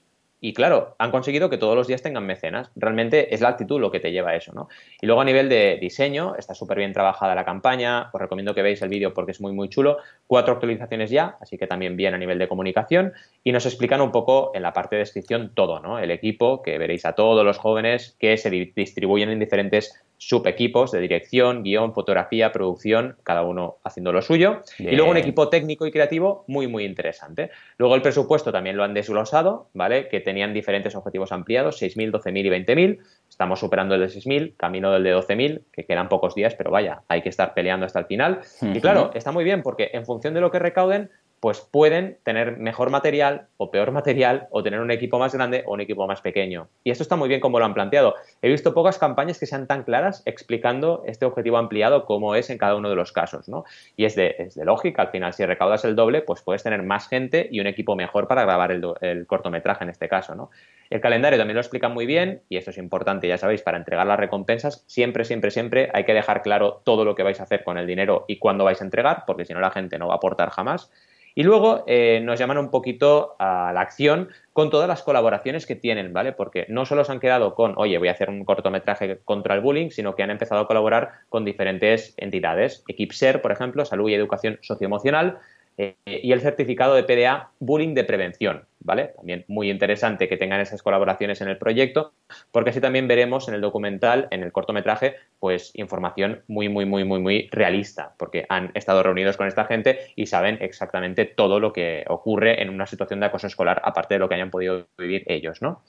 Y 0.41 0.53
claro, 0.53 0.95
han 0.99 1.11
conseguido 1.11 1.49
que 1.49 1.57
todos 1.57 1.75
los 1.75 1.87
días 1.87 2.01
tengan 2.01 2.25
mecenas. 2.25 2.71
Realmente 2.75 3.33
es 3.33 3.41
la 3.41 3.49
actitud 3.49 3.79
lo 3.79 3.91
que 3.91 3.99
te 3.99 4.11
lleva 4.11 4.29
a 4.29 4.35
eso, 4.35 4.53
¿no? 4.53 4.69
Y 5.01 5.05
luego 5.05 5.21
a 5.21 5.25
nivel 5.25 5.49
de 5.49 5.77
diseño, 5.81 6.35
está 6.37 6.53
súper 6.53 6.77
bien 6.77 6.93
trabajada 6.93 7.35
la 7.35 7.43
campaña. 7.43 8.09
Os 8.13 8.21
recomiendo 8.21 8.55
que 8.55 8.61
veáis 8.61 8.81
el 8.81 8.89
vídeo 8.89 9.13
porque 9.13 9.33
es 9.33 9.41
muy, 9.41 9.51
muy 9.51 9.67
chulo. 9.67 9.97
Cuatro 10.27 10.53
actualizaciones 10.53 11.09
ya, 11.09 11.37
así 11.41 11.57
que 11.57 11.67
también 11.67 11.97
bien 11.97 12.13
a 12.13 12.17
nivel 12.17 12.39
de 12.39 12.47
comunicación. 12.47 13.11
Y 13.43 13.51
nos 13.51 13.65
explican 13.65 13.99
un 13.99 14.11
poco 14.11 14.51
en 14.53 14.61
la 14.61 14.71
parte 14.71 14.95
de 14.95 15.01
descripción 15.01 15.51
todo, 15.53 15.81
¿no? 15.81 15.99
El 15.99 16.11
equipo, 16.11 16.61
que 16.61 16.77
veréis 16.77 17.05
a 17.05 17.13
todos 17.13 17.43
los 17.43 17.57
jóvenes 17.57 18.15
que 18.17 18.37
se 18.37 18.49
distribuyen 18.49 19.29
en 19.29 19.39
diferentes 19.39 20.01
subequipos 20.19 20.91
de 20.91 20.99
dirección, 20.99 21.63
guion, 21.63 21.93
fotografía, 21.93 22.51
producción, 22.51 23.15
cada 23.23 23.41
uno 23.41 23.77
haciendo 23.83 24.11
lo 24.11 24.21
suyo. 24.21 24.61
Y 24.77 24.95
luego 24.95 25.09
un 25.09 25.17
equipo 25.17 25.47
técnico 25.47 25.87
y 25.87 25.91
creativo 25.91 26.43
muy, 26.47 26.67
muy 26.67 26.83
interesante. 26.83 27.51
Luego 27.77 27.95
el 27.95 28.01
presupuesto 28.01 28.51
también 28.51 28.75
lo 28.75 28.83
han 28.83 28.93
desglosado, 28.93 29.69
¿vale? 29.73 30.09
Que 30.09 30.19
tenían 30.19 30.53
diferentes 30.53 30.93
objetivos 30.93 31.31
ampliados, 31.31 31.81
6.000, 31.81 32.11
12.000 32.11 32.45
y 32.45 32.49
20.000. 32.49 32.99
Estamos 33.29 33.61
superando 33.61 33.95
el 33.95 34.01
de 34.01 34.07
6.000, 34.07 34.55
camino 34.57 34.91
del 34.91 35.03
de 35.03 35.15
12.000, 35.15 35.61
que 35.71 35.85
quedan 35.85 36.09
pocos 36.09 36.35
días, 36.35 36.53
pero 36.53 36.69
vaya, 36.69 37.03
hay 37.07 37.21
que 37.21 37.29
estar 37.29 37.53
peleando 37.53 37.85
hasta 37.85 37.99
el 37.99 38.05
final. 38.05 38.41
Y 38.61 38.81
claro, 38.81 39.11
está 39.13 39.31
muy 39.31 39.45
bien 39.45 39.63
porque 39.63 39.89
en 39.93 40.05
función 40.05 40.33
de 40.33 40.41
lo 40.41 40.51
que 40.51 40.59
recauden, 40.59 41.09
pues 41.39 41.61
pueden 41.61 42.17
tener 42.23 42.57
mejor 42.57 42.89
material 42.89 43.47
o 43.57 43.71
peor 43.71 43.91
material 43.91 44.47
o 44.51 44.63
tener 44.63 44.79
un 44.79 44.91
equipo 44.91 45.19
más 45.19 45.33
grande 45.33 45.63
o 45.65 45.73
un 45.73 45.81
equipo 45.81 46.05
más 46.07 46.21
pequeño. 46.21 46.67
Y 46.83 46.91
esto 46.91 47.03
está 47.03 47.15
muy 47.15 47.29
bien 47.29 47.39
como 47.39 47.59
lo 47.59 47.65
han 47.65 47.73
planteado. 47.73 48.15
He 48.41 48.49
visto 48.49 48.73
pocas 48.73 48.97
campañas 48.97 49.39
que 49.39 49.45
sean 49.45 49.67
tan 49.67 49.83
claras 49.83 50.23
explicando 50.25 51.03
este 51.05 51.25
objetivo 51.25 51.57
ampliado 51.57 52.05
como 52.05 52.35
es 52.35 52.49
en 52.49 52.57
cada 52.57 52.75
uno 52.75 52.89
de 52.89 52.95
los 52.95 53.11
casos, 53.11 53.47
¿no? 53.47 53.63
Y 53.95 54.05
es 54.05 54.15
de, 54.15 54.35
es 54.37 54.55
de 54.55 54.65
lógica, 54.65 55.03
al 55.03 55.09
final, 55.09 55.33
si 55.33 55.45
recaudas 55.45 55.85
el 55.85 55.95
doble, 55.95 56.21
pues 56.21 56.41
puedes 56.41 56.63
tener 56.63 56.83
más 56.83 57.07
gente 57.07 57.47
y 57.51 57.59
un 57.59 57.67
equipo 57.67 57.95
mejor 57.95 58.27
para 58.27 58.43
grabar 58.43 58.71
el, 58.71 58.83
el 59.01 59.27
cortometraje 59.27 59.83
en 59.83 59.89
este 59.89 60.09
caso, 60.09 60.35
¿no? 60.35 60.49
El 60.89 61.01
calendario 61.01 61.37
también 61.37 61.55
lo 61.55 61.61
explica 61.61 61.87
muy 61.87 62.07
bien 62.07 62.41
y 62.49 62.57
esto 62.57 62.71
es 62.71 62.77
importante, 62.79 63.27
ya 63.27 63.37
sabéis, 63.37 63.61
para 63.61 63.77
entregar 63.77 64.07
las 64.07 64.19
recompensas, 64.19 64.83
siempre, 64.87 65.23
siempre, 65.23 65.51
siempre 65.51 65.89
hay 65.93 66.03
que 66.03 66.15
dejar 66.15 66.41
claro 66.41 66.81
todo 66.83 67.05
lo 67.05 67.13
que 67.13 67.21
vais 67.21 67.39
a 67.39 67.43
hacer 67.43 67.63
con 67.63 67.77
el 67.77 67.85
dinero 67.85 68.25
y 68.27 68.39
cuándo 68.39 68.63
vais 68.63 68.81
a 68.81 68.85
entregar, 68.85 69.23
porque 69.27 69.45
si 69.45 69.53
no 69.53 69.59
la 69.59 69.69
gente 69.69 69.99
no 69.99 70.07
va 70.07 70.15
a 70.15 70.17
aportar 70.17 70.49
jamás. 70.49 70.91
Y 71.35 71.43
luego 71.43 71.83
eh, 71.87 72.21
nos 72.23 72.39
llaman 72.39 72.57
un 72.57 72.71
poquito 72.71 73.35
a 73.39 73.71
la 73.73 73.81
acción 73.81 74.29
con 74.53 74.69
todas 74.69 74.87
las 74.87 75.03
colaboraciones 75.03 75.65
que 75.65 75.75
tienen, 75.75 76.11
¿vale? 76.11 76.33
Porque 76.33 76.65
no 76.69 76.85
solo 76.85 77.03
se 77.03 77.11
han 77.11 77.19
quedado 77.19 77.55
con, 77.55 77.73
oye, 77.77 77.97
voy 77.97 78.09
a 78.09 78.11
hacer 78.11 78.29
un 78.29 78.43
cortometraje 78.43 79.19
contra 79.23 79.55
el 79.55 79.61
bullying, 79.61 79.89
sino 79.89 80.15
que 80.15 80.23
han 80.23 80.31
empezado 80.31 80.61
a 80.61 80.67
colaborar 80.67 81.11
con 81.29 81.45
diferentes 81.45 82.13
entidades. 82.17 82.83
Equipser, 82.87 83.41
por 83.41 83.51
ejemplo, 83.51 83.85
Salud 83.85 84.09
y 84.09 84.13
Educación 84.13 84.59
Socioemocional, 84.61 85.39
eh, 85.81 85.95
y 86.05 86.33
el 86.33 86.41
certificado 86.41 86.93
de 86.93 87.03
PDA 87.03 87.51
Bullying 87.59 87.93
de 87.93 88.03
Prevención, 88.03 88.65
¿vale? 88.81 89.13
También 89.15 89.45
muy 89.47 89.71
interesante 89.71 90.27
que 90.27 90.35
tengan 90.35 90.59
esas 90.59 90.83
colaboraciones 90.83 91.39
en 91.39 91.47
el 91.47 91.57
proyecto, 91.57 92.11
porque 92.51 92.71
así 92.71 92.81
también 92.81 93.07
veremos 93.07 93.47
en 93.47 93.53
el 93.53 93.61
documental, 93.61 94.27
en 94.31 94.43
el 94.43 94.51
cortometraje, 94.51 95.15
pues 95.39 95.71
información 95.75 96.43
muy, 96.49 96.67
muy, 96.67 96.85
muy, 96.85 97.05
muy, 97.05 97.21
muy 97.21 97.47
realista, 97.53 98.13
porque 98.17 98.45
han 98.49 98.71
estado 98.73 99.03
reunidos 99.03 99.37
con 99.37 99.47
esta 99.47 99.63
gente 99.63 99.99
y 100.17 100.25
saben 100.25 100.57
exactamente 100.59 101.23
todo 101.23 101.61
lo 101.61 101.71
que 101.71 102.03
ocurre 102.09 102.61
en 102.61 102.69
una 102.71 102.85
situación 102.85 103.21
de 103.21 103.27
acoso 103.27 103.47
escolar, 103.47 103.81
aparte 103.85 104.15
de 104.15 104.19
lo 104.19 104.27
que 104.27 104.35
hayan 104.35 104.51
podido 104.51 104.89
vivir 104.97 105.23
ellos, 105.27 105.61
¿no? 105.61 105.81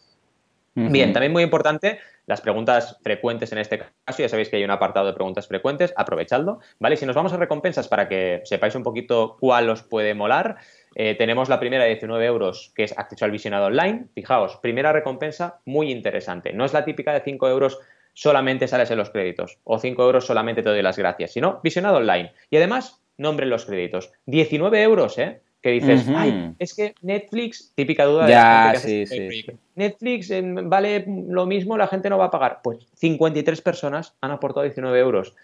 Bien, 0.75 1.13
también 1.13 1.33
muy 1.33 1.43
importante 1.43 1.99
las 2.27 2.41
preguntas 2.41 2.97
frecuentes 3.03 3.51
en 3.51 3.59
este 3.59 3.79
caso. 3.79 3.93
Ya 4.19 4.29
sabéis 4.29 4.49
que 4.49 4.57
hay 4.57 4.65
un 4.65 4.71
apartado 4.71 5.07
de 5.07 5.13
preguntas 5.13 5.49
frecuentes, 5.49 5.93
aprovechadlo. 5.97 6.61
¿vale? 6.79 6.97
Si 6.97 7.05
nos 7.05 7.17
vamos 7.17 7.33
a 7.33 7.37
recompensas 7.37 7.89
para 7.89 8.09
que 8.09 8.41
sepáis 8.45 8.77
un 8.77 8.85
poquito 8.85 9.37
cuál 9.41 9.69
os 9.69 9.83
puede 9.83 10.15
molar, 10.15 10.57
eh, 10.95 11.17
tenemos 11.17 11.49
la 11.49 11.59
primera 11.59 11.85
de 11.85 11.91
19 11.91 12.25
euros, 12.25 12.73
que 12.77 12.85
es 12.85 12.97
acceso 12.97 13.25
al 13.25 13.33
visionado 13.33 13.67
online. 13.67 14.07
Fijaos, 14.15 14.59
primera 14.59 14.93
recompensa 14.93 15.61
muy 15.65 15.91
interesante. 15.91 16.53
No 16.53 16.65
es 16.65 16.73
la 16.73 16.85
típica 16.85 17.13
de 17.13 17.21
5 17.21 17.49
euros 17.49 17.81
solamente 18.13 18.69
sales 18.69 18.91
en 18.91 18.99
los 18.99 19.11
créditos 19.11 19.59
o 19.65 19.79
5 19.79 20.03
euros 20.03 20.27
solamente 20.27 20.63
te 20.63 20.69
doy 20.69 20.83
las 20.83 20.99
gracias, 20.99 21.33
sino 21.33 21.61
visionado 21.65 21.97
online. 21.97 22.33
Y 22.49 22.57
además, 22.57 23.03
nombre 23.17 23.47
los 23.47 23.67
créditos. 23.67 24.13
19 24.27 24.83
euros, 24.83 25.19
¿eh? 25.19 25.43
Que 25.63 25.71
dices, 25.71 26.07
ay, 26.09 26.55
es 26.59 26.75
que 26.75 26.95
Netflix, 27.03 27.73
típica 27.75 28.07
duda 28.07 28.27
de 28.27 28.33
la 28.33 28.73
gente 28.81 29.05
que 29.05 29.31
sí, 29.31 29.47
Netflix 29.75 30.31
em, 30.31 30.69
vale 30.69 31.05
lo 31.07 31.47
mismo, 31.47 31.77
la 31.77 31.87
gente 31.87 32.09
no 32.09 32.19
va 32.19 32.27
a 32.27 32.31
pagar. 32.31 32.61
Pues 32.63 32.87
53 32.95 33.61
personas 33.61 34.15
han 34.21 34.31
aportado 34.31 34.65
19 34.65 34.99
euros. 34.99 35.35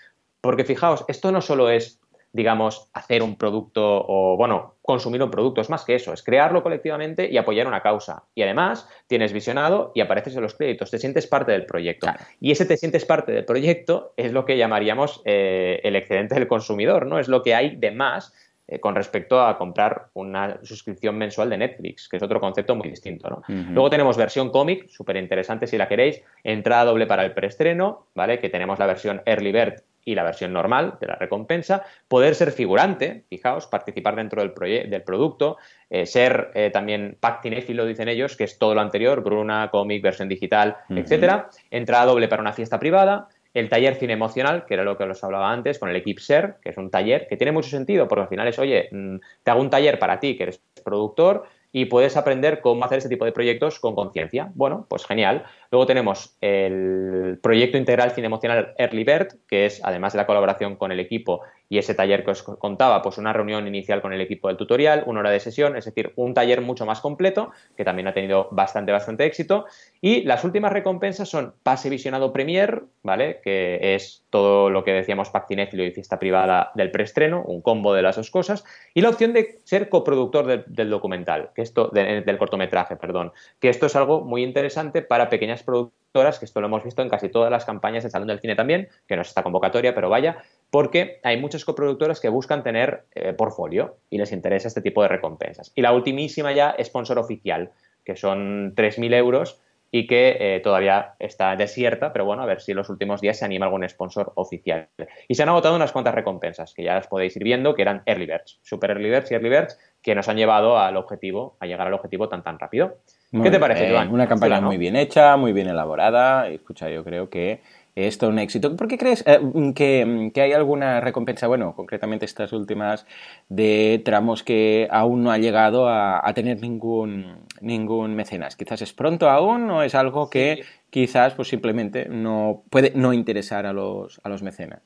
Porque 0.40 0.64
fijaos, 0.64 1.04
esto 1.08 1.32
no 1.32 1.42
solo 1.42 1.68
es, 1.68 2.00
digamos, 2.32 2.88
hacer 2.92 3.22
un 3.22 3.36
producto 3.36 3.82
o, 3.82 4.36
bueno, 4.36 4.76
consumir 4.80 5.22
un 5.22 5.30
producto, 5.30 5.60
es 5.60 5.68
más 5.68 5.84
que 5.84 5.94
eso, 5.94 6.12
es 6.12 6.22
crearlo 6.22 6.62
colectivamente 6.62 7.28
y 7.30 7.36
apoyar 7.36 7.66
una 7.66 7.82
causa. 7.82 8.22
Y 8.34 8.42
además 8.42 8.88
tienes 9.06 9.32
visionado 9.32 9.92
y 9.94 10.00
apareces 10.00 10.36
en 10.36 10.42
los 10.42 10.54
créditos, 10.54 10.90
te 10.90 10.98
sientes 10.98 11.26
parte 11.26 11.52
del 11.52 11.66
proyecto. 11.66 12.06
Y 12.40 12.52
ese 12.52 12.64
te 12.64 12.76
sientes 12.76 13.04
parte 13.04 13.32
del 13.32 13.44
proyecto 13.44 14.14
es 14.16 14.32
lo 14.32 14.44
que 14.44 14.56
llamaríamos 14.56 15.20
eh, 15.24 15.80
el 15.82 15.96
excedente 15.96 16.36
del 16.36 16.46
consumidor, 16.46 17.06
¿no? 17.06 17.18
Es 17.18 17.28
lo 17.28 17.42
que 17.42 17.54
hay 17.54 17.76
de 17.76 17.90
más 17.90 18.32
eh, 18.68 18.80
con 18.80 18.94
respecto 18.94 19.40
a 19.40 19.56
comprar 19.56 20.08
una 20.14 20.58
suscripción 20.62 21.16
mensual 21.16 21.50
de 21.50 21.58
Netflix, 21.58 22.08
que 22.08 22.16
es 22.16 22.22
otro 22.22 22.40
concepto 22.40 22.74
muy 22.74 22.88
distinto. 22.88 23.30
¿no? 23.30 23.42
Luego 23.48 23.90
tenemos 23.90 24.16
versión 24.16 24.50
cómic, 24.50 24.88
súper 24.88 25.16
interesante 25.16 25.66
si 25.66 25.78
la 25.78 25.86
queréis, 25.86 26.20
entrada 26.42 26.86
doble 26.86 27.06
para 27.06 27.24
el 27.24 27.32
preestreno, 27.32 28.06
¿vale? 28.14 28.38
que 28.40 28.48
tenemos 28.48 28.78
la 28.78 28.86
versión 28.86 29.22
Early 29.24 29.52
Bird 29.52 29.82
y 30.06 30.14
la 30.14 30.22
versión 30.22 30.52
normal 30.52 30.98
de 31.00 31.08
la 31.08 31.16
recompensa, 31.16 31.84
poder 32.08 32.36
ser 32.36 32.52
figurante, 32.52 33.24
fijaos, 33.28 33.66
participar 33.66 34.14
dentro 34.14 34.40
del, 34.40 34.88
del 34.88 35.02
producto, 35.02 35.58
eh, 35.90 36.06
ser 36.06 36.52
eh, 36.54 36.70
también 36.70 37.16
pack 37.18 37.42
cinéfilo, 37.42 37.84
dicen 37.84 38.08
ellos, 38.08 38.36
que 38.36 38.44
es 38.44 38.56
todo 38.56 38.74
lo 38.74 38.80
anterior, 38.80 39.22
Bruna, 39.22 39.68
cómic, 39.70 40.02
versión 40.02 40.28
digital, 40.28 40.76
etcétera, 40.88 41.50
entrada 41.70 42.06
doble 42.06 42.28
para 42.28 42.40
una 42.40 42.52
fiesta 42.52 42.78
privada, 42.78 43.28
el 43.58 43.70
taller 43.70 43.94
cine 43.94 44.12
emocional, 44.12 44.66
que 44.66 44.74
era 44.74 44.84
lo 44.84 44.98
que 44.98 45.04
os 45.04 45.24
hablaba 45.24 45.50
antes, 45.50 45.78
con 45.78 45.88
el 45.88 45.96
Equip 45.96 46.18
Ser, 46.18 46.56
que 46.62 46.70
es 46.70 46.76
un 46.76 46.90
taller 46.90 47.26
que 47.26 47.38
tiene 47.38 47.52
mucho 47.52 47.70
sentido, 47.70 48.06
porque 48.06 48.22
al 48.22 48.28
final 48.28 48.48
es, 48.48 48.58
oye, 48.58 48.88
mm, 48.92 49.16
te 49.42 49.50
hago 49.50 49.62
un 49.62 49.70
taller 49.70 49.98
para 49.98 50.20
ti, 50.20 50.36
que 50.36 50.42
eres 50.42 50.62
productor, 50.84 51.46
y 51.72 51.86
puedes 51.86 52.16
aprender 52.16 52.60
cómo 52.60 52.84
hacer 52.84 52.98
este 52.98 53.10
tipo 53.10 53.24
de 53.24 53.32
proyectos 53.32 53.80
con 53.80 53.94
conciencia. 53.94 54.50
Bueno, 54.54 54.86
pues 54.88 55.04
genial. 55.06 55.44
Luego 55.70 55.86
tenemos 55.86 56.36
el 56.40 57.38
proyecto 57.42 57.76
integral 57.76 58.12
cine 58.12 58.26
emocional 58.26 58.74
Early 58.78 59.04
Bird, 59.04 59.28
que 59.46 59.66
es, 59.66 59.82
además 59.84 60.12
de 60.12 60.18
la 60.18 60.26
colaboración 60.26 60.76
con 60.76 60.92
el 60.92 61.00
equipo 61.00 61.42
y 61.68 61.78
ese 61.78 61.94
taller 61.94 62.24
que 62.24 62.30
os 62.30 62.42
contaba, 62.42 63.02
pues 63.02 63.18
una 63.18 63.32
reunión 63.32 63.66
inicial 63.66 64.00
con 64.00 64.12
el 64.12 64.20
equipo 64.20 64.48
del 64.48 64.56
tutorial, 64.56 65.04
una 65.06 65.20
hora 65.20 65.30
de 65.30 65.40
sesión, 65.40 65.76
es 65.76 65.84
decir, 65.84 66.12
un 66.16 66.34
taller 66.34 66.60
mucho 66.60 66.86
más 66.86 67.00
completo, 67.00 67.50
que 67.76 67.84
también 67.84 68.08
ha 68.08 68.14
tenido 68.14 68.48
bastante, 68.52 68.92
bastante 68.92 69.24
éxito. 69.24 69.66
Y 70.00 70.22
las 70.22 70.44
últimas 70.44 70.72
recompensas 70.72 71.28
son 71.28 71.54
pase 71.62 71.90
visionado 71.90 72.32
Premier, 72.32 72.84
¿vale? 73.02 73.40
Que 73.42 73.94
es 73.94 74.24
todo 74.30 74.70
lo 74.70 74.84
que 74.84 74.92
decíamos 74.92 75.30
Pack 75.30 75.46
y 75.50 75.90
fiesta 75.90 76.18
privada 76.18 76.70
del 76.74 76.90
preestreno, 76.90 77.42
un 77.42 77.62
combo 77.62 77.94
de 77.94 78.02
las 78.02 78.16
dos 78.16 78.30
cosas. 78.30 78.64
Y 78.94 79.00
la 79.00 79.10
opción 79.10 79.32
de 79.32 79.58
ser 79.64 79.88
coproductor 79.88 80.64
del 80.66 80.90
documental, 80.90 81.50
que 81.54 81.62
esto, 81.62 81.88
del 81.88 82.38
cortometraje, 82.38 82.96
perdón, 82.96 83.32
que 83.60 83.68
esto 83.68 83.86
es 83.86 83.96
algo 83.96 84.22
muy 84.22 84.42
interesante 84.42 85.02
para 85.02 85.28
pequeñas 85.28 85.62
productoras, 85.62 86.38
que 86.38 86.44
esto 86.44 86.60
lo 86.60 86.66
hemos 86.66 86.84
visto 86.84 87.02
en 87.02 87.08
casi 87.08 87.28
todas 87.28 87.50
las 87.50 87.64
campañas 87.64 88.02
del 88.02 88.12
Salón 88.12 88.28
del 88.28 88.40
Cine 88.40 88.56
también, 88.56 88.88
que 89.06 89.16
no 89.16 89.22
es 89.22 89.28
esta 89.28 89.42
convocatoria, 89.42 89.94
pero 89.94 90.08
vaya, 90.08 90.42
porque 90.70 91.20
hay 91.22 91.40
muchas 91.40 91.64
coproductoras 91.64 92.20
que 92.20 92.28
buscan 92.28 92.62
tener 92.62 93.04
eh, 93.14 93.32
portfolio 93.32 93.96
y 94.10 94.18
les 94.18 94.32
interesa 94.32 94.68
este 94.68 94.82
tipo 94.82 95.02
de 95.02 95.08
recompensas. 95.08 95.72
Y 95.74 95.82
la 95.82 95.92
ultimísima 95.92 96.52
ya, 96.52 96.76
sponsor 96.82 97.18
oficial, 97.18 97.70
que 98.04 98.16
son 98.16 98.74
3.000 98.74 99.14
euros 99.14 99.60
y 99.90 100.06
que 100.06 100.36
eh, 100.38 100.60
todavía 100.60 101.14
está 101.18 101.54
desierta, 101.56 102.12
pero 102.12 102.24
bueno, 102.24 102.42
a 102.42 102.46
ver 102.46 102.60
si 102.60 102.72
en 102.72 102.78
los 102.78 102.90
últimos 102.90 103.20
días 103.20 103.38
se 103.38 103.44
anima 103.44 103.66
algún 103.66 103.88
sponsor 103.88 104.32
oficial. 104.34 104.88
Y 105.28 105.34
se 105.34 105.42
han 105.42 105.48
agotado 105.48 105.76
unas 105.76 105.92
cuantas 105.92 106.14
recompensas, 106.14 106.74
que 106.74 106.82
ya 106.82 106.94
las 106.94 107.06
podéis 107.06 107.36
ir 107.36 107.44
viendo, 107.44 107.74
que 107.74 107.82
eran 107.82 108.02
Early 108.04 108.26
Birds, 108.26 108.58
Super 108.62 108.90
Early 108.90 109.10
Birds 109.10 109.30
y 109.30 109.34
Early 109.34 109.48
Birds, 109.48 109.78
que 110.02 110.14
nos 110.14 110.28
han 110.28 110.36
llevado 110.36 110.78
al 110.78 110.96
objetivo, 110.96 111.56
a 111.60 111.66
llegar 111.66 111.86
al 111.86 111.94
objetivo 111.94 112.28
tan 112.28 112.42
tan 112.42 112.58
rápido. 112.58 112.98
¿Qué 113.42 113.50
te 113.50 113.58
parece, 113.58 113.90
Joan? 113.90 114.12
Una 114.12 114.28
campaña 114.28 114.60
muy 114.60 114.76
bien 114.76 114.96
hecha, 114.96 115.36
muy 115.36 115.52
bien 115.52 115.68
elaborada. 115.68 116.48
Escucha, 116.48 116.88
yo 116.90 117.02
creo 117.02 117.28
que 117.28 117.60
esto 117.96 118.26
es 118.26 118.32
un 118.32 118.38
éxito. 118.38 118.76
¿Por 118.76 118.88
qué 118.88 118.98
crees 118.98 119.24
eh, 119.26 119.40
que, 119.74 120.32
hay 120.36 120.52
alguna 120.52 121.00
recompensa, 121.00 121.46
bueno, 121.46 121.74
concretamente 121.74 122.26
estas 122.26 122.52
últimas, 122.52 123.06
de 123.48 124.02
tramos 124.04 124.42
que 124.42 124.86
aún 124.90 125.24
no 125.24 125.32
ha 125.32 125.38
llegado 125.38 125.88
a, 125.88 126.30
tener 126.34 126.60
ningún, 126.60 127.46
ningún 127.62 128.14
mecenas? 128.14 128.54
Quizás 128.54 128.82
es 128.82 128.92
pronto 128.92 129.30
aún 129.30 129.70
o 129.70 129.82
es 129.82 129.94
algo 129.94 130.28
que 130.28 130.64
quizás 130.90 131.34
pues 131.34 131.48
simplemente 131.48 132.06
no 132.08 132.64
puede 132.68 132.92
no 132.94 133.14
interesar 133.14 133.64
a 133.64 133.72
los, 133.72 134.20
a 134.22 134.28
los 134.28 134.42
mecenas. 134.42 134.82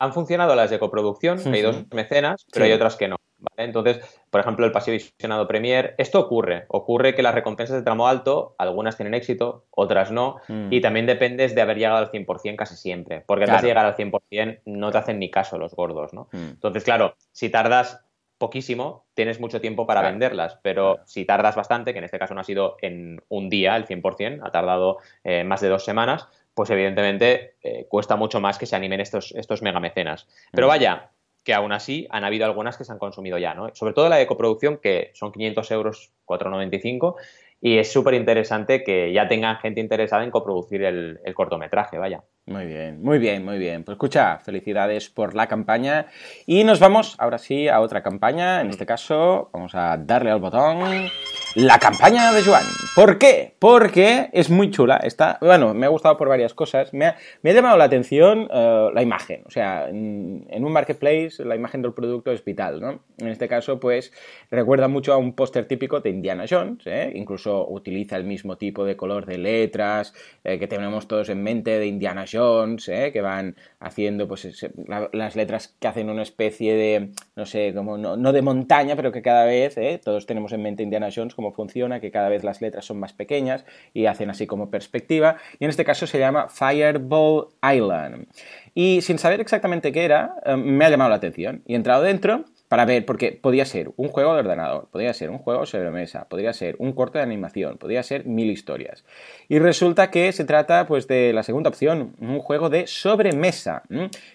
Han 0.00 0.12
funcionado 0.12 0.56
las 0.56 0.68
de 0.70 0.80
coproducción, 0.80 1.38
hay 1.46 1.62
dos 1.62 1.84
mecenas, 1.92 2.44
pero 2.52 2.64
hay 2.64 2.72
otras 2.72 2.96
que 2.96 3.06
no. 3.06 3.21
Entonces, 3.56 4.00
por 4.30 4.40
ejemplo, 4.40 4.66
el 4.66 4.72
pasivo 4.72 4.94
visionado 4.94 5.46
Premier, 5.48 5.94
esto 5.98 6.20
ocurre. 6.20 6.64
Ocurre 6.68 7.14
que 7.14 7.22
las 7.22 7.34
recompensas 7.34 7.76
de 7.76 7.82
tramo 7.82 8.08
alto, 8.08 8.54
algunas 8.58 8.96
tienen 8.96 9.14
éxito, 9.14 9.64
otras 9.70 10.10
no, 10.10 10.36
mm. 10.48 10.72
y 10.72 10.80
también 10.80 11.06
dependes 11.06 11.54
de 11.54 11.62
haber 11.62 11.78
llegado 11.78 11.98
al 11.98 12.10
100% 12.10 12.56
casi 12.56 12.76
siempre, 12.76 13.22
porque 13.26 13.44
antes 13.44 13.62
de 13.62 13.68
llegar 13.68 13.86
al 13.86 13.96
100% 13.96 14.60
no 14.66 14.90
te 14.90 14.98
hacen 14.98 15.18
ni 15.18 15.30
caso 15.30 15.58
los 15.58 15.74
gordos, 15.74 16.12
¿no? 16.12 16.28
Mm. 16.32 16.50
Entonces, 16.50 16.84
claro, 16.84 17.16
si 17.32 17.48
tardas 17.48 18.04
poquísimo, 18.42 19.04
tienes 19.14 19.38
mucho 19.38 19.60
tiempo 19.60 19.86
para 19.86 20.02
venderlas, 20.02 20.58
pero 20.62 20.98
si 21.06 21.24
tardas 21.24 21.54
bastante, 21.54 21.92
que 21.92 21.98
en 21.98 22.04
este 22.04 22.18
caso 22.18 22.34
no 22.34 22.40
ha 22.40 22.44
sido 22.44 22.76
en 22.82 23.22
un 23.28 23.48
día 23.48 23.76
el 23.76 23.86
100%, 23.86 24.40
ha 24.42 24.50
tardado 24.50 24.98
eh, 25.22 25.44
más 25.44 25.60
de 25.60 25.68
dos 25.68 25.84
semanas, 25.84 26.26
pues 26.52 26.68
evidentemente 26.70 27.54
eh, 27.62 27.86
cuesta 27.88 28.16
mucho 28.16 28.40
más 28.40 28.58
que 28.58 28.66
se 28.66 28.74
animen 28.74 29.00
estos, 29.00 29.30
estos 29.36 29.62
megamecenas. 29.62 30.26
Pero 30.50 30.66
vaya, 30.66 31.11
que 31.44 31.54
aún 31.54 31.72
así 31.72 32.06
han 32.10 32.24
habido 32.24 32.44
algunas 32.44 32.76
que 32.76 32.84
se 32.84 32.92
han 32.92 32.98
consumido 32.98 33.38
ya, 33.38 33.54
¿no? 33.54 33.74
Sobre 33.74 33.94
todo 33.94 34.08
la 34.08 34.16
de 34.16 34.26
coproducción, 34.26 34.78
que 34.78 35.10
son 35.14 35.32
500 35.32 35.70
euros, 35.70 36.12
4,95, 36.26 37.16
y 37.60 37.78
es 37.78 37.92
súper 37.92 38.14
interesante 38.14 38.82
que 38.84 39.12
ya 39.12 39.28
tengan 39.28 39.58
gente 39.58 39.80
interesada 39.80 40.24
en 40.24 40.30
coproducir 40.30 40.84
el 40.84 41.18
cortometraje, 41.34 41.98
vaya. 41.98 42.24
Muy 42.46 42.66
bien, 42.66 43.00
muy 43.00 43.20
bien, 43.20 43.44
muy 43.44 43.56
bien. 43.56 43.84
Pues 43.84 43.94
escucha, 43.94 44.40
felicidades 44.40 45.08
por 45.08 45.36
la 45.36 45.46
campaña. 45.46 46.06
Y 46.44 46.64
nos 46.64 46.80
vamos 46.80 47.14
ahora 47.18 47.38
sí 47.38 47.68
a 47.68 47.80
otra 47.80 48.02
campaña. 48.02 48.60
En 48.60 48.70
este 48.70 48.84
caso, 48.84 49.48
vamos 49.52 49.76
a 49.76 49.96
darle 49.96 50.32
al 50.32 50.40
botón. 50.40 51.08
La 51.54 51.78
campaña 51.78 52.32
de 52.32 52.42
Joan. 52.42 52.64
¿Por 52.96 53.18
qué? 53.18 53.54
Porque 53.60 54.28
es 54.32 54.50
muy 54.50 54.70
chula. 54.70 54.96
Está, 54.96 55.38
bueno, 55.40 55.72
me 55.72 55.86
ha 55.86 55.88
gustado 55.88 56.16
por 56.16 56.28
varias 56.28 56.52
cosas. 56.52 56.92
Me 56.92 57.06
ha, 57.06 57.16
llamado 57.44 57.76
la 57.76 57.84
atención 57.84 58.48
eh, 58.52 58.88
la 58.92 59.02
imagen. 59.02 59.44
O 59.46 59.50
sea, 59.50 59.88
en, 59.88 60.46
un 60.50 60.72
marketplace 60.72 61.44
la 61.44 61.54
imagen 61.54 61.82
del 61.82 61.92
producto 61.92 62.32
es 62.32 62.44
vital, 62.44 62.80
¿no? 62.80 63.04
En 63.18 63.28
este 63.28 63.46
caso, 63.46 63.78
pues 63.78 64.12
recuerda 64.50 64.88
mucho 64.88 65.12
a 65.12 65.16
un 65.16 65.34
póster 65.34 65.66
típico 65.68 66.00
de 66.00 66.10
Indiana 66.10 66.46
Jones. 66.50 66.84
¿eh? 66.86 67.12
Incluso 67.14 67.68
utiliza 67.68 68.16
el 68.16 68.24
mismo 68.24 68.58
tipo 68.58 68.84
de 68.84 68.96
color 68.96 69.26
de 69.26 69.38
letras 69.38 70.12
eh, 70.42 70.58
que 70.58 70.66
tenemos 70.66 71.06
todos 71.06 71.28
en 71.28 71.40
mente 71.42 71.78
de 71.78 71.86
Indiana 71.86 72.24
Jones 72.30 72.31
¿eh? 72.34 73.10
que 73.12 73.20
van 73.20 73.56
haciendo 73.80 74.28
pues 74.28 74.66
las 75.12 75.36
letras 75.36 75.74
que 75.78 75.88
hacen 75.88 76.08
una 76.10 76.22
especie 76.22 76.74
de, 76.74 77.10
no 77.36 77.46
sé, 77.46 77.72
como 77.74 77.98
no, 77.98 78.32
de 78.32 78.42
montaña, 78.42 78.96
pero 78.96 79.12
que 79.12 79.22
cada 79.22 79.44
vez, 79.44 79.76
¿eh? 79.76 80.00
todos 80.02 80.26
tenemos 80.26 80.52
en 80.52 80.62
mente 80.62 80.82
Indiana 80.82 81.08
Jones 81.14 81.34
cómo 81.34 81.52
funciona, 81.52 82.00
que 82.00 82.10
cada 82.10 82.28
vez 82.28 82.44
las 82.44 82.60
letras 82.60 82.84
son 82.84 82.98
más 82.98 83.12
pequeñas 83.12 83.64
y 83.92 84.06
hacen 84.06 84.30
así 84.30 84.46
como 84.46 84.70
perspectiva. 84.70 85.36
Y 85.58 85.64
en 85.64 85.70
este 85.70 85.84
caso 85.84 86.06
se 86.06 86.18
llama 86.18 86.48
Fireball 86.48 87.48
Island. 87.62 88.26
Y 88.74 89.02
sin 89.02 89.18
saber 89.18 89.40
exactamente 89.40 89.92
qué 89.92 90.04
era, 90.04 90.34
eh, 90.44 90.56
me 90.56 90.84
ha 90.84 90.90
llamado 90.90 91.10
la 91.10 91.16
atención. 91.16 91.62
Y 91.66 91.74
he 91.74 91.76
entrado 91.76 92.02
dentro 92.02 92.44
para 92.72 92.86
ver, 92.86 93.04
porque 93.04 93.32
podía 93.32 93.66
ser 93.66 93.90
un 93.98 94.08
juego 94.08 94.32
de 94.32 94.40
ordenador, 94.40 94.88
podía 94.90 95.12
ser 95.12 95.28
un 95.28 95.36
juego 95.36 95.66
sobre 95.66 95.90
mesa, 95.90 96.26
podría 96.30 96.54
ser 96.54 96.74
un 96.78 96.94
corto 96.94 97.18
de 97.18 97.24
animación, 97.24 97.76
podría 97.76 98.02
ser 98.02 98.24
mil 98.24 98.50
historias. 98.50 99.04
Y 99.46 99.58
resulta 99.58 100.10
que 100.10 100.32
se 100.32 100.46
trata 100.46 100.86
pues 100.86 101.06
de 101.06 101.34
la 101.34 101.42
segunda 101.42 101.68
opción, 101.68 102.16
un 102.18 102.38
juego 102.38 102.70
de 102.70 102.86
sobremesa, 102.86 103.82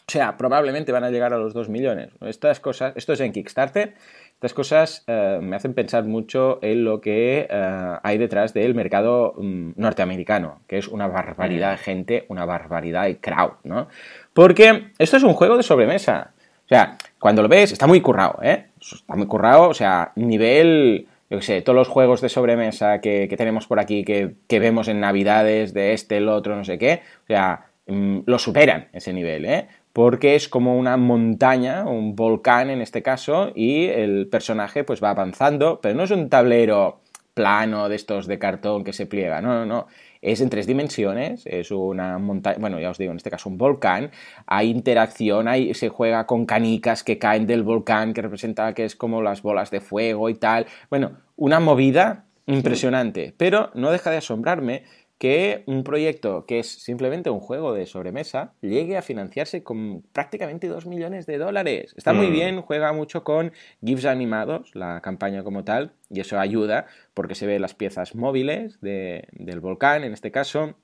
O 0.07 0.11
sea, 0.11 0.37
probablemente 0.37 0.91
van 0.91 1.03
a 1.03 1.11
llegar 1.11 1.33
a 1.33 1.37
los 1.37 1.53
2 1.53 1.69
millones. 1.69 2.09
Estas 2.21 2.59
cosas, 2.59 2.93
esto 2.95 3.13
es 3.13 3.19
en 3.19 3.31
Kickstarter, 3.31 3.93
estas 4.39 4.53
cosas 4.53 5.03
eh, 5.05 5.39
me 5.41 5.57
hacen 5.57 5.73
pensar 5.73 6.05
mucho 6.05 6.59
en 6.61 6.85
lo 6.85 7.01
que 7.01 7.45
eh, 7.49 7.97
hay 8.01 8.17
detrás 8.17 8.53
del 8.53 8.73
mercado 8.73 9.33
mm, 9.37 9.71
norteamericano, 9.75 10.61
que 10.65 10.77
es 10.77 10.87
una 10.87 11.07
barbaridad 11.07 11.71
de 11.71 11.77
gente, 11.77 12.25
una 12.29 12.45
barbaridad 12.45 13.03
de 13.03 13.17
crowd, 13.17 13.55
¿no? 13.65 13.89
Porque 14.33 14.93
esto 14.97 15.17
es 15.17 15.23
un 15.23 15.33
juego 15.33 15.57
de 15.57 15.63
sobremesa. 15.63 16.31
O 16.65 16.69
sea, 16.69 16.97
cuando 17.19 17.41
lo 17.41 17.49
ves, 17.49 17.73
está 17.73 17.85
muy 17.85 17.99
currado, 17.99 18.39
¿eh? 18.41 18.67
Está 18.81 19.15
muy 19.15 19.27
currado, 19.27 19.67
o 19.67 19.73
sea, 19.73 20.13
nivel 20.15 21.07
yo 21.29 21.37
qué 21.37 21.43
sé, 21.43 21.61
todos 21.61 21.75
los 21.75 21.87
juegos 21.87 22.21
de 22.21 22.29
sobremesa 22.29 23.01
que, 23.01 23.33
tenemos 23.37 23.67
por 23.67 23.79
aquí, 23.79 24.03
que, 24.03 24.59
vemos 24.59 24.87
en 24.87 24.99
Navidades, 24.99 25.73
de 25.73 25.93
este, 25.93 26.17
el 26.17 26.27
otro, 26.29 26.55
no 26.55 26.63
sé 26.63 26.77
qué, 26.77 27.01
o 27.23 27.27
sea, 27.27 27.67
mm, 27.87 28.19
lo 28.25 28.39
superan 28.39 28.89
ese 28.93 29.13
nivel, 29.13 29.45
¿eh? 29.45 29.67
Porque 29.93 30.35
es 30.35 30.49
como 30.49 30.77
una 30.77 30.97
montaña, 30.97 31.85
un 31.85 32.15
volcán 32.15 32.69
en 32.69 32.81
este 32.81 33.01
caso, 33.03 33.51
y 33.55 33.85
el 33.85 34.27
personaje 34.27 34.83
pues 34.83 35.03
va 35.03 35.11
avanzando, 35.11 35.79
pero 35.81 35.95
no 35.95 36.03
es 36.03 36.11
un 36.11 36.29
tablero 36.29 37.01
plano 37.33 37.89
de 37.89 37.95
estos 37.95 38.27
de 38.27 38.39
cartón 38.39 38.83
que 38.83 38.93
se 38.93 39.05
pliega, 39.05 39.41
no, 39.41 39.53
no, 39.53 39.65
no 39.65 39.87
es 40.21 40.41
en 40.41 40.49
tres 40.49 40.67
dimensiones, 40.67 41.45
es 41.45 41.71
una 41.71 42.17
montaña, 42.17 42.57
bueno, 42.59 42.79
ya 42.79 42.89
os 42.89 42.97
digo, 42.97 43.11
en 43.11 43.17
este 43.17 43.29
caso 43.29 43.49
un 43.49 43.57
volcán, 43.57 44.11
hay 44.45 44.69
interacción, 44.69 45.47
hay, 45.47 45.73
se 45.73 45.89
juega 45.89 46.25
con 46.25 46.45
canicas 46.45 47.03
que 47.03 47.17
caen 47.17 47.47
del 47.47 47.63
volcán, 47.63 48.13
que 48.13 48.21
representa 48.21 48.73
que 48.73 48.85
es 48.85 48.95
como 48.95 49.21
las 49.21 49.41
bolas 49.41 49.71
de 49.71 49.79
fuego 49.79 50.29
y 50.29 50.35
tal. 50.35 50.65
Bueno, 50.89 51.11
una 51.35 51.59
movida 51.59 52.25
impresionante, 52.47 53.33
pero 53.37 53.69
no 53.75 53.91
deja 53.91 54.11
de 54.11 54.17
asombrarme 54.17 54.83
que 55.19 55.63
un 55.67 55.83
proyecto 55.83 56.45
que 56.45 56.59
es 56.59 56.67
simplemente 56.67 57.29
un 57.29 57.41
juego 57.41 57.73
de 57.73 57.85
sobremesa 57.85 58.53
llegue 58.61 58.97
a 58.97 59.01
financiarse 59.01 59.63
con 59.63 60.01
prácticamente 60.13 60.67
2 60.69 60.85
millones 60.85 61.25
de 61.25 61.37
dólares. 61.37 61.93
Está 61.97 62.13
muy 62.13 62.27
mm. 62.27 62.31
bien, 62.31 62.61
juega 62.61 62.93
mucho 62.93 63.25
con 63.25 63.51
GIFs 63.83 64.05
animados, 64.05 64.73
la 64.75 65.01
campaña 65.01 65.43
como 65.43 65.65
tal, 65.65 65.91
y 66.09 66.21
eso 66.21 66.39
ayuda 66.39 66.87
porque 67.13 67.35
se 67.35 67.45
ve 67.45 67.59
las 67.59 67.75
piezas 67.75 68.15
móviles 68.15 68.79
del 68.81 69.59
volcán, 69.59 70.05
en 70.05 70.13
este 70.13 70.31
caso, 70.31 70.75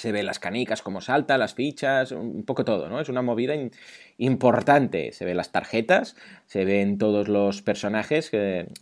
se 0.00 0.12
ve 0.12 0.22
las 0.22 0.38
canicas, 0.38 0.82
cómo 0.82 1.00
salta, 1.00 1.38
las 1.38 1.54
fichas, 1.54 2.12
un 2.12 2.44
poco 2.44 2.64
todo, 2.64 2.88
¿no? 2.88 3.00
Es 3.00 3.08
una 3.08 3.22
movida 3.22 3.54
importante. 4.20 5.12
Se 5.12 5.24
ven 5.24 5.36
las 5.36 5.50
tarjetas, 5.50 6.14
se 6.46 6.64
ven 6.64 6.98
todos 6.98 7.28
los 7.28 7.62
personajes, 7.62 8.30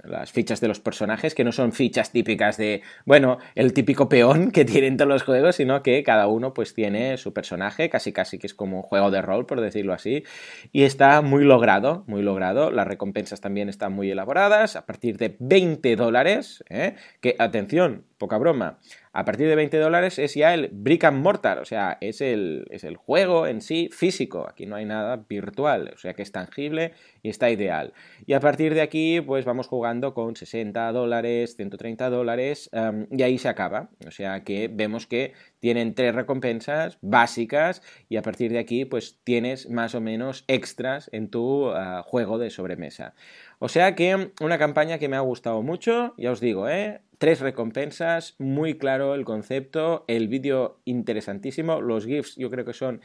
las 0.03 0.33
fichas 0.33 0.61
de 0.61 0.69
los 0.69 0.81
personajes, 0.81 1.35
que 1.35 1.45
no 1.45 1.53
son 1.53 1.73
fichas 1.73 2.11
típicas 2.11 2.57
de, 2.57 2.83
bueno, 3.05 3.39
el 3.55 3.73
típico 3.73 4.09
peón 4.09 4.51
que 4.51 4.65
tienen 4.65 4.97
todos 4.97 5.09
los 5.09 5.23
juegos, 5.23 5.57
sino 5.57 5.83
que 5.83 6.03
cada 6.03 6.27
uno 6.27 6.55
pues 6.55 6.75
tiene 6.75 7.17
su 7.19 7.33
personaje, 7.33 7.89
casi 7.89 8.13
casi 8.13 8.39
que 8.39 8.49
es 8.49 8.55
como 8.55 8.79
un 8.79 8.83
juego 8.83 9.11
de 9.11 9.23
rol, 9.23 9.47
por 9.47 9.61
decirlo 9.61 9.93
así, 9.93 10.25
y 10.73 10.83
está 10.83 11.23
muy 11.23 11.45
logrado, 11.45 12.05
muy 12.07 12.23
logrado. 12.23 12.71
Las 12.71 12.87
recompensas 12.87 13.41
también 13.41 13.69
están 13.69 13.93
muy 13.93 14.11
elaboradas, 14.11 14.77
a 14.77 14.87
partir 14.87 15.19
de 15.19 15.37
20 15.39 15.97
dólares, 15.97 16.65
¿eh? 16.69 16.97
que, 17.21 17.37
atención, 17.39 18.05
poca 18.19 18.39
broma, 18.39 18.79
a 19.19 19.25
partir 19.25 19.49
de 19.49 19.57
20 19.57 19.79
dólares 19.79 20.21
es 20.21 20.35
ya 20.35 20.55
el 20.55 20.69
brick 20.71 21.03
and 21.03 21.21
mortar, 21.21 21.59
o 21.59 21.65
sea, 21.65 21.99
es 22.01 22.21
el, 22.21 22.67
es 22.71 22.85
el 22.85 22.97
juego 22.97 23.49
en 23.49 23.63
sí 23.63 23.91
físico, 23.93 24.47
aquí 24.49 24.65
no 24.65 24.77
hay 24.77 24.85
nada 24.85 25.25
virtual, 25.29 25.91
o 25.93 25.99
sea 25.99 26.15
que 26.15 26.23
es 26.23 26.31
tangible 26.31 26.93
y 27.21 27.29
está 27.29 27.51
ideal. 27.51 27.95
Y 28.27 28.35
a 28.35 28.41
partir 28.41 28.75
de 28.75 28.81
aquí, 28.81 29.21
pues 29.21 29.45
vamos 29.45 29.67
jugando 29.67 30.15
con 30.15 30.37
60 30.37 30.93
dólares, 30.93 31.57
130 31.57 32.11
dólares, 32.11 32.71
em, 32.73 33.09
y 33.11 33.25
ahí 33.25 33.39
se 33.39 33.49
acaba, 33.49 33.91
o 34.07 34.13
sea 34.13 34.45
que 34.45 34.71
vemos 34.73 35.09
que 35.09 35.33
tienen 35.59 35.97
tres 35.97 36.15
recompensas 36.15 36.99
básicas 37.01 37.83
y 38.09 38.19
a 38.19 38.23
partir 38.23 38.53
de 38.53 38.61
aquí, 38.61 38.85
pues 38.85 39.19
tienes 39.25 39.69
más 39.69 39.97
o 39.97 40.01
menos 40.01 40.45
extras 40.47 41.11
en 41.13 41.29
tu 41.29 41.71
ah, 41.71 42.05
juego 42.07 42.39
de 42.39 42.51
sobremesa. 42.51 43.15
O 43.59 43.69
sea 43.69 43.95
que 43.95 44.33
una 44.41 44.59
campaña 44.59 44.99
que 44.99 45.09
me 45.09 45.17
ha 45.17 45.21
gustado 45.21 45.63
mucho, 45.63 46.15
ya 46.17 46.31
os 46.31 46.41
digo, 46.41 46.69
¿eh? 46.69 47.01
Tres 47.19 47.41
recompensas, 47.41 48.37
muy 48.39 48.79
claro 48.79 49.15
el 49.15 49.25
concepto, 49.25 50.05
el 50.07 50.29
vídeo 50.29 50.79
interesantísimo, 50.85 51.81
los 51.81 52.07
GIFs 52.07 52.37
yo 52.37 52.51
creo 52.51 52.65
que 52.65 52.73
son 52.73 53.01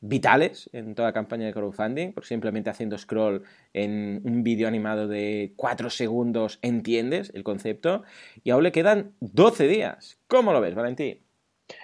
vitales 0.00 0.70
en 0.72 0.94
toda 0.94 1.12
campaña 1.12 1.46
de 1.46 1.52
crowdfunding, 1.52 2.12
porque 2.12 2.28
simplemente 2.28 2.70
haciendo 2.70 2.96
scroll 2.96 3.42
en 3.74 4.22
un 4.24 4.42
vídeo 4.44 4.68
animado 4.68 5.08
de 5.08 5.52
4 5.56 5.90
segundos 5.90 6.58
entiendes 6.62 7.30
el 7.34 7.42
concepto, 7.42 8.04
y 8.42 8.50
aún 8.50 8.62
le 8.62 8.72
quedan 8.72 9.12
12 9.20 9.66
días. 9.66 10.18
¿Cómo 10.26 10.52
lo 10.52 10.60
ves, 10.60 10.74
Valentín? 10.74 11.18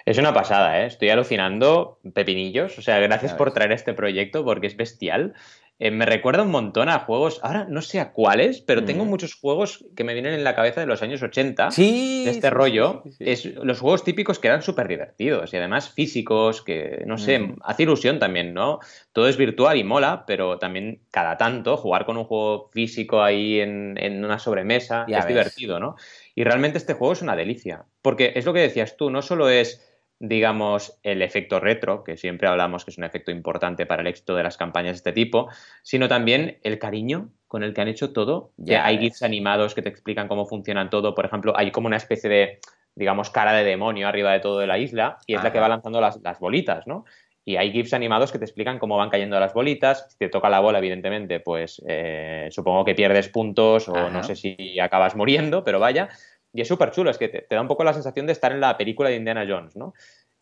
Es 0.05 0.17
una 0.17 0.33
pasada, 0.33 0.81
¿eh? 0.81 0.87
estoy 0.87 1.09
alucinando, 1.09 1.99
pepinillos. 2.13 2.77
O 2.79 2.81
sea, 2.81 2.99
gracias 2.99 3.33
por 3.33 3.53
traer 3.53 3.71
este 3.71 3.93
proyecto 3.93 4.43
porque 4.43 4.67
es 4.67 4.77
bestial. 4.77 5.35
Eh, 5.77 5.91
me 5.91 6.05
recuerda 6.05 6.43
un 6.43 6.51
montón 6.51 6.87
a 6.87 6.99
juegos, 6.99 7.41
ahora 7.43 7.65
no 7.69 7.81
sé 7.81 7.99
a 7.99 8.13
cuáles, 8.13 8.61
pero 8.61 8.85
tengo 8.85 9.03
muchos 9.03 9.33
juegos 9.33 9.83
que 9.93 10.05
me 10.05 10.13
vienen 10.13 10.33
en 10.33 10.45
la 10.45 10.55
cabeza 10.55 10.79
de 10.79 10.87
los 10.87 11.01
años 11.01 11.21
80 11.21 11.71
sí, 11.71 12.23
de 12.23 12.31
este 12.31 12.49
rollo. 12.49 13.03
es 13.19 13.45
los 13.45 13.81
juegos 13.81 14.05
típicos 14.05 14.39
que 14.39 14.47
eran 14.47 14.61
súper 14.61 14.87
divertidos 14.87 15.53
y 15.53 15.57
además 15.57 15.89
físicos, 15.89 16.61
que 16.61 17.03
no 17.05 17.17
sé, 17.17 17.55
hace 17.61 17.83
ilusión 17.83 18.19
también, 18.19 18.53
¿no? 18.53 18.79
Todo 19.11 19.27
es 19.27 19.35
virtual 19.35 19.77
y 19.77 19.83
mola, 19.83 20.23
pero 20.25 20.59
también 20.59 21.01
cada 21.11 21.35
tanto 21.35 21.75
jugar 21.75 22.05
con 22.05 22.15
un 22.15 22.23
juego 22.23 22.69
físico 22.71 23.21
ahí 23.21 23.59
en, 23.59 24.23
una 24.23 24.39
sobremesa 24.39 25.05
es 25.09 25.27
divertido, 25.27 25.81
¿no? 25.81 25.97
Y 26.35 26.45
realmente 26.45 26.77
este 26.77 26.93
juego 26.93 27.13
es 27.13 27.21
una 27.21 27.35
delicia, 27.35 27.83
porque 28.01 28.31
es 28.35 28.45
lo 28.45 28.53
que 28.53 28.61
decías 28.61 28.95
tú, 28.95 29.09
no 29.09 29.21
solo 29.21 29.49
es 29.49 29.81
digamos, 30.19 30.97
el 31.03 31.21
efecto 31.21 31.59
retro, 31.59 32.03
que 32.03 32.17
siempre 32.17 32.47
hablamos 32.47 32.85
que 32.85 32.91
es 32.91 32.97
un 32.97 33.03
efecto 33.03 33.31
importante 33.31 33.85
para 33.85 34.01
el 34.01 34.07
éxito 34.07 34.35
de 34.35 34.43
las 34.43 34.57
campañas 34.57 34.93
de 34.93 34.97
este 34.97 35.11
tipo, 35.11 35.49
sino 35.83 36.07
también 36.07 36.57
el 36.63 36.79
cariño 36.79 37.29
con 37.47 37.63
el 37.63 37.73
que 37.73 37.81
han 37.81 37.87
hecho 37.87 38.13
todo. 38.13 38.51
Ya 38.57 38.85
hay 38.85 38.97
GIFs 38.97 39.23
animados 39.23 39.75
que 39.75 39.81
te 39.81 39.89
explican 39.89 40.27
cómo 40.27 40.45
funcionan 40.45 40.89
todo. 40.89 41.15
Por 41.15 41.25
ejemplo, 41.25 41.53
hay 41.55 41.71
como 41.71 41.87
una 41.87 41.97
especie 41.97 42.29
de, 42.29 42.59
digamos, 42.95 43.29
cara 43.29 43.53
de 43.53 43.63
demonio 43.63 44.07
arriba 44.07 44.31
de 44.31 44.39
todo 44.39 44.59
de 44.59 44.67
la 44.67 44.77
isla 44.77 45.17
y 45.27 45.35
es 45.35 45.43
la 45.43 45.51
que 45.51 45.59
va 45.59 45.69
lanzando 45.69 45.99
las, 45.99 46.39
bolitas, 46.39 46.87
¿no? 46.87 47.05
Y 47.47 47.57
hay 47.57 47.71
GIFs 47.71 47.93
animados 47.93 48.31
que 48.31 48.39
te 48.39 48.45
explican 48.45 48.79
cómo 48.79 48.97
van 48.97 49.09
cayendo 49.09 49.39
las 49.39 49.53
bolitas. 49.53 50.07
Si 50.09 50.17
te 50.17 50.29
toca 50.29 50.49
la 50.49 50.61
bola, 50.61 50.79
evidentemente, 50.79 51.39
pues 51.39 51.79
eh, 51.87 52.47
supongo 52.49 52.83
que 52.83 52.95
pierdes 52.95 53.29
puntos 53.29 53.87
o 53.87 54.09
no 54.09 54.23
sé 54.23 54.35
si 54.35 54.79
acabas 54.79 55.15
muriendo, 55.15 55.63
pero 55.63 55.79
vaya. 55.79 56.09
Y 56.55 56.61
es 56.61 56.69
súper 56.69 56.91
chulo, 56.91 57.11
es 57.11 57.17
que 57.17 57.27
te, 57.27 57.45
da 57.49 57.61
un 57.61 57.67
poco 57.67 57.83
la 57.83 57.93
sensación 57.93 58.25
de 58.25 58.31
estar 58.31 58.53
en 58.53 58.61
la 58.61 58.77
película 58.77 59.09
de 59.09 59.17
Indiana 59.17 59.45
Jones, 59.47 59.75
¿no? 59.75 59.93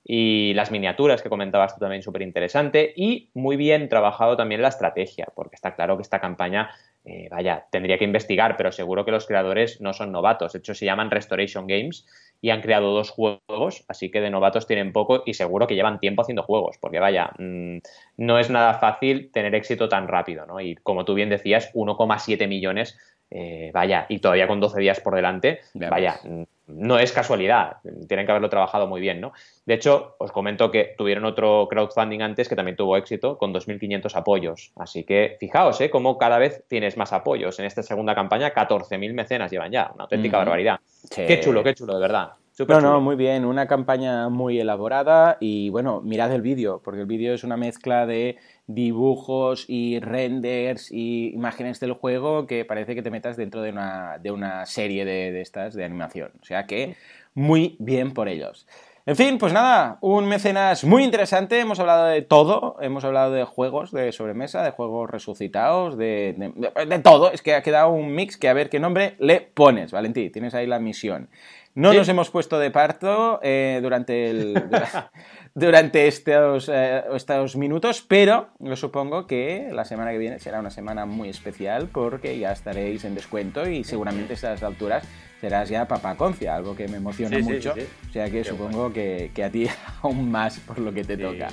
Y 0.06 0.54
las 0.54 0.70
miniaturas 0.70 1.24
que 1.24 1.30
comentabas 1.30 1.74
tú 1.74 1.80
también 1.80 2.04
súper 2.04 2.22
interesante 2.22 2.94
y 2.96 3.32
muy 3.34 3.56
bien 3.56 3.90
trabajado 3.90 4.38
también 4.38 4.62
la 4.62 4.68
estrategia, 4.68 5.28
porque 5.34 5.56
está 5.56 5.74
claro 5.76 5.96
que 5.98 6.04
esta 6.04 6.20
campaña, 6.20 6.70
eh, 7.04 7.30
vaya, 7.32 7.66
tendría 7.72 7.98
que 7.98 8.04
investigar, 8.04 8.58
pero 8.58 8.72
seguro 8.72 9.06
que 9.06 9.12
los 9.12 9.26
creadores 9.26 9.82
no 9.82 9.94
son 9.94 10.12
novatos, 10.12 10.54
de 10.54 10.60
hecho 10.60 10.76
se 10.76 10.86
llaman 10.86 11.10
Restoration 11.10 11.66
Games 11.66 12.06
y 12.42 12.52
han 12.52 12.62
creado 12.62 12.94
dos 12.94 13.10
juegos, 13.10 13.86
así 13.88 14.12
que 14.12 14.22
de 14.22 14.30
novatos 14.30 14.68
tienen 14.68 14.92
poco 14.92 15.24
y 15.26 15.34
seguro 15.34 15.66
que 15.66 15.76
llevan 15.76 16.00
tiempo 16.00 16.22
haciendo 16.22 16.44
juegos, 16.44 16.78
porque 16.80 17.00
vaya, 17.00 17.32
mm, 17.40 17.78
no 18.18 18.38
es 18.38 18.52
nada 18.52 18.76
fácil 18.76 19.32
tener 19.32 19.56
éxito 19.56 19.90
tan 19.90 20.08
rápido, 20.08 20.46
¿no? 20.46 20.60
Y 20.60 20.76
como 20.76 21.06
tú 21.06 21.16
bien 21.16 21.30
decías, 21.30 21.72
1,7 21.74 22.46
millones 22.48 23.00
eh, 23.36 23.72
vaya, 23.74 24.06
y 24.10 24.20
todavía 24.20 24.48
con 24.48 24.60
12 24.60 24.80
días 24.80 25.00
por 25.00 25.16
delante, 25.16 25.62
vaya, 25.74 26.20
no 26.68 27.00
es 27.00 27.12
casualidad, 27.12 27.78
tienen 28.08 28.28
que 28.28 28.32
haberlo 28.32 28.48
trabajado 28.48 28.86
muy 28.86 29.02
bien, 29.02 29.20
¿no? 29.20 29.34
De 29.66 29.74
hecho, 29.74 30.16
os 30.20 30.32
comento 30.32 30.70
que 30.70 30.94
tuvieron 30.96 31.26
otro 31.26 31.68
crowdfunding 31.68 32.22
antes 32.22 32.48
que 32.48 32.56
también 32.56 32.78
tuvo 32.78 32.96
éxito 32.96 33.40
con 33.40 33.52
2.500 33.52 34.16
apoyos, 34.16 34.72
así 34.76 35.04
que 35.04 35.36
fijaos, 35.40 35.82
¿eh? 35.82 35.90
Cómo 35.90 36.20
cada 36.20 36.38
vez 36.38 36.64
tienes 36.68 36.96
más 36.96 37.12
apoyos. 37.12 37.58
En 37.58 37.66
esta 37.66 37.82
segunda 37.82 38.14
campaña, 38.14 38.54
14.000 38.54 39.14
mecenas 39.14 39.52
llevan 39.52 39.72
ya, 39.72 39.90
una 39.96 40.04
auténtica 40.04 40.38
barbaridad. 40.38 40.80
Qué 41.10 41.40
chulo, 41.40 41.64
qué 41.64 41.74
chulo, 41.74 41.96
de 41.96 42.02
verdad 42.02 42.34
no, 42.68 42.82
no, 42.82 43.02
muy 43.02 43.16
bien, 43.16 43.46
una 43.46 43.68
campaña 43.68 44.30
muy 44.30 44.60
elaborada 44.60 45.38
y 45.40 45.70
bueno, 45.70 46.02
mirad 46.02 46.32
el 46.32 46.44
vídeo, 46.44 46.82
porque 46.84 47.02
el 47.02 47.08
vídeo 47.08 47.34
es 47.34 47.44
una 47.44 47.58
mezcla 47.58 48.06
de 48.06 48.38
dibujos 48.68 49.66
y 49.68 50.00
renders 50.00 50.92
y 50.92 51.32
imágenes 51.34 51.80
del 51.80 51.94
juego 51.94 52.48
que 52.48 52.66
parece 52.66 52.96
que 52.96 53.02
te 53.02 53.12
metas 53.12 53.38
dentro 53.38 53.62
de 53.62 53.72
una, 53.72 54.18
de 54.20 54.32
una 54.32 54.66
serie 54.66 55.06
de, 55.06 55.32
de 55.32 55.42
estas 55.42 55.74
de 55.74 55.84
animación. 55.84 56.32
O 56.42 56.46
sea 56.46 56.66
que 56.66 56.96
muy 57.34 57.76
bien 57.80 58.14
por 58.14 58.28
ellos. 58.28 58.66
En 59.06 59.18
fin, 59.18 59.38
pues 59.38 59.52
nada, 59.52 59.98
un 60.00 60.26
mecenas 60.30 60.86
muy 60.86 61.04
interesante. 61.04 61.60
Hemos 61.60 61.78
hablado 61.82 62.06
de 62.06 62.22
todo. 62.22 62.78
Hemos 62.80 63.04
hablado 63.04 63.34
de 63.34 63.44
juegos 63.44 63.92
de 63.92 64.14
sobremesa, 64.14 64.64
de 64.64 64.72
juegos 64.72 65.10
resucitados, 65.10 65.98
de, 65.98 66.54
de, 66.88 67.00
todo. 67.00 67.30
Es 67.30 67.42
que 67.42 67.54
ha 67.54 67.62
quedado 67.62 67.90
un 67.90 68.16
mix 68.16 68.38
que 68.38 68.48
a 68.48 68.54
ver 68.54 68.70
qué 68.70 68.80
nombre 68.80 69.16
le 69.20 69.42
pones, 69.42 69.92
Valentín. 69.92 70.32
Tienes 70.32 70.54
ahí 70.54 70.68
la 70.68 70.80
misión. 70.80 71.28
No 71.76 71.94
nos 71.94 72.08
hemos 72.08 72.30
puesto 72.30 72.60
de 72.60 72.70
parto 72.70 73.40
eh, 73.42 73.80
durante, 73.82 74.30
el, 74.30 74.64
durante 75.56 76.08
estos, 76.08 76.70
eh, 76.72 77.04
estos 77.16 77.56
minutos, 77.56 78.06
pero 78.08 78.50
yo 78.60 78.76
supongo 78.76 79.26
que 79.26 79.70
la 79.72 79.84
semana 79.84 80.12
que 80.12 80.20
viene 80.20 80.38
será 80.40 80.60
una 80.60 80.70
semana 80.70 81.06
muy 81.06 81.30
especial 81.30 81.90
porque 81.92 82.38
ya 82.38 82.52
estaréis 82.52 83.06
en 83.06 83.16
descuento 83.16 83.68
y 83.68 83.84
seguramente 83.84 84.34
a 84.34 84.36
estas 84.36 84.62
alturas 84.64 85.04
serás 85.42 85.68
ya 85.70 85.88
papaconcia, 85.88 86.56
algo 86.56 86.76
que 86.76 86.88
me 86.88 86.98
emociona 86.98 87.40
mucho. 87.40 87.74
o 87.74 88.14
sea 88.14 88.30
que 88.30 88.44
supongo 88.44 88.94
que, 88.94 89.32
que, 89.34 89.44
a 89.44 89.50
ti 89.50 89.68
aún 90.04 90.30
más 90.30 90.60
por 90.60 90.78
lo 90.78 90.94
que 90.94 91.04
te 91.04 91.18
toca. 91.18 91.50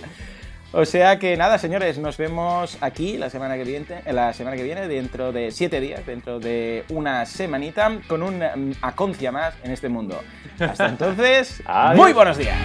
O 0.73 0.85
sea 0.85 1.19
que 1.19 1.37
nada, 1.37 1.59
señores, 1.59 1.99
nos 1.99 2.17
vemos 2.17 2.79
aquí 2.81 3.19
la 3.19 3.29
semana 3.29 3.57
que 3.57 3.65
viene, 3.65 4.03
la 4.13 4.33
semana 4.33 4.57
que 4.57 4.63
viene 4.63 4.87
dentro 4.87 5.33
de 5.33 5.51
siete 5.51 5.81
días, 5.81 6.07
dentro 6.07 6.39
de 6.39 6.85
una 6.91 7.27
semanita, 7.27 7.99
con 8.07 8.23
un 8.23 8.39
mm, 8.39 8.73
aconcia 8.81 9.33
más 9.33 9.55
en 9.65 9.73
este 9.73 9.89
mundo. 9.89 10.23
Hasta 10.61 10.87
entonces, 10.89 11.61
muy 11.97 12.13
buenos 12.13 12.39
días. 12.39 12.57